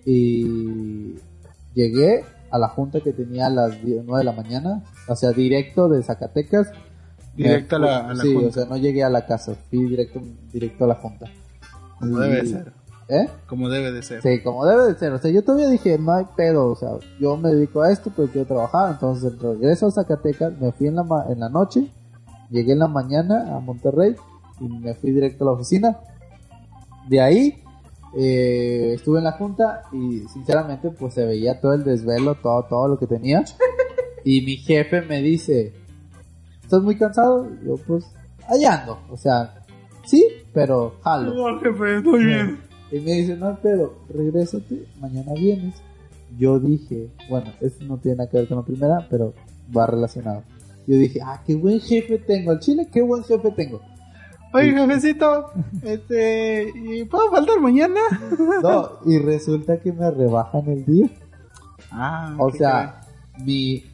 Y 0.04 1.16
llegué 1.74 2.24
a 2.52 2.58
la 2.58 2.68
junta 2.68 3.00
que 3.00 3.12
tenía 3.12 3.46
a 3.46 3.50
las 3.50 3.82
9 3.82 4.04
de 4.06 4.24
la 4.24 4.30
mañana, 4.30 4.84
o 5.08 5.16
sea, 5.16 5.32
directo 5.32 5.88
de 5.88 6.04
Zacatecas. 6.04 6.70
Directo 7.34 7.76
a 7.76 7.78
la, 7.80 8.10
a 8.10 8.16
sí, 8.16 8.36
o 8.36 8.52
sea, 8.52 8.66
no 8.66 8.76
llegué 8.76 9.02
a 9.02 9.10
la 9.10 9.26
casa, 9.26 9.56
fui 9.70 9.84
directo, 9.88 10.20
directo 10.52 10.84
a 10.84 10.88
la 10.88 10.94
junta. 10.94 11.26
Como 11.98 12.18
debe 12.18 12.46
ser. 12.46 12.72
¿Eh? 13.08 13.28
Como 13.46 13.68
debe 13.68 13.92
de 13.92 14.02
ser. 14.02 14.20
Sí, 14.20 14.42
como 14.42 14.66
debe 14.66 14.86
de 14.86 14.98
ser. 14.98 15.12
O 15.12 15.18
sea, 15.18 15.30
yo 15.30 15.44
todavía 15.44 15.68
dije, 15.68 15.98
no 15.98 16.12
hay 16.12 16.26
pedo. 16.36 16.70
O 16.70 16.76
sea, 16.76 16.90
yo 17.20 17.36
me 17.36 17.50
dedico 17.50 17.82
a 17.82 17.92
esto, 17.92 18.10
pero 18.14 18.28
quiero 18.28 18.46
trabajar. 18.46 18.92
Entonces, 18.92 19.38
regreso 19.38 19.86
a 19.86 19.90
Zacatecas, 19.92 20.58
me 20.60 20.72
fui 20.72 20.88
en 20.88 20.96
la, 20.96 21.04
en 21.28 21.40
la 21.40 21.48
noche, 21.48 21.88
llegué 22.50 22.72
en 22.72 22.80
la 22.80 22.88
mañana 22.88 23.56
a 23.56 23.60
Monterrey 23.60 24.16
y 24.60 24.68
me 24.68 24.94
fui 24.94 25.12
directo 25.12 25.44
a 25.44 25.46
la 25.46 25.52
oficina. 25.52 25.98
De 27.08 27.20
ahí, 27.20 27.62
eh, 28.18 28.94
estuve 28.94 29.18
en 29.18 29.24
la 29.24 29.32
junta 29.32 29.82
y 29.92 30.20
sinceramente, 30.32 30.90
pues 30.90 31.14
se 31.14 31.24
veía 31.24 31.60
todo 31.60 31.74
el 31.74 31.84
desvelo, 31.84 32.34
todo, 32.34 32.64
todo 32.64 32.88
lo 32.88 32.98
que 32.98 33.06
tenía. 33.06 33.44
Y 34.24 34.40
mi 34.40 34.56
jefe 34.56 35.02
me 35.02 35.22
dice, 35.22 35.72
¿estás 36.60 36.82
muy 36.82 36.98
cansado? 36.98 37.48
yo, 37.64 37.76
pues, 37.86 38.04
allá 38.48 38.80
ando. 38.80 38.98
O 39.08 39.16
sea, 39.16 39.55
sí, 40.06 40.26
pero 40.52 40.96
jalo. 41.02 41.34
No, 41.34 41.60
jefe, 41.60 41.96
estoy 41.98 42.24
bien. 42.24 42.58
Y 42.90 43.00
me 43.00 43.12
dice, 43.12 43.36
no, 43.36 43.58
pero 43.62 43.98
regrésate, 44.08 44.86
mañana 45.00 45.32
vienes. 45.34 45.74
Yo 46.38 46.58
dije, 46.58 47.10
bueno, 47.28 47.52
esto 47.60 47.84
no 47.84 47.98
tiene 47.98 48.18
nada 48.18 48.30
que 48.30 48.38
ver 48.38 48.48
con 48.48 48.58
la 48.58 48.64
primera, 48.64 49.06
pero 49.10 49.34
va 49.76 49.86
relacionado. 49.86 50.42
Yo 50.86 50.96
dije, 50.96 51.20
ah, 51.24 51.42
qué 51.46 51.56
buen 51.56 51.80
jefe 51.80 52.18
tengo. 52.18 52.52
Al 52.52 52.60
chile, 52.60 52.88
qué 52.92 53.02
buen 53.02 53.24
jefe 53.24 53.50
tengo. 53.50 53.80
Oye, 54.52 54.72
jefecito, 54.72 55.50
este, 55.82 56.72
¿y 56.74 57.04
puedo 57.04 57.30
faltar 57.30 57.60
mañana? 57.60 58.00
No, 58.62 58.90
y 59.04 59.18
resulta 59.18 59.78
que 59.78 59.92
me 59.92 60.10
rebajan 60.10 60.68
el 60.68 60.84
día. 60.84 61.10
Ah, 61.90 62.34
o 62.38 62.50
sea, 62.50 63.00
mi 63.44 63.84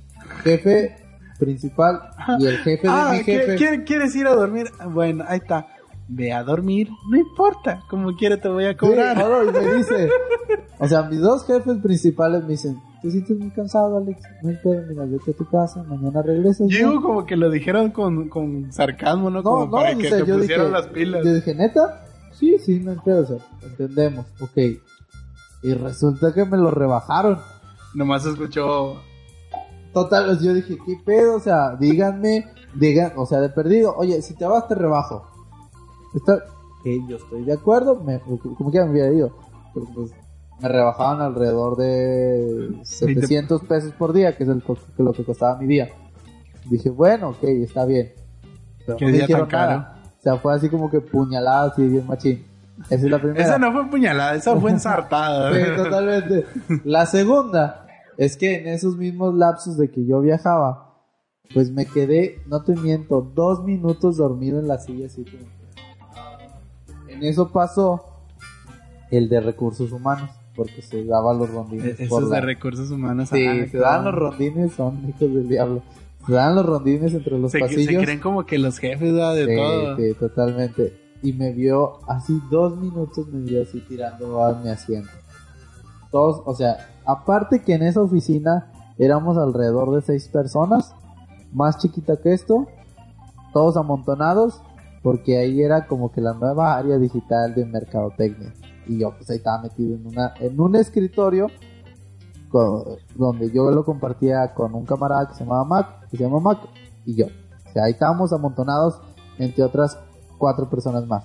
jefe 0.44 0.96
principal 1.38 2.00
y 2.38 2.46
el 2.46 2.58
jefe 2.58 2.86
de 2.86 2.92
ah, 2.92 3.10
mi 3.12 3.24
jefe. 3.24 3.84
¿Quieres 3.84 4.14
ir 4.14 4.26
a 4.26 4.34
dormir? 4.34 4.66
Bueno, 4.90 5.24
ahí 5.26 5.38
está 5.38 5.66
ve 6.08 6.32
a 6.32 6.42
dormir, 6.42 6.88
no 7.08 7.16
importa, 7.16 7.82
como 7.88 8.14
quiera 8.16 8.40
te 8.40 8.48
voy 8.48 8.66
a 8.66 8.76
cobrar. 8.76 9.16
Sí, 9.16 9.48
y 9.48 9.52
me 9.52 9.74
dice, 9.76 10.08
o 10.78 10.88
sea, 10.88 11.02
mis 11.04 11.20
dos 11.20 11.46
jefes 11.46 11.78
principales 11.82 12.42
me 12.42 12.50
dicen, 12.50 12.80
te 13.00 13.10
sientes 13.10 13.38
muy 13.38 13.50
cansado, 13.50 13.98
Alex, 13.98 14.20
no 14.42 14.50
importa, 14.50 14.82
mira, 14.88 15.04
vete 15.04 15.30
a 15.30 15.34
tu 15.34 15.46
casa, 15.46 15.82
mañana 15.84 16.22
regresas. 16.22 16.68
Yo 16.68 17.00
como 17.02 17.26
que 17.26 17.36
lo 17.36 17.50
dijeron 17.50 17.90
con, 17.90 18.28
con 18.28 18.72
sarcasmo, 18.72 19.30
¿no? 19.30 19.42
Como 19.42 19.66
no, 19.66 19.70
para 19.70 19.96
que 19.96 20.10
te 20.10 20.24
pusieran 20.24 20.72
las 20.72 20.86
pilas. 20.88 21.24
Yo 21.24 21.34
dije, 21.34 21.54
¿neta? 21.54 22.04
Sí, 22.32 22.56
sí, 22.58 22.80
no 22.80 22.92
entiendo, 22.92 23.22
o 23.22 23.26
sea, 23.26 23.36
entendemos, 23.62 24.26
ok. 24.40 24.58
Y 25.62 25.74
resulta 25.74 26.32
que 26.32 26.44
me 26.44 26.56
lo 26.56 26.70
rebajaron. 26.70 27.38
Nomás 27.94 28.26
escuchó... 28.26 29.00
Total, 29.92 30.38
yo 30.40 30.54
dije, 30.54 30.78
¿qué 30.86 30.96
pedo? 31.04 31.36
O 31.36 31.40
sea, 31.40 31.76
díganme, 31.76 32.46
digan, 32.74 33.12
o 33.16 33.26
sea, 33.26 33.40
de 33.40 33.50
perdido, 33.50 33.94
oye, 33.94 34.22
si 34.22 34.34
te 34.34 34.46
vas 34.46 34.66
te 34.66 34.74
rebajo 34.74 35.31
Está, 36.14 36.44
que 36.82 37.00
yo 37.08 37.16
estoy 37.16 37.44
de 37.44 37.52
acuerdo, 37.52 37.96
me, 37.96 38.20
como 38.20 38.70
que 38.70 38.80
me 38.80 38.90
hubiera 38.90 39.12
ido. 39.12 39.36
Pero 39.72 39.86
pues 39.94 40.12
me 40.60 40.68
rebajaban 40.68 41.20
alrededor 41.20 41.76
de 41.76 42.80
700 42.84 43.62
pesos 43.62 43.92
por 43.92 44.12
día, 44.12 44.36
que 44.36 44.44
es 44.44 44.48
el, 44.48 44.62
lo 44.98 45.12
que 45.12 45.24
costaba 45.24 45.58
mi 45.58 45.66
día. 45.66 45.90
Dije, 46.66 46.90
bueno, 46.90 47.30
ok, 47.30 47.42
está 47.44 47.84
bien. 47.84 48.12
Pero 48.86 48.96
¿Qué 48.96 49.06
no 49.06 49.12
día 49.12 49.26
tan 49.26 49.46
caro? 49.46 49.86
O 50.18 50.22
sea, 50.22 50.36
fue 50.36 50.54
así 50.54 50.68
como 50.68 50.88
que 50.88 51.00
puñalada, 51.00 51.72
así 51.72 51.86
bien 51.86 52.06
machín. 52.06 52.46
Esa 52.84 52.94
es 52.94 53.02
la 53.04 53.20
primera. 53.20 53.44
Esa 53.44 53.58
no 53.58 53.72
fue 53.72 53.90
puñalada, 53.90 54.34
esa 54.34 54.56
fue 54.56 54.70
ensartada. 54.72 55.52
sí, 55.52 55.60
totalmente. 55.76 56.46
La 56.84 57.06
segunda 57.06 57.86
es 58.16 58.36
que 58.36 58.60
en 58.60 58.68
esos 58.68 58.96
mismos 58.96 59.34
lapsos 59.34 59.76
de 59.76 59.90
que 59.90 60.04
yo 60.06 60.20
viajaba, 60.20 60.94
pues 61.52 61.72
me 61.72 61.86
quedé, 61.86 62.40
no 62.46 62.62
te 62.62 62.76
miento, 62.76 63.20
dos 63.34 63.64
minutos 63.64 64.16
dormido 64.16 64.60
en 64.60 64.68
la 64.68 64.78
silla 64.78 65.06
así 65.06 65.24
como 65.24 65.61
eso 67.24 67.50
pasó 67.50 68.04
el 69.10 69.28
de 69.28 69.40
recursos 69.40 69.92
humanos, 69.92 70.30
porque 70.56 70.82
se 70.82 71.04
daban 71.04 71.38
los 71.38 71.50
rondines. 71.50 72.00
E-, 72.00 72.04
esos 72.04 72.30
de 72.30 72.40
recursos 72.40 72.90
humanos. 72.90 73.28
Sí, 73.28 73.44
se 73.68 73.78
daban 73.78 74.06
los 74.06 74.14
rondines, 74.14 74.72
son 74.72 75.08
hijos 75.08 75.20
del 75.20 75.48
diablo. 75.48 75.82
Se 76.26 76.32
dan 76.32 76.54
los 76.54 76.64
rondines 76.64 77.12
entre 77.14 77.38
los 77.38 77.52
pasillos. 77.52 77.84
Se 77.84 78.04
creen 78.04 78.20
como 78.20 78.46
que 78.46 78.58
los 78.58 78.78
jefes 78.78 79.14
da 79.14 79.34
de 79.34 79.56
todo. 79.56 79.96
Sí, 79.96 80.14
totalmente. 80.14 80.98
Y 81.22 81.32
me 81.32 81.52
vio 81.52 81.98
así 82.08 82.40
dos 82.50 82.76
minutos, 82.76 83.28
me 83.28 83.40
vio 83.40 83.62
así 83.62 83.80
tirando 83.80 84.42
a 84.42 84.54
mi 84.60 84.68
asiento. 84.68 85.10
Todos, 86.10 86.42
o 86.44 86.54
sea, 86.54 86.90
aparte 87.04 87.62
que 87.62 87.74
en 87.74 87.82
esa 87.82 88.02
oficina 88.02 88.72
éramos 88.98 89.36
alrededor 89.36 89.94
de 89.94 90.02
seis 90.02 90.28
personas, 90.28 90.94
más 91.52 91.78
chiquita 91.78 92.16
que 92.16 92.32
esto, 92.32 92.66
todos 93.52 93.76
amontonados 93.76 94.62
porque 95.02 95.36
ahí 95.36 95.62
era 95.62 95.86
como 95.86 96.12
que 96.12 96.20
la 96.20 96.32
nueva 96.32 96.76
área 96.76 96.96
digital 96.96 97.54
de 97.54 97.66
mercadotecnia. 97.66 98.52
Y 98.86 98.98
yo 98.98 99.14
pues 99.16 99.28
ahí 99.30 99.36
estaba 99.36 99.62
metido 99.62 99.96
en 99.96 100.06
una 100.06 100.34
en 100.40 100.60
un 100.60 100.76
escritorio 100.76 101.48
donde 103.14 103.50
yo 103.50 103.70
lo 103.70 103.84
compartía 103.84 104.52
con 104.54 104.74
un 104.74 104.84
camarada 104.84 105.28
que 105.28 105.34
se 105.34 105.44
llamaba 105.44 105.64
Mac 105.64 106.08
que 106.10 106.16
se 106.16 106.24
llama 106.24 106.40
Mac 106.40 106.58
y 107.04 107.14
yo. 107.14 107.26
O 107.26 107.72
sea 107.72 107.84
ahí 107.84 107.92
estábamos 107.92 108.32
amontonados 108.32 109.00
entre 109.38 109.64
otras 109.64 109.98
cuatro 110.38 110.68
personas 110.68 111.06
más. 111.06 111.24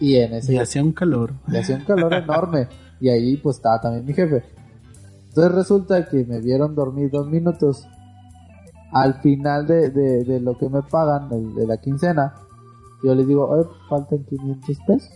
Y 0.00 0.16
en 0.16 0.34
ese 0.34 0.54
y 0.54 0.58
hacía 0.58 0.82
un 0.82 0.92
calor. 0.92 1.34
y 1.48 1.56
hacía 1.56 1.76
un 1.76 1.84
calor 1.84 2.14
enorme. 2.14 2.68
Y 3.00 3.08
ahí 3.08 3.36
pues 3.36 3.56
estaba 3.56 3.80
también 3.80 4.04
mi 4.04 4.14
jefe. 4.14 4.42
Entonces 5.28 5.52
resulta 5.52 6.08
que 6.08 6.24
me 6.24 6.40
vieron 6.40 6.74
dormir 6.74 7.10
dos 7.10 7.28
minutos. 7.28 7.86
Al 8.92 9.14
final 9.20 9.68
de, 9.68 9.90
de, 9.90 10.40
lo 10.40 10.58
que 10.58 10.68
me 10.68 10.82
pagan 10.82 11.28
de 11.28 11.64
la 11.64 11.76
quincena 11.76 12.34
yo 13.02 13.14
les 13.14 13.26
digo, 13.26 13.48
oye, 13.48 13.68
faltan 13.88 14.24
500 14.24 14.78
pesos. 14.86 15.10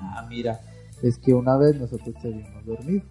Ah, 0.00 0.26
mira, 0.28 0.60
es 1.02 1.18
que 1.18 1.34
una 1.34 1.56
vez 1.56 1.78
nosotros 1.78 2.14
te 2.20 2.28
vimos 2.28 2.64
dormir. 2.64 3.04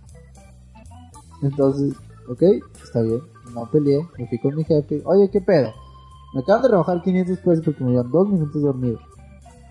Entonces, 1.41 1.93
ok, 2.27 2.41
está 2.83 3.01
bien, 3.01 3.21
no 3.53 3.69
peleé, 3.69 4.05
me 4.17 4.27
fui 4.27 4.39
con 4.39 4.55
mi 4.55 4.63
jefe. 4.63 5.01
Oye, 5.05 5.29
¿qué 5.29 5.41
pedo? 5.41 5.73
Me 6.33 6.41
acaban 6.41 6.63
de 6.63 6.69
rebajar 6.69 7.01
500 7.01 7.37
pesos 7.39 7.65
porque 7.65 7.83
me 7.83 7.91
llevan 7.91 8.11
dos 8.11 8.27
minutos 8.27 8.61
dormido. 8.61 8.99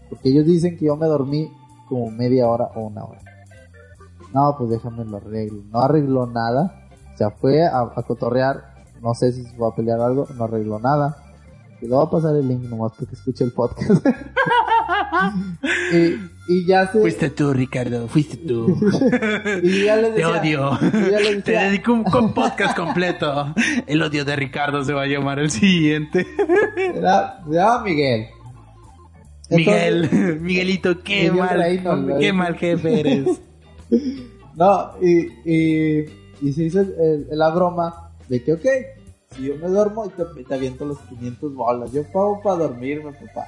Porque 0.09 0.29
ellos 0.29 0.47
dicen 0.47 0.77
que 0.77 0.87
yo 0.87 0.97
me 0.97 1.07
dormí 1.07 1.51
como 1.89 2.11
media 2.11 2.49
hora 2.49 2.71
o 2.75 2.87
una 2.87 3.05
hora. 3.05 3.21
No, 4.33 4.55
pues 4.57 4.71
déjame 4.71 5.05
lo 5.05 5.19
arreglo. 5.19 5.63
No 5.71 5.81
arregló 5.81 6.27
nada. 6.27 6.89
O 7.13 7.17
sea, 7.17 7.31
fue 7.31 7.65
a, 7.67 7.81
a 7.81 8.03
cotorrear. 8.03 8.85
No 9.01 9.15
sé 9.15 9.33
si 9.33 9.45
se 9.45 9.57
fue 9.57 9.69
a 9.69 9.75
pelear 9.75 10.01
algo. 10.01 10.27
No 10.37 10.45
arregló 10.45 10.79
nada. 10.79 11.24
Y 11.81 11.87
le 11.87 11.95
voy 11.95 12.07
a 12.07 12.11
pasar 12.11 12.37
el 12.37 12.49
link 12.49 12.63
nomás 12.63 12.93
porque 12.99 13.15
escuche 13.15 13.45
el 13.45 13.53
podcast. 13.53 14.07
y, 16.49 16.67
ya 16.67 16.91
se... 16.91 17.01
Fuiste 17.01 17.31
tú, 17.31 17.53
Ricardo, 17.53 18.09
fuiste 18.09 18.37
tú. 18.37 18.77
y 19.63 19.85
ya 19.85 19.97
le 19.97 20.11
decía, 20.13 20.41
Te 20.43 20.57
odio. 20.57 20.79
Te 21.45 21.53
dedico 21.53 21.93
un, 21.93 22.35
podcast 22.35 22.77
completo. 22.77 23.55
El 23.87 24.03
odio 24.03 24.25
de 24.25 24.37
Ricardo 24.37 24.85
se 24.85 24.93
va 24.93 25.03
a 25.03 25.07
llamar 25.07 25.39
el 25.39 25.51
siguiente. 25.51 26.27
Era, 26.77 27.43
se 27.45 27.55
llama 27.55 27.83
Miguel. 27.85 28.27
Miguel, 29.51 30.41
Miguelito, 30.41 31.03
qué 31.03 31.31
mal, 31.31 31.63
qué 32.19 32.33
mal 32.33 32.57
jefe 32.57 33.01
eres. 33.01 33.41
no, 34.57 34.91
y, 35.03 35.29
y, 35.45 36.05
y 36.41 36.53
se 36.53 36.65
hizo 36.65 36.85
la 37.31 37.51
broma 37.51 38.11
de 38.29 38.43
que, 38.43 38.55
ok, 38.55 38.65
si 39.35 39.45
yo 39.45 39.57
me 39.57 39.69
duermo 39.69 40.07
y 40.07 40.45
te, 40.45 40.55
aviento 40.55 40.85
los 40.85 40.99
500 40.99 41.55
bolas. 41.55 41.93
Yo 41.93 42.03
pago 42.05 42.41
para 42.43 42.57
dormirme, 42.57 43.13
papá. 43.13 43.47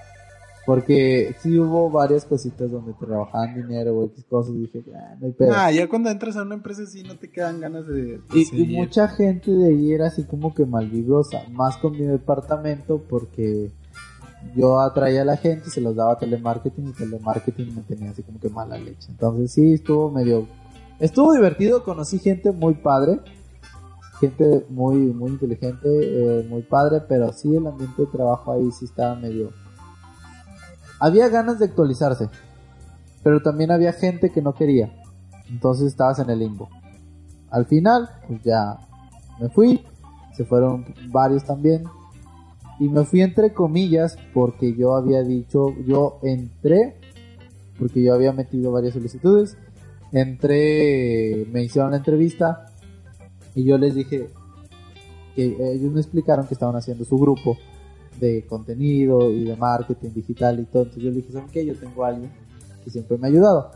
Porque 0.66 1.37
sí 1.41 1.57
hubo 1.57 1.89
varias 1.91 2.24
cositas 2.24 2.68
donde 2.68 2.93
trabajaban 2.95 3.55
dinero 3.55 3.97
o 3.97 4.07
X 4.07 4.24
cosas 4.28 4.53
y 4.57 4.62
dije, 4.62 4.84
ah, 4.97 5.14
no 5.20 5.26
hay 5.26 5.32
pedo. 5.32 5.53
Ah, 5.55 5.70
ya 5.70 5.89
cuando 5.89 6.11
entras 6.11 6.37
a 6.37 6.43
una 6.43 6.57
empresa 6.57 6.82
así 6.82 7.05
no 7.05 7.16
te 7.16 7.30
quedan 7.30 7.61
ganas 7.61 7.87
de... 7.87 8.20
y, 8.34 8.64
mucha 8.64 9.07
gente 9.07 9.53
de 9.53 9.68
ahí 9.68 9.93
era 9.93 10.09
así 10.09 10.24
como 10.24 10.53
que 10.53 10.66
malvibrosa, 10.66 11.45
más 11.51 11.76
con 11.76 11.93
mi 11.93 12.05
departamento 12.05 13.01
porque 13.09 13.70
yo 14.57 14.80
atraía 14.80 15.22
a 15.22 15.24
la 15.24 15.37
gente, 15.37 15.70
se 15.70 15.80
los 15.80 15.95
daba 15.95 16.18
telemarketing 16.18 16.89
y 16.89 16.93
telemarketing 16.93 17.74
me 17.74 17.82
tenía 17.82 18.11
así 18.11 18.24
como 18.24 18.41
que 18.41 18.49
mala 18.49 18.76
leche. 18.76 19.09
Entonces 19.11 19.53
sí, 19.53 19.74
estuvo 19.74 20.11
medio... 20.11 20.49
Estuvo 20.99 21.32
divertido, 21.32 21.84
conocí 21.84 22.18
gente 22.18 22.51
muy 22.51 22.74
padre, 22.74 23.20
gente 24.20 24.66
muy, 24.68 24.96
muy 24.96 25.30
inteligente, 25.30 25.88
eh, 25.88 26.46
muy 26.48 26.62
padre, 26.62 27.02
pero 27.08 27.32
sí 27.32 27.54
el 27.54 27.66
ambiente 27.66 28.02
de 28.02 28.08
trabajo 28.08 28.52
ahí 28.52 28.70
sí 28.72 28.86
estaba 28.86 29.14
medio... 29.14 29.50
Había 30.98 31.28
ganas 31.28 31.58
de 31.58 31.66
actualizarse, 31.66 32.30
pero 33.22 33.42
también 33.42 33.70
había 33.70 33.92
gente 33.92 34.30
que 34.30 34.40
no 34.40 34.54
quería. 34.54 34.92
Entonces 35.50 35.88
estabas 35.88 36.18
en 36.18 36.30
el 36.30 36.38
limbo. 36.38 36.68
Al 37.50 37.66
final, 37.66 38.08
pues 38.26 38.42
ya 38.42 38.78
me 39.40 39.48
fui, 39.50 39.84
se 40.34 40.44
fueron 40.44 40.86
varios 41.08 41.44
también, 41.44 41.84
y 42.78 42.88
me 42.88 43.04
fui 43.04 43.22
entre 43.22 43.52
comillas 43.52 44.18
porque 44.34 44.74
yo 44.74 44.96
había 44.96 45.22
dicho, 45.22 45.74
yo 45.86 46.18
entré, 46.22 46.96
porque 47.78 48.02
yo 48.02 48.14
había 48.14 48.32
metido 48.32 48.72
varias 48.72 48.94
solicitudes, 48.94 49.56
entré, 50.12 51.46
me 51.52 51.62
hicieron 51.62 51.90
la 51.90 51.98
entrevista 51.98 52.66
y 53.57 53.64
yo 53.64 53.78
les 53.78 53.94
dije 53.94 54.28
que 55.34 55.57
ellos 55.72 55.90
me 55.90 56.00
explicaron 56.00 56.46
que 56.46 56.52
estaban 56.52 56.76
haciendo 56.76 57.07
su 57.07 57.18
grupo 57.18 57.57
de 58.20 58.46
contenido 58.46 59.30
y 59.30 59.44
de 59.44 59.57
marketing 59.57 60.11
digital 60.11 60.61
y 60.61 60.66
todo. 60.66 60.82
Entonces 60.82 61.02
yo 61.02 61.11
les 61.11 61.16
dije, 61.16 61.32
¿saben 61.32 61.48
qué? 61.48 61.64
Yo 61.64 61.74
tengo 61.74 62.04
a 62.04 62.09
alguien 62.09 62.30
que 62.84 62.90
siempre 62.90 63.16
me 63.16 63.26
ha 63.26 63.30
ayudado. 63.30 63.70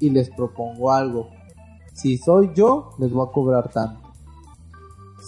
Y 0.00 0.08
les 0.08 0.30
propongo 0.30 0.90
algo. 0.90 1.28
Si 1.92 2.16
soy 2.16 2.50
yo, 2.54 2.90
les 2.98 3.12
voy 3.12 3.28
a 3.28 3.30
cobrar 3.30 3.70
tanto. 3.70 4.10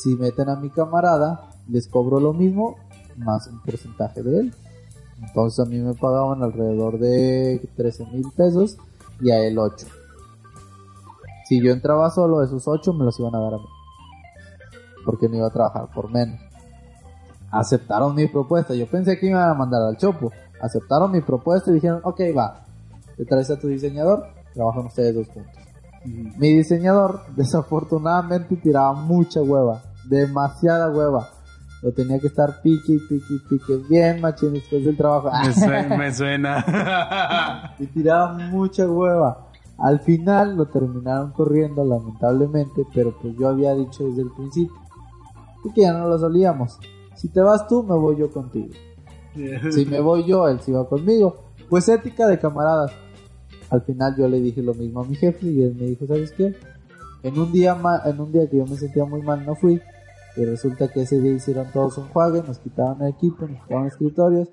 Si 0.03 0.17
meten 0.17 0.49
a 0.49 0.57
mi 0.57 0.71
camarada, 0.71 1.51
les 1.69 1.87
cobro 1.87 2.19
lo 2.21 2.33
mismo 2.33 2.77
más 3.19 3.47
un 3.47 3.61
porcentaje 3.61 4.23
de 4.23 4.41
él. 4.41 4.55
Entonces 5.23 5.61
a 5.61 5.69
mí 5.69 5.79
me 5.79 5.93
pagaban 5.93 6.43
alrededor 6.43 6.99
de 6.99 7.61
13 7.77 8.07
mil 8.07 8.25
pesos 8.35 8.79
y 9.21 9.31
a 9.31 9.47
él 9.47 9.59
8. 9.59 9.87
Si 11.45 11.63
yo 11.63 11.73
entraba 11.73 12.11
solo, 12.11 12.43
esos 12.43 12.67
8 12.67 12.93
me 12.93 13.05
los 13.05 13.19
iban 13.19 13.35
a 13.35 13.41
dar 13.41 13.55
a 13.55 13.59
mí. 13.59 13.67
Porque 15.05 15.29
no 15.29 15.37
iba 15.37 15.47
a 15.47 15.53
trabajar 15.53 15.89
por 15.95 16.11
menos. 16.11 16.41
Aceptaron 17.51 18.15
mi 18.15 18.27
propuesta. 18.27 18.75
Yo 18.75 18.87
pensé 18.87 19.19
que 19.19 19.27
iban 19.27 19.49
a 19.49 19.55
mandar 19.55 19.83
al 19.83 19.97
chopo. 19.97 20.33
Aceptaron 20.61 21.11
mi 21.13 21.21
propuesta 21.21 21.71
y 21.71 21.75
dijeron, 21.75 22.01
ok, 22.03 22.21
va. 22.37 22.65
Te 23.17 23.25
traes 23.25 23.51
a 23.51 23.59
tu 23.59 23.69
diseñador, 23.69 24.27
trabajan 24.55 24.87
ustedes 24.87 25.15
dos 25.15 25.29
juntos. 25.29 25.53
Mi 26.05 26.55
diseñador, 26.55 27.21
desafortunadamente, 27.37 28.57
tiraba 28.57 28.95
mucha 28.95 29.41
hueva. 29.43 29.83
Demasiada 30.09 30.91
hueva 30.91 31.29
lo 31.85 31.93
tenía 31.93 32.19
que 32.19 32.29
estar 32.29 32.63
pique, 32.63 32.99
pique, 33.11 33.35
pique, 33.47 33.77
bien 33.91 34.19
machín 34.19 34.55
después 34.55 34.87
del 34.87 34.97
trabajo. 34.97 35.31
Me 35.99 36.15
suena, 36.15 37.75
y 37.79 37.87
tiraba 37.89 38.33
mucha 38.33 38.89
hueva. 38.89 39.49
Al 39.79 40.01
final 40.01 40.57
lo 40.57 40.67
terminaron 40.67 41.33
corriendo, 41.33 41.85
lamentablemente, 41.85 42.87
pero 42.95 43.17
pues 43.21 43.37
yo 43.37 43.49
había 43.49 43.75
dicho 43.75 44.05
desde 44.05 44.23
el 44.23 44.31
principio 44.31 44.85
que 45.73 45.83
ya 45.83 45.93
no 45.93 46.09
lo 46.09 46.19
solíamos. 46.19 46.79
Si 47.15 47.29
te 47.29 47.41
vas 47.41 47.67
tú, 47.69 47.83
me 47.83 47.95
voy 47.95 48.17
yo 48.17 48.31
contigo. 48.31 48.75
Si 49.73 49.85
me 49.87 50.01
voy 50.01 50.25
yo, 50.25 50.47
él 50.47 50.61
se 50.61 50.73
va 50.73 50.89
conmigo. 50.89 51.35
Pues 51.69 51.89
ética 51.89 52.29
de 52.29 52.39
camaradas. 52.39 52.93
Al 53.71 53.83
final 53.83 54.15
yo 54.17 54.29
le 54.29 54.41
dije 54.41 54.63
lo 54.63 54.75
mismo 54.75 55.01
a 55.01 55.05
mi 55.05 55.17
jefe 55.17 55.47
y 55.47 55.63
él 55.63 55.75
me 55.75 55.87
dijo, 55.87 56.07
¿sabes 56.07 56.31
qué? 56.33 56.55
En 57.25 57.39
un 57.39 57.51
día, 57.51 57.77
en 58.05 58.21
un 58.21 58.31
día 58.31 58.49
que 58.49 58.59
yo 58.59 58.67
me 58.67 58.77
sentía 58.77 59.05
muy 59.05 59.23
mal, 59.23 59.45
no 59.45 59.57
fui 59.57 59.81
y 60.37 60.45
resulta 60.45 60.89
que 60.89 61.03
ese 61.03 61.21
día 61.21 61.33
hicieron 61.33 61.67
todos 61.73 61.99
un 61.99 62.09
juegue, 62.09 62.43
nos 62.43 62.59
quitaron 62.59 63.03
el 63.03 63.09
equipo, 63.09 63.47
nos 63.47 63.61
quitaron 63.63 63.87
escritorios 63.87 64.53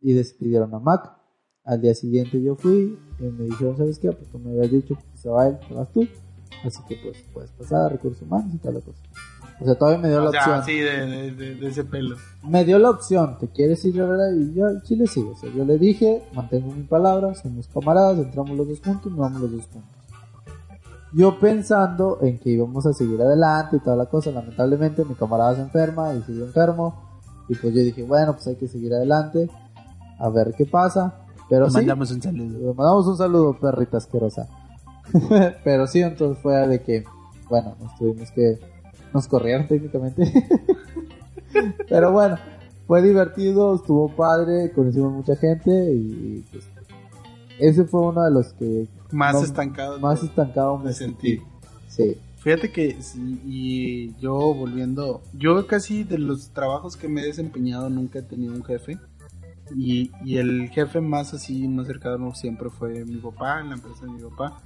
y 0.00 0.12
despidieron 0.12 0.74
a 0.74 0.80
Mac. 0.80 1.12
Al 1.64 1.80
día 1.80 1.94
siguiente 1.94 2.42
yo 2.42 2.56
fui 2.56 2.98
y 3.18 3.24
me 3.24 3.44
dijeron, 3.44 3.76
¿sabes 3.76 3.98
qué? 3.98 4.12
Pues 4.12 4.28
tú 4.30 4.38
me 4.38 4.50
habías 4.50 4.70
dicho 4.70 4.94
que 4.94 5.18
se 5.18 5.28
va 5.28 5.48
él, 5.48 5.58
te 5.66 5.74
vas 5.74 5.90
tú. 5.92 6.06
Así 6.64 6.78
que 6.88 6.96
pues 6.96 7.24
puedes 7.32 7.50
pasar 7.52 7.86
a 7.86 7.88
recursos 7.90 8.22
humanos 8.22 8.54
y 8.54 8.58
tal 8.58 8.74
la 8.74 8.80
cosa. 8.80 8.98
O 9.60 9.64
sea, 9.64 9.74
todavía 9.74 10.02
me 10.02 10.08
dio 10.08 10.20
la 10.20 10.30
opción. 10.30 10.64
Sí, 10.64 10.78
de, 10.80 11.30
de, 11.32 11.66
ese 11.66 11.84
pelo. 11.84 12.16
Me 12.42 12.64
dio 12.64 12.78
la 12.78 12.90
opción, 12.90 13.38
¿te 13.38 13.48
quieres 13.48 13.82
ir 13.86 14.00
a 14.02 14.06
verdad? 14.06 14.32
Y 14.34 14.52
yo 14.54 14.66
sí 14.84 14.96
le 14.96 15.06
sigo. 15.06 15.30
O 15.30 15.36
sea, 15.36 15.50
yo 15.50 15.64
le 15.64 15.78
dije, 15.78 16.22
mantengo 16.34 16.72
mi 16.72 16.82
palabra, 16.82 17.34
somos 17.34 17.66
camaradas, 17.68 18.18
entramos 18.18 18.56
los 18.56 18.68
dos 18.68 18.80
juntos 18.80 19.06
y 19.06 19.10
nos 19.10 19.18
vamos 19.18 19.40
los 19.40 19.52
dos 19.52 19.66
juntos. 19.72 19.90
Yo 21.14 21.38
pensando 21.38 22.18
en 22.20 22.38
que 22.38 22.50
íbamos 22.50 22.84
a 22.84 22.92
seguir 22.92 23.20
adelante 23.22 23.76
y 23.76 23.80
toda 23.80 23.96
la 23.96 24.06
cosa, 24.06 24.30
lamentablemente 24.30 25.04
mi 25.04 25.14
camarada 25.14 25.54
se 25.54 25.62
enferma 25.62 26.12
y 26.14 26.22
sigue 26.22 26.44
enfermo. 26.44 27.02
Y 27.48 27.54
pues 27.54 27.72
yo 27.72 27.80
dije, 27.80 28.02
bueno, 28.02 28.34
pues 28.34 28.46
hay 28.48 28.56
que 28.56 28.68
seguir 28.68 28.92
adelante, 28.92 29.48
a 30.18 30.28
ver 30.28 30.52
qué 30.54 30.66
pasa. 30.66 31.25
Pero 31.48 31.68
sí, 31.70 31.76
mandamos 31.76 32.10
un 32.10 32.22
saludo. 32.22 32.74
mandamos 32.74 33.06
un 33.06 33.16
saludo, 33.16 33.58
perrita 33.58 33.98
asquerosa. 33.98 34.48
Pero 35.64 35.86
sí, 35.86 36.00
entonces 36.00 36.42
fue 36.42 36.66
de 36.66 36.82
que, 36.82 37.04
bueno, 37.48 37.76
nos 37.80 37.96
tuvimos 37.96 38.30
que, 38.32 38.58
nos 39.14 39.28
corrieron 39.28 39.68
técnicamente. 39.68 40.32
Pero 41.88 42.12
bueno, 42.12 42.36
fue 42.86 43.02
divertido, 43.02 43.74
estuvo 43.76 44.08
padre, 44.08 44.72
conocimos 44.72 45.12
mucha 45.12 45.36
gente 45.36 45.70
y 45.92 46.44
pues 46.50 46.64
ese 47.58 47.84
fue 47.84 48.00
uno 48.02 48.24
de 48.24 48.30
los 48.30 48.52
que 48.52 48.88
más 49.10 49.42
estancado. 49.42 49.98
Más 49.98 50.22
estancado 50.22 50.78
me, 50.78 50.92
sentí. 50.92 51.40
Sí. 51.88 52.16
Fíjate 52.38 52.70
que 52.70 53.02
sí, 53.02 53.40
y 53.44 54.14
yo 54.20 54.34
volviendo, 54.54 55.20
yo 55.32 55.66
casi 55.66 56.04
de 56.04 56.18
los 56.18 56.50
trabajos 56.50 56.96
que 56.96 57.08
me 57.08 57.22
he 57.22 57.26
desempeñado 57.26 57.90
nunca 57.90 58.20
he 58.20 58.22
tenido 58.22 58.54
un 58.54 58.62
jefe. 58.62 58.98
Y, 59.74 60.10
y 60.24 60.36
el 60.38 60.68
jefe 60.70 61.00
más 61.00 61.34
así, 61.34 61.66
más 61.66 61.86
cercano 61.86 62.34
siempre 62.34 62.70
fue 62.70 63.04
mi 63.04 63.16
papá, 63.16 63.60
en 63.60 63.70
la 63.70 63.74
empresa 63.74 64.06
de 64.06 64.12
mi 64.12 64.20
papá. 64.22 64.58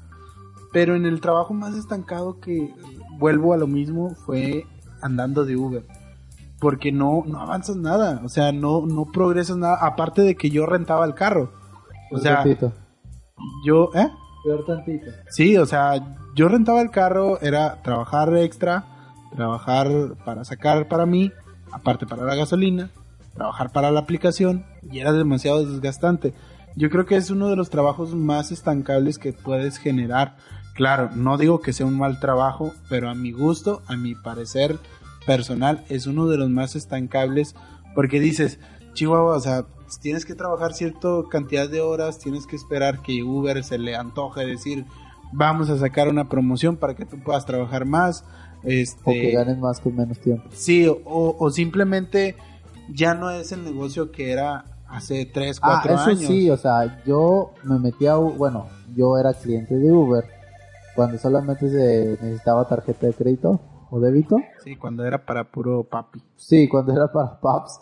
Pero 0.73 0.95
en 0.95 1.07
el 1.07 1.21
trabajo 1.21 1.55
más 1.55 1.75
estancado 1.75 2.39
que 2.41 2.73
vuelvo 3.19 3.53
a 3.53 3.57
lo 3.57 3.67
mismo 3.67 4.15
fue 4.27 4.67
andando 5.03 5.45
de 5.45 5.57
Uber. 5.57 5.85
Porque 6.61 6.93
no, 6.93 7.25
no 7.27 7.41
avanzas 7.41 7.77
nada, 7.77 8.21
o 8.25 8.29
sea, 8.29 8.53
no, 8.53 8.85
no 8.87 9.07
progresas 9.07 9.57
nada, 9.57 9.79
aparte 9.81 10.23
de 10.23 10.37
que 10.37 10.51
yo 10.51 10.67
rentaba 10.67 11.07
el 11.07 11.15
carro. 11.15 11.53
O 12.13 12.19
sea, 12.19 12.45
yo, 13.65 13.91
¿eh? 13.95 14.11
Peor 14.45 14.65
tantito. 14.67 15.11
Sí, 15.29 15.57
o 15.57 15.65
sea, 15.65 15.95
yo 16.35 16.49
rentaba 16.49 16.83
el 16.83 16.91
carro, 16.91 17.41
era 17.41 17.81
trabajar 17.83 18.37
extra, 18.37 18.85
trabajar 19.35 19.89
para 20.25 20.45
sacar 20.45 20.89
para 20.89 21.07
mí, 21.07 21.33
aparte 21.73 22.07
para 22.07 22.25
la 22.25 22.35
gasolina, 22.35 22.91
trabajar 23.35 23.73
para 23.73 23.91
la 23.91 24.01
aplicación 24.01 24.65
y 24.91 25.01
era 25.01 25.13
demasiado 25.13 25.65
desgastante. 25.65 26.35
Yo 26.77 26.91
creo 26.91 27.07
que 27.07 27.17
es 27.17 27.31
uno 27.31 27.49
de 27.49 27.57
los 27.57 27.71
trabajos 27.71 28.15
más 28.15 28.53
estancables 28.53 29.19
que 29.19 29.33
puedes 29.33 29.79
generar. 29.79 30.37
Claro, 30.75 31.11
no 31.15 31.37
digo 31.37 31.61
que 31.61 31.73
sea 31.73 31.87
un 31.87 31.99
mal 31.99 32.21
trabajo, 32.21 32.73
pero 32.89 33.11
a 33.11 33.15
mi 33.15 33.33
gusto, 33.33 33.83
a 33.87 33.97
mi 33.97 34.15
parecer 34.15 34.79
personal, 35.27 35.85
es 35.89 36.07
uno 36.07 36.27
de 36.27 36.39
los 36.39 36.49
más 36.49 36.77
estancables 36.77 37.55
porque 37.95 38.21
dices, 38.21 38.59
Chihuahua, 38.95 39.37
o 39.37 39.41
sea, 39.41 39.67
tienes 40.01 40.25
que 40.25 40.35
trabajar 40.35 40.73
cierta 40.73 41.09
cantidad 41.31 41.69
de 41.69 41.81
horas, 41.81 42.19
tienes 42.19 42.47
que 42.47 42.57
esperar 42.57 43.03
que 43.03 43.23
Uber 43.23 43.63
se 43.65 43.79
le 43.79 43.97
antoje 43.97 44.47
decir, 44.47 44.85
vamos 45.33 45.71
a 45.71 45.79
sacar 45.79 46.09
una 46.09 46.29
promoción 46.29 46.77
para 46.77 46.95
que 46.95 47.05
tú 47.05 47.19
puedas 47.19 47.47
trabajar 47.47 47.85
más. 47.85 48.25
Este, 48.63 49.01
o 49.05 49.13
que 49.13 49.33
ganes 49.33 49.59
más 49.59 49.81
con 49.81 49.97
menos 49.97 50.19
tiempo. 50.19 50.49
Sí, 50.53 50.87
o, 50.87 51.51
simplemente 51.51 52.37
ya 52.93 53.15
no 53.15 53.31
es 53.31 53.53
el 53.53 53.65
negocio 53.65 54.11
que 54.13 54.33
era 54.33 54.65
hace 54.89 55.27
3, 55.27 55.61
4 55.61 55.97
ah, 55.97 56.11
eso 56.11 56.17
sí, 56.17 56.51
o 56.51 56.57
sea, 56.57 57.03
yo 57.05 57.53
me 57.63 57.79
metí 57.79 58.07
a, 58.07 58.17
bueno, 58.17 58.67
yo 58.95 59.17
era 59.17 59.33
cliente 59.33 59.77
de 59.77 59.93
Uber 59.93 60.25
cuando 60.95 61.19
solamente 61.19 61.71
se 61.71 62.19
necesitaba 62.23 62.69
tarjeta 62.69 63.07
de 63.07 63.13
crédito 63.15 63.61
o 63.91 64.01
débito. 64.01 64.37
Sí, 64.65 64.77
cuando 64.77 65.05
era 65.05 65.25
para 65.25 65.45
puro 65.45 65.85
papi. 65.85 66.21
Sí, 66.37 66.69
cuando 66.69 66.93
era 66.93 67.11
para 67.11 67.41
paps 67.41 67.81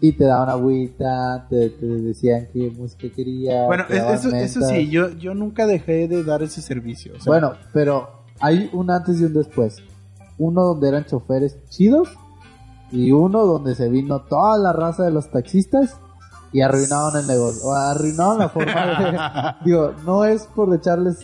y 0.00 0.12
te 0.12 0.24
daban 0.24 0.48
agüita, 0.48 1.46
te, 1.48 1.70
te 1.70 1.86
decían 1.86 2.48
qué 2.52 2.70
música 2.70 3.08
quería. 3.14 3.66
Bueno, 3.66 3.84
eso, 3.88 4.34
eso, 4.34 4.60
sí, 4.62 4.88
yo, 4.88 5.10
yo 5.10 5.34
nunca 5.34 5.66
dejé 5.66 6.08
de 6.08 6.22
dar 6.24 6.42
ese 6.42 6.62
servicio. 6.62 7.14
Bueno, 7.26 7.54
pero 7.72 8.24
hay 8.40 8.70
un 8.72 8.90
antes 8.90 9.20
y 9.20 9.24
un 9.24 9.34
después. 9.34 9.82
Uno 10.36 10.62
donde 10.64 10.88
eran 10.88 11.04
choferes 11.06 11.58
chidos 11.68 12.08
y 12.94 13.12
uno 13.12 13.44
donde 13.44 13.74
se 13.74 13.88
vino 13.88 14.20
toda 14.20 14.56
la 14.58 14.72
raza 14.72 15.04
de 15.04 15.10
los 15.10 15.30
taxistas 15.30 15.98
y 16.52 16.60
arruinaron 16.60 17.16
el 17.16 17.26
negocio, 17.26 17.68
o 17.68 17.74
arruinaron 17.74 18.38
la 18.38 18.48
forma 18.48 19.56
de... 19.60 19.64
digo, 19.64 19.92
no 20.04 20.24
es 20.24 20.46
por 20.46 20.72
echarles... 20.74 21.18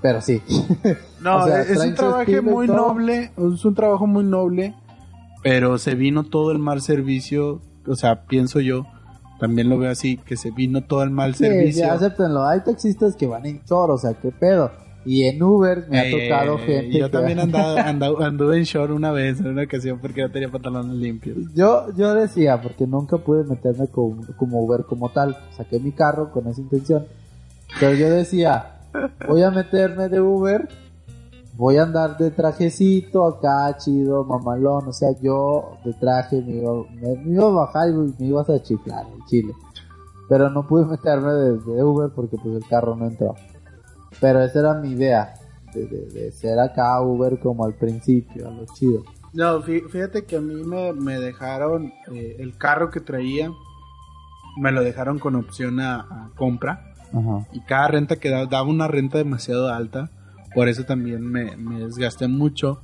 Pero 0.00 0.20
sí. 0.20 0.42
No, 1.20 1.44
es 1.48 1.76
un 1.76 1.94
trabajo 1.94 2.42
muy 2.44 2.68
noble, 2.68 3.32
es 3.36 3.64
un 3.64 3.74
trabajo 3.74 4.06
muy 4.06 4.22
noble, 4.22 4.76
pero 5.42 5.76
se 5.78 5.96
vino 5.96 6.22
todo 6.22 6.52
el 6.52 6.60
mal 6.60 6.80
servicio 6.80 7.60
o 7.88 7.96
sea, 7.96 8.24
pienso 8.26 8.60
yo, 8.60 8.86
también 9.40 9.68
lo 9.68 9.78
veo 9.78 9.90
así, 9.90 10.18
que 10.18 10.36
se 10.36 10.50
vino 10.50 10.82
todo 10.82 11.02
el 11.02 11.10
mal 11.10 11.34
servicio. 11.34 11.84
Sí, 11.84 11.90
acéptenlo. 11.90 12.46
Hay 12.46 12.60
taxistas 12.60 13.16
que 13.16 13.26
van 13.26 13.46
en 13.46 13.64
choro, 13.64 13.94
o 13.94 13.98
sea, 13.98 14.14
qué 14.14 14.30
pedo. 14.30 14.70
Y 15.08 15.24
en 15.24 15.42
Uber 15.42 15.86
me 15.88 16.00
ha 16.00 16.10
tocado 16.10 16.58
gente. 16.58 16.98
Yo 16.98 17.10
también 17.10 17.38
anduve 17.48 18.58
en 18.58 18.64
short 18.64 18.92
una 18.92 19.10
vez, 19.10 19.40
en 19.40 19.46
una 19.46 19.62
ocasión, 19.62 19.98
porque 20.02 20.20
no 20.20 20.30
tenía 20.30 20.50
pantalones 20.50 20.94
limpios. 20.96 21.38
Yo, 21.54 21.86
yo 21.96 22.14
decía, 22.14 22.60
porque 22.60 22.86
nunca 22.86 23.16
pude 23.16 23.42
meterme 23.44 23.86
como, 23.86 24.20
como 24.36 24.62
Uber 24.62 24.84
como 24.84 25.08
tal. 25.08 25.34
Saqué 25.56 25.80
mi 25.80 25.92
carro 25.92 26.30
con 26.30 26.46
esa 26.48 26.60
intención. 26.60 27.06
Pero 27.80 27.94
yo 27.94 28.10
decía, 28.10 28.80
voy 29.26 29.40
a 29.40 29.50
meterme 29.50 30.10
de 30.10 30.20
Uber, 30.20 30.68
voy 31.56 31.78
a 31.78 31.84
andar 31.84 32.18
de 32.18 32.30
trajecito 32.30 33.24
acá, 33.24 33.74
chido, 33.78 34.24
mamalón. 34.24 34.88
O 34.88 34.92
sea, 34.92 35.08
yo 35.22 35.78
de 35.86 35.94
traje 35.94 36.42
me 36.42 36.56
iba, 36.56 36.72
me, 37.00 37.32
iba 37.32 37.46
a 37.46 37.50
bajar 37.50 37.88
y 37.88 37.92
me 37.94 38.26
ibas 38.26 38.50
a 38.50 38.62
chiflar 38.62 39.06
en 39.06 39.24
Chile. 39.24 39.54
Pero 40.28 40.50
no 40.50 40.66
pude 40.66 40.84
meterme 40.84 41.32
de, 41.32 41.82
Uber 41.82 42.10
porque 42.14 42.36
pues 42.36 42.56
el 42.56 42.68
carro 42.68 42.94
no 42.94 43.06
entró. 43.06 43.34
Pero 44.20 44.42
esa 44.42 44.60
era 44.60 44.74
mi 44.74 44.90
idea, 44.90 45.34
de, 45.74 46.32
ser 46.32 46.58
acá 46.58 47.00
Uber 47.00 47.38
como 47.38 47.64
al 47.64 47.74
principio, 47.74 48.48
a 48.48 48.50
los 48.50 48.72
chidos. 48.74 49.04
No, 49.32 49.62
fíjate 49.62 50.24
que 50.24 50.36
a 50.36 50.40
mí 50.40 50.54
me, 50.64 51.20
dejaron 51.20 51.92
eh, 52.12 52.36
el 52.38 52.56
carro 52.56 52.90
que 52.90 53.00
traía, 53.00 53.50
me 54.56 54.72
lo 54.72 54.82
dejaron 54.82 55.18
con 55.18 55.36
opción 55.36 55.80
a 55.80 56.30
compra 56.34 56.88
y 57.52 57.60
cada 57.60 57.88
renta 57.88 58.16
que 58.16 58.30
daba, 58.30 58.46
daba 58.46 58.68
una 58.68 58.88
renta 58.88 59.18
demasiado 59.18 59.68
alta. 59.72 60.10
Por 60.54 60.68
eso 60.68 60.84
también 60.84 61.24
me, 61.24 61.56
desgasté 61.78 62.28
mucho. 62.28 62.80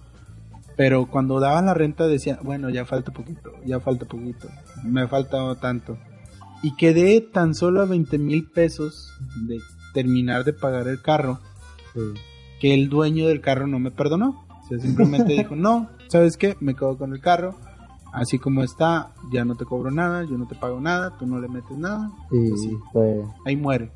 Pero 0.77 1.07
cuando 1.07 1.39
daban 1.39 1.67
la 1.67 1.75
renta 1.75 2.07
decía, 2.07 2.39
bueno, 2.43 2.69
ya 2.69 2.85
falta 2.85 3.13
poquito, 3.13 3.53
ya 3.65 3.79
falta 3.79 4.07
poquito, 4.07 4.49
me 4.83 5.07
falta 5.07 5.55
tanto. 5.61 5.97
Y 6.65 6.75
quedé 6.75 7.21
tan 7.21 7.55
solo 7.55 7.83
a 7.83 7.85
20 7.85 8.19
mil 8.19 8.51
pesos 8.51 9.13
de 9.47 9.61
terminar 9.95 10.45
de 10.45 10.53
pagar 10.53 10.89
el 10.89 11.01
carro, 11.01 11.39
que 12.61 12.75
el 12.75 12.91
dueño 12.91 13.27
del 13.29 13.41
carro 13.41 13.67
no 13.67 13.79
me 13.79 13.91
perdonó. 13.91 14.45
O 14.63 14.69
sea, 14.69 14.79
simplemente 14.79 15.33
dijo, 15.39 15.57
no, 15.57 15.89
¿sabes 16.09 16.37
qué? 16.37 16.57
Me 16.61 16.75
quedo 16.75 16.99
con 16.99 17.13
el 17.15 17.21
carro, 17.21 17.55
así 18.13 18.39
como 18.39 18.63
está, 18.63 19.13
ya 19.33 19.45
no 19.45 19.55
te 19.55 19.65
cobro 19.65 19.91
nada, 19.91 20.25
yo 20.25 20.37
no 20.37 20.47
te 20.47 20.55
pago 20.55 20.81
nada, 20.81 21.17
tú 21.19 21.27
no 21.27 21.41
le 21.41 21.49
metes 21.49 21.79
nada. 21.79 22.11
Y 22.31 22.51
pues 22.93 23.27
Ahí 23.47 23.57
muere. 23.57 23.91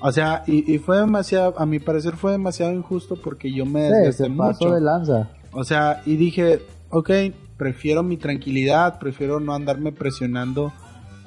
O 0.00 0.12
sea, 0.12 0.44
y, 0.46 0.78
fue 0.78 0.98
demasiado, 0.98 1.58
a 1.58 1.66
mi 1.66 1.80
parecer 1.80 2.16
fue 2.16 2.32
demasiado 2.32 2.72
injusto 2.72 3.16
porque 3.20 3.52
yo 3.52 3.66
me 3.66 3.90
sí, 4.06 4.12
se 4.12 4.30
pasó 4.30 4.72
de 4.72 4.80
lanza. 4.80 5.30
O 5.52 5.64
sea, 5.64 6.02
y 6.06 6.14
dije, 6.14 6.62
ok, 6.90 7.10
prefiero 7.56 8.02
mi 8.02 8.16
tranquilidad, 8.16 8.98
prefiero 9.00 9.40
no 9.40 9.52
andarme 9.52 9.90
presionando 9.90 10.72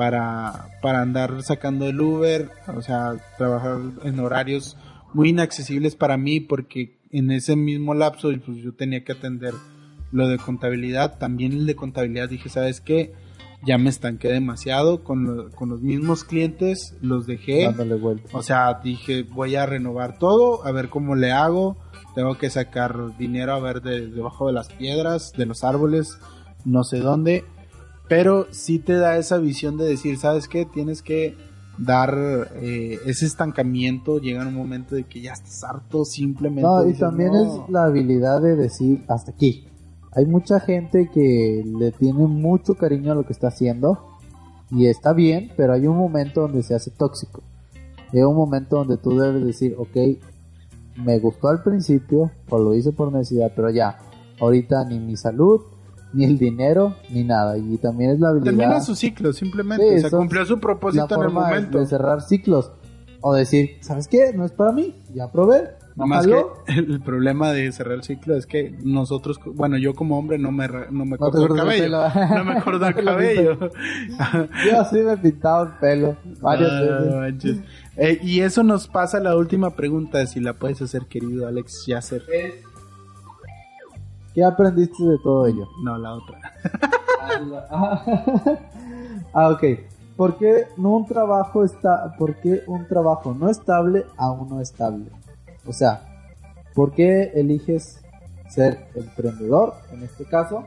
para, 0.04 0.68
para 0.82 1.02
andar 1.02 1.42
sacando 1.44 1.88
el 1.88 2.02
Uber, 2.02 2.50
o 2.76 2.82
sea, 2.82 3.14
trabajar 3.38 3.78
en 4.04 4.20
horarios 4.20 4.76
muy 5.14 5.30
inaccesibles 5.30 5.96
para 5.96 6.18
mí 6.18 6.42
porque 6.42 6.98
en 7.10 7.32
ese 7.32 7.56
mismo 7.56 7.94
lapso 7.94 8.30
pues, 8.46 8.58
yo 8.58 8.74
tenía 8.74 9.06
que 9.06 9.14
atender 9.14 9.54
lo 10.12 10.28
de 10.28 10.38
contabilidad, 10.40 11.18
también 11.20 11.54
el 11.54 11.66
de 11.66 11.78
contabilidad 11.78 12.28
dije, 12.28 12.50
¿sabes 12.50 12.82
qué? 12.82 13.14
ya 13.66 13.78
me 13.78 13.90
estanqué 13.90 14.28
demasiado 14.28 15.06
con, 15.06 15.52
con 15.52 15.70
los 15.70 15.80
mismos 15.80 16.26
clientes, 16.26 16.98
los 17.00 17.26
dejé. 17.26 17.74
O 18.34 18.44
sea, 18.44 18.82
dije, 18.84 19.24
voy 19.24 19.56
a 19.56 19.66
renovar 19.66 20.18
todo, 20.20 20.66
a 20.66 20.74
ver 20.74 20.90
cómo 20.90 21.16
le 21.16 21.32
hago. 21.32 21.78
Tengo 22.14 22.38
que 22.38 22.50
sacar 22.50 23.16
dinero 23.18 23.54
a 23.54 23.62
ver 23.62 23.82
de, 23.82 24.08
debajo 24.08 24.48
de 24.48 24.54
las 24.54 24.68
piedras, 24.68 25.32
de 25.38 25.46
los 25.46 25.64
árboles, 25.64 26.20
no 26.66 26.84
sé 26.84 27.00
dónde. 27.00 27.46
Pero 28.08 28.48
sí 28.52 28.80
te 28.80 28.94
da 28.94 29.18
esa 29.18 29.38
visión 29.38 29.78
de 29.78 29.86
decir, 29.86 30.18
¿sabes 30.18 30.48
qué? 30.48 30.66
Tienes 30.66 31.02
que 31.02 31.36
dar 31.78 32.50
eh, 32.56 33.00
ese 33.06 33.26
estancamiento. 33.26 34.20
Llega 34.20 34.46
un 34.46 34.54
momento 34.54 34.96
de 34.96 35.06
que 35.06 35.22
ya 35.22 35.34
estás 35.34 35.64
harto 35.64 36.06
simplemente. 36.06 36.62
No, 36.62 36.88
y 36.88 36.94
también 36.94 37.34
es 37.34 37.70
la 37.70 37.86
habilidad 37.86 38.42
de 38.42 38.56
decir, 38.56 39.04
hasta 39.08 39.32
aquí 39.32 39.68
hay 40.16 40.26
mucha 40.26 40.60
gente 40.60 41.10
que 41.12 41.64
le 41.66 41.92
tiene 41.92 42.28
mucho 42.28 42.76
cariño 42.76 43.12
a 43.12 43.16
lo 43.16 43.26
que 43.26 43.34
está 43.34 43.48
haciendo 43.48 44.00
y 44.70 44.86
está 44.86 45.14
bien, 45.14 45.52
pero 45.58 45.74
hay 45.74 45.88
un 45.88 45.98
momento 45.98 46.42
donde 46.42 46.62
se 46.62 46.76
hace 46.76 46.92
tóxico. 46.92 47.42
Hay 48.12 48.22
un 48.22 48.36
momento 48.36 48.78
donde 48.78 48.98
tú 48.98 49.18
debes 49.18 49.44
decir, 49.44 49.76
ok, 49.78 49.98
me 51.04 51.18
gustó 51.18 51.48
al 51.48 51.64
principio 51.64 52.32
o 52.50 52.60
lo 52.60 52.76
hice 52.76 52.92
por 52.92 53.12
necesidad, 53.12 53.52
pero 53.56 53.72
ya, 53.72 53.98
ahorita 54.40 54.86
ni 54.86 55.00
mi 55.00 55.18
salud, 55.18 55.62
ni 56.14 56.26
el 56.26 56.38
dinero, 56.38 56.96
ni 57.10 57.24
nada. 57.24 57.58
Y 57.58 57.78
también 57.78 58.12
es 58.12 58.20
la 58.20 58.30
habilidad. 58.30 58.56
Termina 58.56 58.82
su 58.82 58.96
ciclo, 58.96 59.34
simplemente. 59.34 60.00
se 60.00 60.10
cumplió 60.10 60.46
su 60.46 60.60
propósito 60.60 61.16
en 61.16 61.22
el 61.22 61.30
momento. 61.30 61.80
De 61.80 61.86
cerrar 61.86 62.22
ciclos. 62.22 62.72
O 63.22 63.34
decir, 63.34 63.78
¿sabes 63.82 64.08
qué? 64.08 64.34
No 64.34 64.46
es 64.46 64.52
para 64.52 64.74
mí, 64.74 64.96
ya 65.14 65.32
probé, 65.32 65.70
más 65.96 66.26
que 66.26 66.44
el 66.68 67.02
problema 67.02 67.52
de 67.52 67.72
cerrar 67.72 67.96
el 67.96 68.04
ciclo 68.04 68.36
es 68.36 68.46
que 68.46 68.76
nosotros, 68.84 69.40
bueno, 69.54 69.78
yo 69.78 69.94
como 69.94 70.18
hombre 70.18 70.38
no 70.38 70.52
me, 70.52 70.68
no 70.92 71.06
me 71.06 71.18
corto 71.18 71.46
el 71.46 71.56
cabello. 71.56 71.90
no 71.90 72.44
me 72.44 72.62
corto 72.62 72.88
el 72.88 73.06
cabello. 73.06 73.60
yo 73.60 74.86
sí 74.90 74.98
me 74.98 75.14
he 75.14 75.18
pintado 75.18 75.66
el 75.66 75.70
pelo 75.80 76.18
varias 76.42 76.72
veces. 77.42 77.62
Eh, 77.96 78.20
y 78.24 78.40
eso 78.40 78.64
nos 78.64 78.88
pasa 78.88 79.18
a 79.18 79.22
la 79.22 79.36
última 79.36 79.76
pregunta, 79.76 80.26
si 80.26 80.40
la 80.40 80.54
puedes 80.54 80.82
hacer, 80.82 81.06
querido 81.06 81.48
Alex 81.48 81.86
Yasser. 81.86 82.24
¿Qué 84.34 84.44
aprendiste 84.44 85.04
de 85.04 85.18
todo 85.20 85.46
ello? 85.46 85.68
No, 85.84 85.98
la 85.98 86.16
otra. 86.16 86.40
ah, 89.34 89.50
ok. 89.50 89.64
¿Por 90.16 90.38
qué 90.38 90.68
no 90.78 90.98
un 90.98 91.06
trabajo 91.06 91.64
está, 91.64 92.16
por 92.18 92.36
qué 92.36 92.64
un 92.68 92.88
trabajo 92.88 93.34
no 93.34 93.50
estable 93.50 94.06
a 94.18 94.32
uno 94.32 94.62
estable? 94.62 95.06
O 95.66 95.74
sea, 95.74 96.02
¿por 96.74 96.92
qué 96.92 97.32
eliges 97.36 98.02
ser 98.48 98.88
emprendedor, 98.96 99.74
en 99.92 100.04
este 100.04 100.26
caso, 100.26 100.66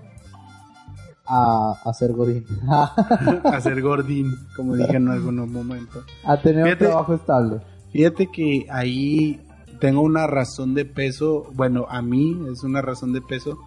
a, 1.25 1.93
ser 1.97 2.13
gordín? 2.13 2.45
a 2.69 3.61
ser 3.61 3.81
gordín, 3.83 4.33
como 4.57 4.75
dije 4.75 4.97
en 4.97 5.09
algunos 5.09 5.49
momentos. 5.49 6.05
A 6.25 6.37
tener 6.37 6.73
un 6.73 6.79
trabajo 6.79 7.15
estable. 7.15 7.61
Fíjate 7.93 8.29
que 8.31 8.67
ahí 8.71 9.46
tengo 9.81 10.03
una 10.03 10.27
razón 10.27 10.75
de 10.75 10.85
peso, 10.85 11.51
bueno, 11.55 11.87
a 11.89 12.03
mí 12.03 12.39
es 12.53 12.63
una 12.63 12.83
razón 12.83 13.13
de 13.13 13.21
peso. 13.21 13.59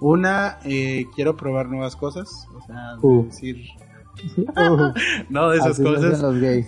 Una, 0.00 0.58
eh, 0.64 1.06
quiero 1.14 1.36
probar 1.36 1.68
nuevas 1.68 1.96
cosas, 1.96 2.28
o 2.54 2.66
sea, 2.66 2.96
uh. 3.02 3.24
decir... 3.26 3.56
Uh. 4.56 4.92
no 5.30 5.50
de 5.50 5.58
esas 5.58 5.78
cosas. 5.78 6.20
Los 6.20 6.40
gays. 6.40 6.66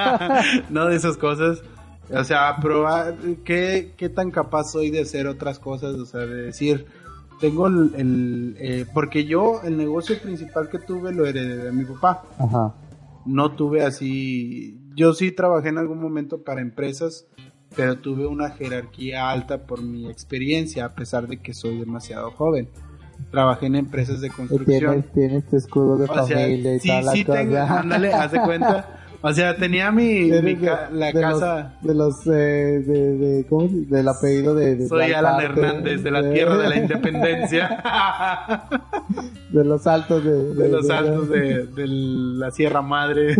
no 0.70 0.86
de 0.86 0.96
esas 0.96 1.16
cosas. 1.16 1.62
O 2.10 2.24
sea, 2.24 2.56
probar 2.62 3.16
qué, 3.44 3.94
qué 3.96 4.08
tan 4.08 4.30
capaz 4.30 4.72
soy 4.72 4.90
de 4.90 5.00
hacer 5.00 5.26
otras 5.26 5.58
cosas, 5.58 5.94
o 5.96 6.06
sea, 6.06 6.20
de 6.20 6.42
decir, 6.44 6.86
tengo 7.40 7.66
el, 7.66 8.56
eh, 8.58 8.86
porque 8.92 9.24
yo 9.24 9.60
el 9.62 9.76
negocio 9.76 10.18
principal 10.20 10.68
que 10.68 10.78
tuve 10.78 11.12
lo 11.12 11.26
heredé 11.26 11.64
de 11.64 11.72
mi 11.72 11.84
papá. 11.84 12.24
Ajá. 12.38 12.74
No 13.26 13.52
tuve 13.52 13.82
así, 13.82 14.80
yo 14.94 15.12
sí 15.12 15.32
trabajé 15.32 15.68
en 15.68 15.78
algún 15.78 16.00
momento 16.00 16.42
para 16.42 16.62
empresas, 16.62 17.26
pero 17.76 17.98
tuve 17.98 18.26
una 18.26 18.50
jerarquía 18.50 19.30
alta 19.30 19.66
por 19.66 19.82
mi 19.82 20.08
experiencia, 20.08 20.84
a 20.84 20.94
pesar 20.94 21.26
de 21.28 21.38
que 21.38 21.54
soy 21.54 21.78
demasiado 21.78 22.30
joven. 22.30 22.68
Trabajé 23.30 23.66
en 23.66 23.76
empresas 23.76 24.20
de 24.20 24.30
construcción. 24.30 25.02
Tienes, 25.02 25.12
tienes 25.12 25.46
tu 25.46 25.56
escudo 25.56 25.96
de 25.96 26.06
familia 26.06 26.76
y 26.76 26.80
sí, 26.80 26.90
sí 27.12 27.24
tengo, 27.24 27.58
ándale, 27.58 28.12
haz 28.12 28.32
de 28.32 28.40
cuenta. 28.40 28.94
O 29.20 29.32
sea, 29.32 29.56
tenía 29.56 29.90
mi, 29.90 30.28
la 30.28 31.12
casa. 31.12 31.74
de 31.80 31.94
los 31.94 32.24
eh, 32.26 32.30
de, 32.30 33.16
de, 33.16 33.46
¿cómo 33.46 33.68
del 33.68 34.06
apellido 34.06 34.54
de, 34.54 34.86
Soy 34.86 35.12
Alan 35.12 35.40
Hernández 35.40 36.04
de 36.04 36.10
la 36.10 36.30
tierra 36.30 36.56
de 36.56 36.68
la 36.68 36.76
Independencia. 36.76 37.82
de 39.50 39.64
los 39.64 39.86
altos 39.88 40.24
de, 40.24 40.54
de 40.54 40.68
los 40.68 40.88
altos 40.88 41.28
de, 41.30 41.66
la 41.86 42.52
Sierra 42.52 42.80
Madre. 42.80 43.34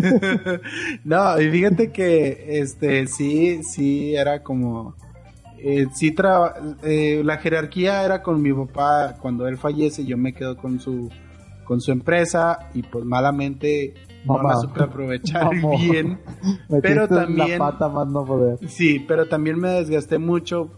no, 1.04 1.40
y 1.40 1.48
fíjate 1.48 1.92
que 1.92 2.58
este 2.60 3.06
sí 3.06 3.62
sí 3.62 4.16
era 4.16 4.42
como 4.42 4.96
eh, 5.58 5.86
sí 5.94 6.14
eh, 6.82 7.22
la 7.24 7.36
jerarquía 7.38 8.04
era 8.04 8.22
con 8.22 8.42
mi 8.42 8.52
papá. 8.52 9.16
Cuando 9.20 9.46
él 9.46 9.56
fallece, 9.58 10.04
yo 10.04 10.16
me 10.16 10.32
quedo 10.32 10.56
con 10.56 10.80
su 10.80 11.08
con 11.64 11.80
su 11.80 11.92
empresa 11.92 12.70
y 12.74 12.82
pues 12.82 13.04
malamente 13.04 13.92
no 14.28 14.42
la 14.42 14.56
supe 14.56 14.82
aprovechar 14.82 15.50
bien. 15.80 16.20
pero 16.82 17.08
también. 17.08 17.60
Sí, 18.68 19.04
pero 19.06 19.26
también 19.26 19.58
me 19.58 19.70
desgasté 19.70 20.18
mucho 20.18 20.70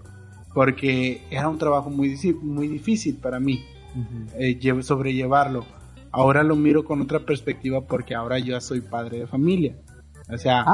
porque 0.55 1.23
era 1.31 1.49
un 1.49 1.59
trabajo 1.59 1.91
muy, 1.91 2.17
muy 2.43 2.69
difícil 2.69 3.17
para 3.17 3.39
mí 3.39 3.63
eh, 4.39 4.59
sobrellevarlo. 4.83 5.65
Ahora 6.13 6.43
lo 6.43 6.57
miro 6.57 6.85
con 6.85 7.01
otra 7.01 7.21
perspectiva 7.21 7.83
porque 7.83 8.15
ahora 8.15 8.39
yo 8.39 8.61
soy 8.61 8.81
padre 8.81 9.21
de 9.21 9.27
familia. 9.27 9.77
O 10.33 10.39
sea, 10.39 10.65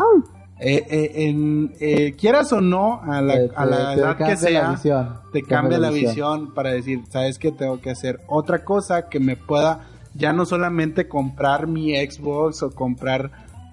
eh, 0.58 0.84
eh, 0.88 1.28
en, 1.28 2.14
quieras 2.16 2.52
o 2.52 2.60
no, 2.60 3.02
a 3.02 3.20
la, 3.20 3.34
a 3.54 3.66
la 3.66 3.94
edad 3.94 4.16
que 4.16 4.36
sea, 4.36 5.22
te 5.32 5.42
cambia, 5.42 5.78
la 5.78 5.90
visión 5.90 6.54
para 6.54 6.70
decir, 6.70 7.02
sabes 7.10 7.38
que 7.38 7.52
tengo 7.52 7.80
que 7.80 7.90
hacer 7.90 8.20
otra 8.28 8.64
cosa 8.64 9.08
que 9.08 9.20
me 9.20 9.36
pueda 9.36 9.86
ya 10.16 10.32
no 10.32 10.46
solamente 10.46 11.08
comprar 11.08 11.66
mi 11.66 11.94
Xbox 11.94 12.62
o 12.62 12.70
comprar 12.70 13.30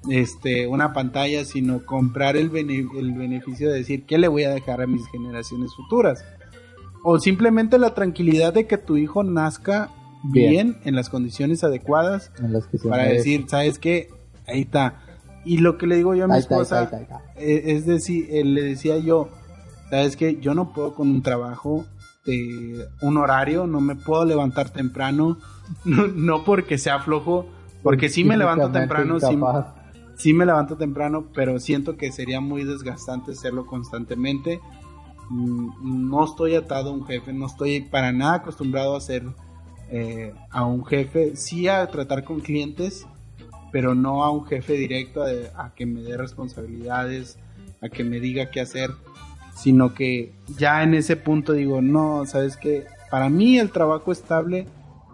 este, 0.09 0.67
una 0.67 0.93
pantalla, 0.93 1.45
sino 1.45 1.85
comprar 1.85 2.35
el, 2.35 2.55
el 2.55 3.13
beneficio 3.13 3.69
de 3.71 3.79
decir 3.79 4.05
qué 4.05 4.17
le 4.17 4.27
voy 4.27 4.43
a 4.43 4.51
dejar 4.51 4.81
a 4.81 4.87
mis 4.87 5.07
generaciones 5.07 5.73
futuras. 5.75 6.25
O 7.03 7.19
simplemente 7.19 7.77
la 7.77 7.93
tranquilidad 7.93 8.53
de 8.53 8.65
que 8.67 8.77
tu 8.77 8.97
hijo 8.97 9.23
nazca 9.23 9.89
bien, 10.23 10.77
en 10.85 10.95
las 10.95 11.09
condiciones 11.09 11.63
adecuadas 11.63 12.31
para 12.87 13.03
decir, 13.03 13.45
¿sabes 13.47 13.79
qué? 13.79 14.09
Ahí 14.47 14.61
está. 14.61 15.01
Y 15.45 15.57
lo 15.57 15.77
que 15.77 15.87
le 15.87 15.97
digo 15.97 16.15
yo 16.15 16.25
a 16.25 16.27
mi 16.27 16.37
esposa 16.37 16.89
e, 17.35 17.63
es 17.65 17.85
decir, 17.85 18.29
le 18.45 18.63
decía 18.63 18.97
yo, 18.97 19.29
¿sabes 19.89 20.15
qué? 20.15 20.37
Yo 20.39 20.53
no 20.53 20.71
puedo 20.73 20.95
con 20.95 21.09
un 21.09 21.21
trabajo 21.21 21.85
de 22.25 22.87
un 23.01 23.17
horario, 23.17 23.67
no 23.67 23.81
me 23.81 23.95
puedo 23.95 24.25
levantar 24.25 24.69
temprano, 24.69 25.37
no, 25.85 26.43
porque 26.43 26.77
sea 26.77 26.99
flojo, 26.99 27.47
porque 27.81 28.09
sí 28.09 28.23
me 28.23 28.37
levanto 28.37 28.71
temprano, 28.71 29.19
sí, 29.19 29.37
sí, 30.15 30.33
me 30.33 30.45
levanto 30.45 30.77
temprano, 30.77 31.27
pero 31.33 31.59
siento 31.59 31.97
que 31.97 32.11
sería 32.11 32.39
muy 32.39 32.63
desgastante 32.63 33.33
hacerlo 33.33 33.65
constantemente. 33.65 34.61
Mm, 35.29 36.09
no 36.09 36.23
estoy 36.23 36.55
atado 36.55 36.91
a 36.91 36.93
un 36.93 37.05
jefe, 37.05 37.33
no 37.33 37.45
estoy 37.45 37.81
para 37.81 38.11
nada 38.11 38.35
acostumbrado 38.35 38.95
a 38.95 39.01
ser 39.01 39.23
eh, 39.91 40.33
a 40.49 40.65
un 40.65 40.85
jefe, 40.85 41.35
sí 41.35 41.67
a 41.67 41.85
tratar 41.87 42.23
con 42.23 42.39
clientes, 42.39 43.05
pero 43.71 43.95
no 43.95 44.23
a 44.23 44.31
un 44.31 44.45
jefe 44.45 44.73
directo 44.73 45.23
a, 45.23 45.27
a, 45.61 45.73
que 45.73 45.85
me 45.85 46.01
dé 46.01 46.15
responsabilidades, 46.15 47.37
a 47.81 47.89
que 47.89 48.03
me 48.03 48.19
diga 48.19 48.49
qué 48.49 48.61
hacer, 48.61 48.91
sino 49.55 49.93
que 49.93 50.33
ya 50.57 50.83
en 50.83 50.93
ese 50.93 51.15
punto 51.15 51.53
digo, 51.53 51.81
no, 51.81 52.25
sabes 52.25 52.57
que 52.57 52.85
para 53.09 53.29
mí 53.29 53.59
el 53.59 53.71
trabajo 53.71 54.11
estable 54.11 54.67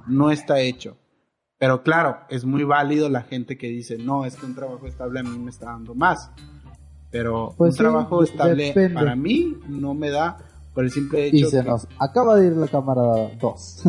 no 0.08 0.32
está 0.32 0.60
hecho. 0.60 0.98
Pero 1.58 1.84
claro, 1.84 2.20
es 2.30 2.46
muy 2.46 2.64
válido 2.64 3.10
la 3.10 3.24
gente 3.24 3.58
que 3.58 3.68
dice, 3.68 3.98
no, 3.98 4.26
es 4.26 4.38
que 4.38 4.46
un 4.46 4.56
trabajo 4.56 4.88
estable 4.88 5.20
a 5.20 5.24
mí 5.24 5.38
me 5.38 5.52
está 5.52 5.68
dando 5.68 5.94
más. 5.94 6.32
Pero 7.12 7.54
pues 7.58 7.72
un 7.72 7.78
trabajo 7.78 8.24
estable 8.24 8.74
para 8.94 9.16
mí 9.16 9.58
no 9.68 9.94
me 9.94 10.10
da 10.10 10.38
por 10.74 10.86
el 10.86 10.92
simple 10.92 11.28
hecho. 11.28 11.36
Y 11.36 11.44
se 11.46 11.64
nos 11.64 11.88
acaba 12.00 12.38
de 12.38 12.48
ir 12.48 12.54
la 12.54 12.68
cámara 12.68 13.02
2. 13.40 13.84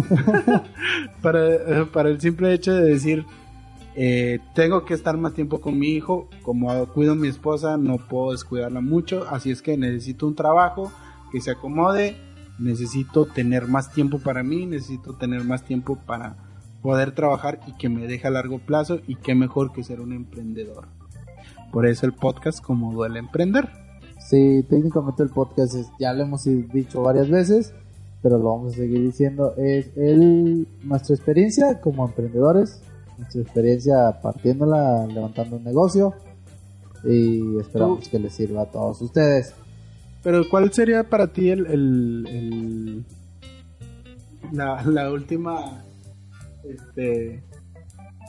para, 1.22 1.54
eh, 1.54 1.86
para 1.92 2.08
el 2.08 2.20
simple 2.20 2.52
hecho 2.52 2.74
de 2.74 2.82
decir, 2.82 3.24
eh, 4.02 4.38
tengo 4.54 4.86
que 4.86 4.94
estar 4.94 5.18
más 5.18 5.34
tiempo 5.34 5.60
con 5.60 5.78
mi 5.78 5.88
hijo, 5.88 6.26
como 6.40 6.86
cuido 6.86 7.12
a 7.12 7.16
mi 7.16 7.28
esposa, 7.28 7.76
no 7.76 7.98
puedo 7.98 8.32
descuidarla 8.32 8.80
mucho, 8.80 9.26
así 9.28 9.50
es 9.50 9.60
que 9.60 9.76
necesito 9.76 10.26
un 10.26 10.34
trabajo 10.34 10.90
que 11.30 11.42
se 11.42 11.50
acomode, 11.50 12.16
necesito 12.58 13.26
tener 13.26 13.68
más 13.68 13.92
tiempo 13.92 14.18
para 14.18 14.42
mí, 14.42 14.64
necesito 14.64 15.18
tener 15.18 15.44
más 15.44 15.66
tiempo 15.66 15.98
para 16.06 16.36
poder 16.80 17.14
trabajar 17.14 17.60
y 17.66 17.74
que 17.74 17.90
me 17.90 18.06
deje 18.06 18.26
a 18.26 18.30
largo 18.30 18.58
plazo 18.58 19.00
y 19.06 19.16
qué 19.16 19.34
mejor 19.34 19.70
que 19.70 19.84
ser 19.84 20.00
un 20.00 20.14
emprendedor. 20.14 20.88
Por 21.70 21.86
eso 21.86 22.06
el 22.06 22.14
podcast 22.14 22.64
como 22.64 22.94
duele 22.94 23.18
emprender. 23.18 23.68
Sí, 24.18 24.64
técnicamente 24.70 25.22
el 25.24 25.28
podcast 25.28 25.76
ya 25.98 26.14
lo 26.14 26.22
hemos 26.22 26.44
dicho 26.72 27.02
varias 27.02 27.28
veces, 27.28 27.74
pero 28.22 28.38
lo 28.38 28.44
vamos 28.44 28.72
a 28.72 28.76
seguir 28.76 29.02
diciendo, 29.02 29.52
es 29.58 29.94
el, 29.98 30.66
nuestra 30.84 31.14
experiencia 31.14 31.82
como 31.82 32.08
emprendedores, 32.08 32.80
nuestra 33.20 33.42
experiencia 33.42 34.20
partiéndola, 34.20 35.06
levantando 35.06 35.56
un 35.56 35.64
negocio 35.64 36.14
y 37.04 37.58
esperamos 37.58 38.08
que 38.08 38.18
les 38.18 38.34
sirva 38.34 38.62
a 38.62 38.66
todos 38.66 39.00
ustedes. 39.00 39.54
Pero 40.22 40.42
¿cuál 40.50 40.72
sería 40.72 41.08
para 41.08 41.28
ti 41.28 41.50
el, 41.50 41.66
el, 41.66 43.04
la, 44.52 44.82
la, 44.82 45.10
última, 45.10 45.82
este, 46.62 47.42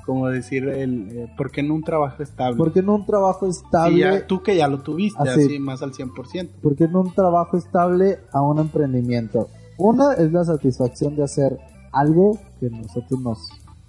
como 0.05 0.29
decir, 0.29 0.67
el, 0.69 1.09
eh, 1.11 1.33
¿por 1.35 1.51
qué 1.51 1.63
no 1.63 1.75
un 1.75 1.83
trabajo 1.83 2.23
estable? 2.23 2.57
¿Por 2.57 2.71
qué 2.71 2.81
no 2.81 2.95
un 2.95 3.05
trabajo 3.05 3.47
estable? 3.47 4.21
tú 4.21 4.41
que 4.41 4.55
ya 4.55 4.69
lo 4.69 4.81
tuviste, 4.81 5.21
así, 5.21 5.59
más 5.59 5.81
al 5.81 5.91
100%. 5.91 6.49
¿Por 6.61 6.75
qué 6.75 6.87
no 6.87 7.01
un 7.01 7.13
trabajo 7.13 7.57
estable 7.57 8.19
a 8.31 8.41
un 8.41 8.59
emprendimiento? 8.59 9.49
Una 9.77 10.13
es 10.13 10.31
la 10.31 10.45
satisfacción 10.45 11.15
de 11.17 11.23
hacer 11.23 11.57
algo 11.91 12.37
que 12.59 12.69
nosotros 12.69 13.19
nos 13.19 13.39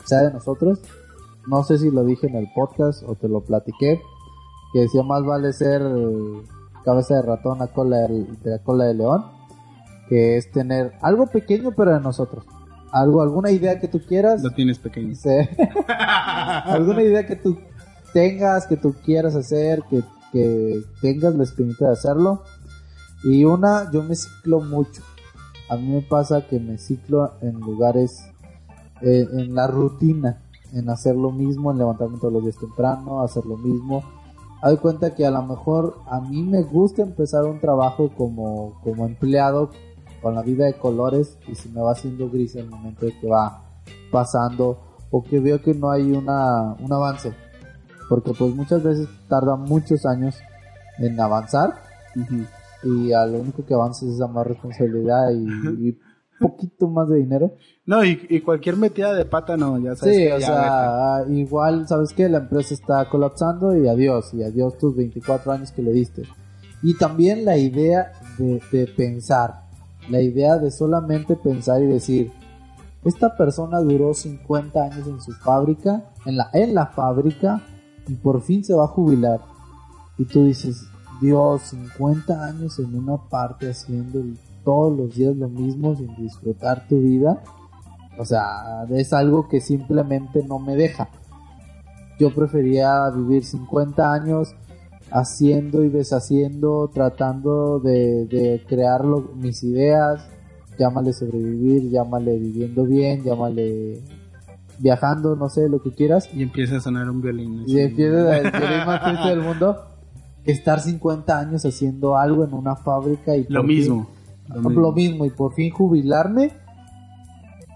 sea 0.05 0.23
de 0.23 0.33
nosotros. 0.33 0.81
No 1.47 1.65
sé 1.65 1.79
si 1.79 1.91
lo 1.91 2.05
dije 2.05 2.27
en 2.29 2.37
el 2.37 2.49
podcast 2.55 3.03
o 3.07 3.15
te 3.15 3.29
lo 3.29 3.41
platiqué, 3.41 4.01
que 4.73 4.81
decía 4.81 5.03
más 5.03 5.25
vale 5.25 5.53
ser 5.53 5.83
cabeza 6.85 7.17
de 7.17 7.23
ratón 7.23 7.63
a 7.63 7.69
cola 7.69 8.09
de, 8.09 8.25
de 8.43 8.61
cola 8.63 8.85
de 8.85 8.95
león, 8.95 9.25
que 10.09 10.37
es 10.37 10.51
tener 10.51 10.93
algo 11.01 11.27
pequeño 11.27 11.73
pero 11.77 11.93
de 11.93 12.01
nosotros. 12.01 12.45
Algo, 12.93 13.23
alguna 13.23 13.51
idea 13.51 13.81
que 13.81 13.89
tú 13.89 14.01
quieras. 14.01 14.43
Lo 14.43 14.51
tienes 14.51 14.79
pequeño. 14.79 15.15
Sí. 15.15 15.31
alguna 15.89 17.03
idea 17.03 17.27
que 17.27 17.37
tú 17.37 17.59
tengas, 18.13 18.67
que 18.67 18.77
tú 18.77 18.95
quieras 19.03 19.35
hacer, 19.35 19.83
que, 19.89 20.03
que 20.31 20.83
tengas 21.01 21.35
la 21.35 21.45
espinita 21.45 21.87
de 21.87 21.93
hacerlo. 21.93 22.43
Y 23.25 23.45
una, 23.45 23.91
yo 23.91 24.03
me 24.03 24.15
ciclo 24.15 24.61
mucho. 24.61 25.03
A 25.71 25.77
mí 25.77 25.89
me 25.89 26.03
pasa 26.03 26.47
que 26.47 26.61
me 26.61 26.77
ciclo 26.77 27.33
en 27.41 27.59
lugares 27.61 28.32
en 29.03 29.55
la 29.55 29.67
rutina, 29.67 30.43
en 30.73 30.89
hacer 30.89 31.17
lo 31.17 31.31
mismo, 31.31 31.71
en 31.71 31.79
levantarme 31.79 32.19
todos 32.19 32.33
los 32.33 32.43
días 32.43 32.57
temprano, 32.57 33.23
hacer 33.23 33.45
lo 33.45 33.57
mismo. 33.57 34.03
Hay 34.63 34.77
cuenta 34.77 35.15
que 35.15 35.27
a 35.27 35.31
lo 35.31 35.43
mejor 35.43 35.97
a 36.07 36.21
mí 36.21 36.43
me 36.43 36.63
gusta 36.63 37.03
empezar 37.03 37.45
un 37.45 37.61
trabajo 37.61 38.11
como, 38.17 38.81
como 38.83 39.07
empleado 39.07 39.71
con 40.23 40.35
la 40.35 40.43
vida 40.43 40.67
de 40.67 40.75
colores 40.75 41.37
y 41.49 41.55
se 41.55 41.69
me 41.69 41.81
va 41.81 41.93
haciendo 41.93 42.31
gris 42.31 42.55
el 42.55 42.71
momento 42.71 43.07
de 43.07 43.19
que 43.19 43.27
va 43.27 43.65
pasando 44.13 44.79
o 45.11 45.23
que 45.23 45.41
veo 45.41 45.61
que 45.61 45.75
no 45.75 45.91
hay 45.91 46.13
una, 46.13 46.75
un 46.75 46.93
avance. 46.93 47.35
Porque 48.09 48.33
pues 48.33 48.55
muchas 48.55 48.83
veces 48.83 49.09
tarda 49.29 49.57
muchos 49.57 50.07
años 50.07 50.37
en 50.99 51.19
avanzar 51.21 51.75
y 52.85 53.13
a 53.13 53.27
lo 53.27 53.41
único 53.41 53.65
que 53.65 53.75
avanza 53.75 54.07
es 54.07 54.13
esa 54.13 54.27
más 54.29 54.47
responsabilidad 54.47 55.31
y 55.33 55.99
poquito 56.43 56.89
más 56.89 57.09
de 57.09 57.19
dinero. 57.19 57.57
No, 57.87 58.05
y, 58.05 58.41
cualquier 58.41 58.77
metida 58.77 59.15
de 59.15 59.25
pata 59.25 59.57
no, 59.57 59.79
ya 59.79 59.97
sabes. 59.97 60.17
Sí, 60.17 60.27
o 60.29 60.41
sea, 60.41 61.25
igual, 61.29 61.89
¿sabes 61.89 62.13
que 62.13 62.29
La 62.29 62.39
empresa 62.39 62.75
está 62.75 63.09
colapsando 63.09 63.77
y 63.77 63.89
adiós, 63.89 64.35
y 64.35 64.43
adiós 64.43 64.77
tus 64.79 64.95
24 64.95 65.53
años 65.53 65.73
que 65.73 65.83
le 65.83 65.93
diste. 65.93 66.23
Y 66.83 66.97
también 66.99 67.45
la 67.45 67.57
idea 67.57 68.13
de, 68.39 68.61
de 68.71 68.87
pensar, 68.87 69.63
la 70.11 70.21
idea 70.21 70.59
de 70.59 70.71
solamente 70.71 71.37
pensar 71.37 71.83
y 71.83 71.87
decir, 71.87 72.33
esta 73.05 73.37
persona 73.37 73.81
duró 73.81 74.15
50 74.15 74.83
años 74.83 75.07
en 75.09 75.21
su 75.21 75.33
fábrica, 75.33 76.13
en 76.25 76.37
la, 76.37 76.51
en 76.53 76.75
la 76.75 76.87
fábrica, 76.87 77.63
y 78.07 78.15
por 78.15 78.43
fin 78.43 78.65
se 78.65 78.75
va 78.75 78.85
a 78.85 78.89
jubilar. 78.89 79.41
Y 80.19 80.25
tú 80.25 80.45
dices, 80.45 80.87
Dios, 81.21 81.63
50 81.63 82.45
años 82.45 82.79
en 82.79 82.95
una 82.97 83.17
parte 83.17 83.71
haciendo 83.71 84.21
el 84.21 84.37
todos 84.65 84.97
los 84.97 85.15
días 85.15 85.37
lo 85.37 85.49
mismo 85.49 85.95
sin 85.95 86.15
disfrutar 86.17 86.87
tu 86.89 87.01
vida. 87.01 87.43
O 88.19 88.25
sea, 88.25 88.85
es 88.91 89.13
algo 89.13 89.49
que 89.49 89.61
simplemente 89.61 90.45
no 90.47 90.59
me 90.59 90.77
deja. 90.77 91.09
Yo 92.19 92.35
prefería 92.35 93.09
vivir 93.11 93.45
50 93.45 94.13
años 94.13 94.55
haciendo 95.11 95.85
y 95.85 95.89
deshaciendo, 95.89 96.91
tratando 96.93 97.81
de, 97.81 98.63
crear 98.69 99.03
mis 99.35 99.63
ideas, 99.65 100.29
llámale 100.79 101.13
sobrevivir, 101.13 101.91
llámale 101.91 102.39
viviendo 102.39 102.85
bien, 102.85 103.23
llámale 103.23 104.03
viajando, 104.79 105.37
no 105.37 105.49
sé, 105.49 105.69
lo 105.69 105.83
que 105.83 105.93
quieras. 105.93 106.29
Y 106.35 106.43
empieza 106.43 106.77
a 106.77 106.81
sonar 106.81 107.09
un 107.11 107.21
violín. 107.21 107.65
Y 107.67 107.81
empieza 107.81 108.39
el 108.39 108.51
violín 108.51 108.87
más 108.87 109.05
triste 109.05 109.29
del 109.29 109.41
mundo. 109.41 109.77
Estar 110.45 110.81
50 110.81 111.39
años 111.39 111.65
haciendo 111.65 112.17
algo 112.17 112.45
en 112.45 112.53
una 112.53 112.77
fábrica 112.77 113.37
y... 113.37 113.47
Lo 113.49 113.63
mismo 113.63 114.09
lo 114.49 114.93
mismo. 114.93 115.25
y 115.25 115.31
por 115.31 115.55
fin 115.55 115.71
jubilarme, 115.71 116.53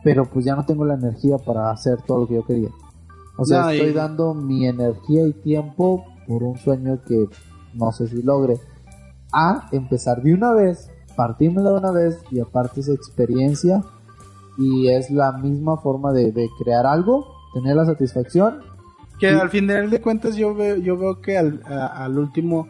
pero 0.03 0.25
pues 0.25 0.45
ya 0.45 0.55
no 0.55 0.65
tengo 0.65 0.85
la 0.85 0.95
energía 0.95 1.39
para 1.39 1.71
hacer 1.71 2.03
todo 2.03 2.21
lo 2.21 2.29
que 2.29 2.35
yo 2.35 2.45
quería. 2.45 2.71
O 3.39 3.45
sea, 3.45 3.73
estoy 3.73 3.93
dando 3.93 4.35
mi 4.35 4.67
energía 4.67 5.27
y 5.27 5.33
tiempo 5.33 6.05
por 6.27 6.43
un 6.43 6.57
sueño 6.57 7.01
que 7.07 7.29
no 7.75 7.93
sé 7.93 8.09
si 8.09 8.23
logre. 8.23 8.59
A 9.33 9.69
empezar 9.73 10.23
de 10.23 10.33
una 10.33 10.53
vez, 10.53 10.91
partirme 11.17 11.63
de 11.63 11.73
una 11.73 11.91
vez 11.91 12.19
y 12.31 12.41
aparte 12.41 12.81
esa 12.81 12.93
experiencia 12.93 13.83
y 14.57 14.89
es 14.89 15.11
la 15.11 15.33
misma 15.33 15.77
forma 15.77 16.13
de, 16.13 16.49
crear 16.59 16.87
algo, 16.87 17.27
tener 17.53 17.77
la 17.77 17.85
satisfacción. 17.85 18.61
Que 19.19 19.29
al 19.29 19.51
final 19.51 19.91
de 19.91 20.01
cuentas 20.01 20.37
yo 20.37 20.55
veo, 20.55 20.77
yo 20.77 20.97
veo 20.97 21.21
que 21.21 21.37
al, 21.37 21.63
al 21.67 22.19
último 22.19 22.69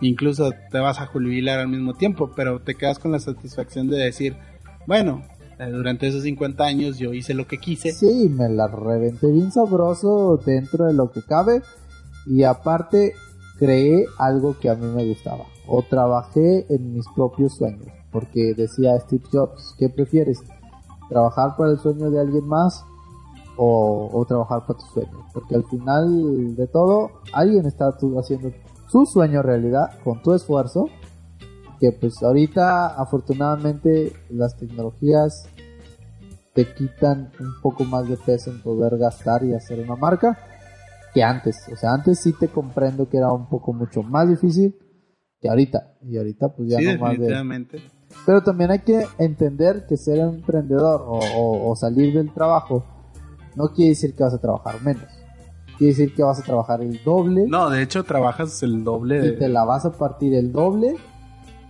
incluso 0.00 0.50
te 0.70 0.78
vas 0.78 1.00
a 1.00 1.06
jubilar 1.06 1.58
al 1.58 1.68
mismo 1.68 1.94
tiempo, 1.94 2.30
pero 2.34 2.60
te 2.60 2.74
quedas 2.74 2.98
con 2.98 3.12
la 3.12 3.18
satisfacción 3.18 3.88
de 3.88 3.98
decir, 3.98 4.36
bueno, 4.86 5.22
eh, 5.58 5.70
durante 5.70 6.06
esos 6.06 6.22
50 6.22 6.64
años 6.64 6.98
yo 6.98 7.12
hice 7.12 7.34
lo 7.34 7.46
que 7.46 7.58
quise. 7.58 7.92
Sí, 7.92 8.28
me 8.28 8.48
la 8.48 8.68
reventé 8.68 9.30
bien 9.30 9.50
sabroso 9.52 10.40
dentro 10.44 10.86
de 10.86 10.94
lo 10.94 11.10
que 11.10 11.22
cabe 11.22 11.62
y 12.26 12.42
aparte 12.42 13.14
creé 13.58 14.04
algo 14.18 14.58
que 14.58 14.68
a 14.68 14.74
mí 14.74 14.86
me 14.86 15.06
gustaba 15.06 15.44
o 15.66 15.82
trabajé 15.82 16.66
en 16.68 16.92
mis 16.92 17.06
propios 17.14 17.56
sueños, 17.56 17.88
porque 18.12 18.54
decía 18.54 18.98
Steve 19.00 19.24
Jobs, 19.32 19.74
¿qué 19.78 19.88
prefieres? 19.88 20.42
¿Trabajar 21.08 21.56
para 21.56 21.72
el 21.72 21.78
sueño 21.78 22.10
de 22.10 22.20
alguien 22.20 22.46
más 22.46 22.84
o, 23.56 24.10
o 24.12 24.24
trabajar 24.26 24.66
para 24.66 24.78
tus 24.78 24.88
sueños. 24.90 25.22
Porque 25.32 25.54
al 25.54 25.64
final 25.64 26.54
de 26.54 26.66
todo, 26.66 27.10
alguien 27.32 27.66
está 27.66 27.88
haciendo 27.88 28.52
su 28.88 29.04
sueño 29.06 29.42
realidad 29.42 29.98
con 30.04 30.22
tu 30.22 30.32
esfuerzo. 30.34 30.88
Que 31.78 31.92
pues 31.92 32.22
ahorita 32.22 32.86
afortunadamente 33.00 34.12
las 34.30 34.56
tecnologías 34.56 35.46
te 36.54 36.72
quitan 36.72 37.30
un 37.38 37.52
poco 37.60 37.84
más 37.84 38.08
de 38.08 38.16
peso 38.16 38.50
en 38.50 38.62
poder 38.62 38.96
gastar 38.96 39.44
y 39.44 39.52
hacer 39.52 39.80
una 39.80 39.94
marca 39.96 40.38
que 41.12 41.22
antes. 41.22 41.68
O 41.70 41.76
sea, 41.76 41.92
antes 41.92 42.18
sí 42.20 42.32
te 42.32 42.48
comprendo 42.48 43.08
que 43.10 43.18
era 43.18 43.30
un 43.30 43.46
poco 43.48 43.74
mucho 43.74 44.02
más 44.02 44.26
difícil 44.28 44.74
que 45.38 45.50
ahorita. 45.50 45.96
Y 46.02 46.16
ahorita 46.16 46.48
pues 46.48 46.70
ya 46.70 46.78
Sí, 46.78 46.84
no 46.86 46.98
más 46.98 47.18
de... 47.18 47.26
Pero 48.24 48.42
también 48.42 48.70
hay 48.70 48.78
que 48.78 49.04
entender 49.18 49.84
que 49.86 49.98
ser 49.98 50.18
emprendedor 50.20 51.02
o, 51.06 51.18
o- 51.18 51.70
o 51.70 51.76
salir 51.76 52.14
del 52.14 52.32
trabajo 52.32 52.84
no 53.54 53.68
quiere 53.74 53.90
decir 53.90 54.14
que 54.14 54.22
vas 54.22 54.32
a 54.32 54.38
trabajar 54.38 54.80
menos. 54.82 55.04
Quiere 55.78 55.92
decir 55.94 56.14
que 56.14 56.22
vas 56.22 56.38
a 56.38 56.42
trabajar 56.42 56.80
el 56.80 57.02
doble 57.04 57.44
No, 57.46 57.68
de 57.68 57.82
hecho 57.82 58.02
trabajas 58.04 58.62
el 58.62 58.82
doble 58.82 59.18
y 59.18 59.20
te 59.32 59.44
de... 59.44 59.48
la 59.48 59.64
vas 59.64 59.84
a 59.84 59.92
partir 59.92 60.32
el 60.34 60.50
doble, 60.52 60.96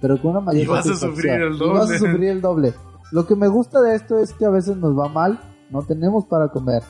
pero 0.01 0.21
con 0.21 0.33
una 0.33 0.41
mayor 0.41 0.63
Y 0.63 0.67
vas 0.67 0.87
a 0.89 0.95
sufrir 0.97 1.33
el 1.33 1.55
Y 1.57 1.59
vas 1.59 1.61
a 1.61 1.85
doble. 1.85 1.99
sufrir 1.99 2.25
el 2.31 2.41
doble. 2.41 2.75
Lo 3.13 3.27
que 3.27 3.35
me 3.37 3.49
gusta 3.49 3.81
de 3.81 3.95
esto 3.97 4.19
es 4.19 4.33
que 4.33 4.45
a 4.45 4.51
veces 4.51 4.77
nos 4.77 4.97
va 4.99 5.09
mal, 5.09 5.41
no 5.71 5.83
tenemos 5.83 6.25
para 6.27 6.49
comer, 6.49 6.83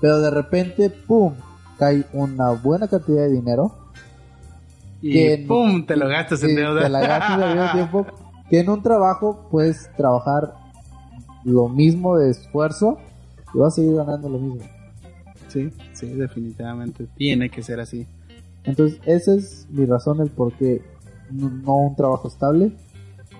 pero 0.00 0.18
de 0.20 0.30
repente, 0.30 0.90
¡pum!, 0.90 1.34
cae 1.78 2.04
una 2.12 2.50
buena 2.52 2.88
cantidad 2.88 3.22
de 3.22 3.30
dinero 3.32 3.72
Y 5.02 5.12
que- 5.12 5.44
¡pum! 5.46 5.84
Te 5.86 5.96
lo 5.96 6.08
gastas 6.08 6.42
en 6.42 6.56
deuda. 6.56 6.82
Te 6.82 6.88
la 6.88 7.00
gastas 7.00 7.38
mismo 7.54 7.72
tiempo. 7.72 8.06
Que 8.48 8.60
en 8.60 8.70
un 8.70 8.80
trabajo 8.80 9.48
puedes 9.50 9.90
trabajar 9.96 10.54
lo 11.42 11.68
mismo 11.68 12.16
de 12.16 12.30
esfuerzo 12.30 12.96
y 13.52 13.58
vas 13.58 13.72
a 13.72 13.76
seguir 13.76 13.96
ganando 13.96 14.28
lo 14.28 14.38
mismo. 14.38 14.60
Sí, 15.56 15.70
sí, 15.94 16.06
definitivamente. 16.08 17.06
Tiene 17.16 17.48
que 17.50 17.62
ser 17.62 17.80
así. 17.80 18.06
Entonces, 18.64 19.00
esa 19.06 19.34
es 19.34 19.66
mi 19.70 19.84
razón, 19.86 20.20
el 20.20 20.30
por 20.30 20.52
qué 20.54 20.82
no, 21.30 21.48
no 21.50 21.76
un 21.76 21.96
trabajo 21.96 22.28
estable 22.28 22.72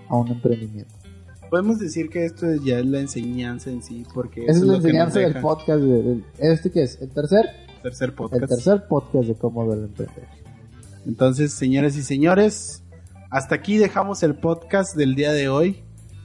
a 0.09 0.17
un 0.17 0.29
emprendimiento. 0.29 0.95
Podemos 1.51 1.79
decir 1.79 2.09
que 2.09 2.25
esto 2.25 2.47
es- 2.49 2.63
ya 2.65 2.79
es 2.79 2.87
la 2.87 3.01
enseñanza 3.01 3.71
en 3.71 3.83
sí, 3.83 4.05
porque 4.15 4.45
Esa 4.45 4.53
es 4.61 4.63
la 4.63 4.77
enseñanza 4.77 5.19
del 5.21 5.41
podcast. 5.41 5.81
de- 5.81 6.03
del- 6.03 6.25
¿Este 6.39 6.71
qué 6.71 6.83
es? 6.85 7.01
¿El 7.01 7.11
tercer? 7.11 7.45
tercer 7.83 8.09
El 8.11 8.15
podcast. 8.15 8.47
tercer 8.49 8.85
podcast 8.89 9.29
de 9.29 9.35
cómo 9.35 9.69
debe 9.71 9.85
emprender. 9.87 10.25
Entonces, 11.07 11.53
señores 11.53 11.97
y 11.97 12.03
señores, 12.03 12.83
hasta 13.31 13.55
aquí 13.55 13.77
dejamos 13.77 14.23
el 14.23 14.35
podcast 14.37 14.97
del 14.97 15.15
día 15.15 15.33
de 15.33 15.49
hoy. 15.49 15.83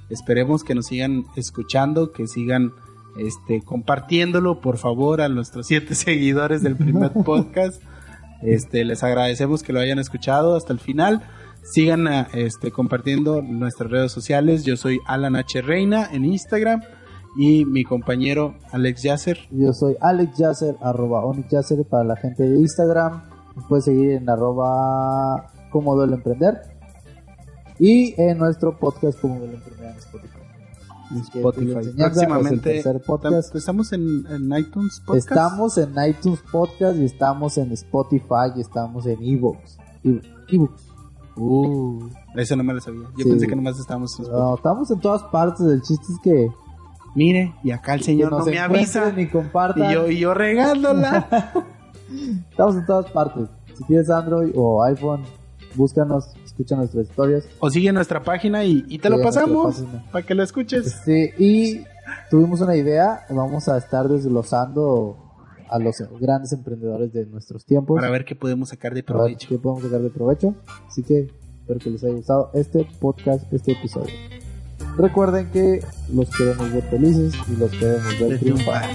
Esperemos 0.09 0.63
que 0.63 0.73
nos 0.75 0.87
sigan 0.87 1.25
escuchando, 1.35 2.11
que 2.11 2.27
sigan 2.27 2.71
este, 3.17 3.61
compartiéndolo, 3.61 4.61
por 4.61 4.77
favor, 4.77 5.21
a 5.21 5.29
nuestros 5.29 5.67
siete 5.67 5.95
seguidores 5.95 6.63
del 6.63 6.75
primer 6.75 7.11
podcast. 7.11 7.81
Este, 8.41 8.83
les 8.85 9.03
agradecemos 9.03 9.63
que 9.63 9.73
lo 9.73 9.79
hayan 9.79 9.99
escuchado 9.99 10.55
hasta 10.55 10.73
el 10.73 10.79
final. 10.79 11.21
Sigan 11.63 12.07
ah, 12.07 12.27
este, 12.33 12.71
compartiendo 12.71 13.41
nuestras 13.41 13.91
redes 13.91 14.11
sociales. 14.11 14.65
Yo 14.65 14.77
soy 14.77 14.99
Alan 15.05 15.35
H. 15.35 15.61
Reina 15.61 16.07
en 16.11 16.25
Instagram 16.25 16.81
y 17.37 17.65
mi 17.65 17.83
compañero 17.83 18.55
Alex 18.71 19.03
Yasser. 19.03 19.39
Yo 19.51 19.73
soy 19.73 19.95
Alex 20.01 20.37
Yasser, 20.37 20.75
arroba 20.81 21.23
Yasser 21.49 21.85
para 21.85 22.03
la 22.03 22.15
gente 22.15 22.43
de 22.43 22.59
Instagram. 22.59 23.23
Me 23.55 23.63
puedes 23.67 23.85
seguir 23.85 24.11
en 24.11 24.29
arroba 24.29 25.51
cómo 25.71 25.95
duele 25.95 26.15
emprender. 26.15 26.61
Y 27.79 28.19
en 28.21 28.37
nuestro 28.37 28.77
podcast 28.77 29.19
cómo 29.19 29.39
duele 29.39 29.55
emprender 29.55 29.91
en 29.91 29.97
Spotify. 29.97 30.40
Spotify. 31.19 31.91
Próximamente 31.97 32.83
podcast. 33.05 33.53
tam- 33.53 33.57
estamos 33.57 33.91
en, 33.93 34.25
en 34.29 34.57
iTunes 34.57 35.01
Podcast. 35.05 35.29
Estamos 35.31 35.77
en 35.77 35.93
iTunes 36.07 36.39
Podcast 36.51 36.97
y 36.97 37.05
estamos 37.05 37.57
en 37.57 37.71
Spotify 37.73 38.51
y 38.55 38.61
estamos 38.61 39.05
en 39.05 39.21
ebooks. 39.23 39.77
E- 40.03 40.21
ebooks. 40.49 40.83
Uh, 41.37 42.09
eso 42.35 42.55
no 42.55 42.63
me 42.63 42.73
lo 42.73 42.81
sabía. 42.81 43.03
Yo 43.17 43.23
Sí. 43.23 43.29
pensé 43.29 43.47
que 43.47 43.55
nomás 43.55 43.79
estábamos 43.79 44.17
en 44.19 44.25
Spotify. 44.25 44.43
No, 44.43 44.55
estamos 44.55 44.91
en 44.91 44.99
todas 44.99 45.23
partes. 45.23 45.65
El 45.65 45.81
chiste 45.81 46.05
es 46.13 46.19
que, 46.23 46.49
Mire, 47.15 47.53
y 47.63 47.71
acá 47.71 47.93
el 47.95 48.01
señor 48.03 48.31
no 48.31 48.37
nos 48.39 48.47
me 48.47 48.57
avisa. 48.59 49.13
y 49.17 49.27
compartan. 49.27 49.89
Y 49.89 49.93
yo, 49.93 50.07
y 50.09 50.17
yo 50.19 50.33
regándola. 50.33 51.51
Estamos 52.49 52.75
en 52.75 52.85
todas 52.85 53.09
partes. 53.11 53.47
Si 53.77 53.83
tienes 53.85 54.09
Android 54.09 54.51
o 54.55 54.81
iPhone, 54.83 55.21
búscanos, 55.75 56.33
escucha 56.61 56.75
nuestras 56.75 57.09
historias. 57.09 57.45
o 57.59 57.69
sigue 57.69 57.91
nuestra 57.91 58.23
página 58.23 58.63
y, 58.63 58.85
y 58.87 58.99
te 58.99 59.09
lo 59.09 59.17
Sí, 59.17 59.23
nuestra 59.23 59.43
pasamos 59.43 59.83
para 60.11 60.25
que 60.25 60.35
lo 60.35 60.43
escuches. 60.43 60.85
Este, 60.85 61.33
y 61.37 61.83
tuvimos 62.29 62.61
una 62.61 62.75
idea. 62.75 63.25
Vamos 63.29 63.67
a 63.67 63.77
estar 63.77 64.07
desglosando 64.07 65.17
a 65.69 65.79
los 65.79 65.95
grandes 66.19 66.51
emprendedores 66.51 67.13
de 67.13 67.25
nuestros 67.25 67.65
tiempos. 67.65 67.95
Para 67.95 68.11
ver 68.11 68.25
qué 68.25 68.35
podemos 68.35 68.69
sacar 68.69 68.93
de 68.93 69.03
provecho. 69.03 69.47
qué 69.49 69.57
podemos 69.57 69.83
sacar 69.83 70.01
de 70.01 70.09
provecho. 70.09 70.55
Así 70.87 71.03
que 71.03 71.31
espero 71.61 71.79
que 71.79 71.89
les 71.89 72.03
haya 72.03 72.13
gustado 72.13 72.51
este 72.53 72.85
podcast, 72.99 73.51
este 73.53 73.71
episodio. 73.73 74.13
Recuerden 74.97 75.49
que 75.51 75.79
los 76.13 76.29
queremos 76.35 76.71
ver 76.73 76.83
felices 76.83 77.33
y 77.47 77.55
los 77.55 77.71
queremos 77.71 78.19
ver 78.19 78.39
triunfar. 78.39 78.89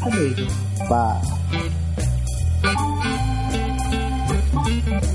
Hasta 0.00 0.16
luego. 0.16 0.36
Bye. 4.92 5.11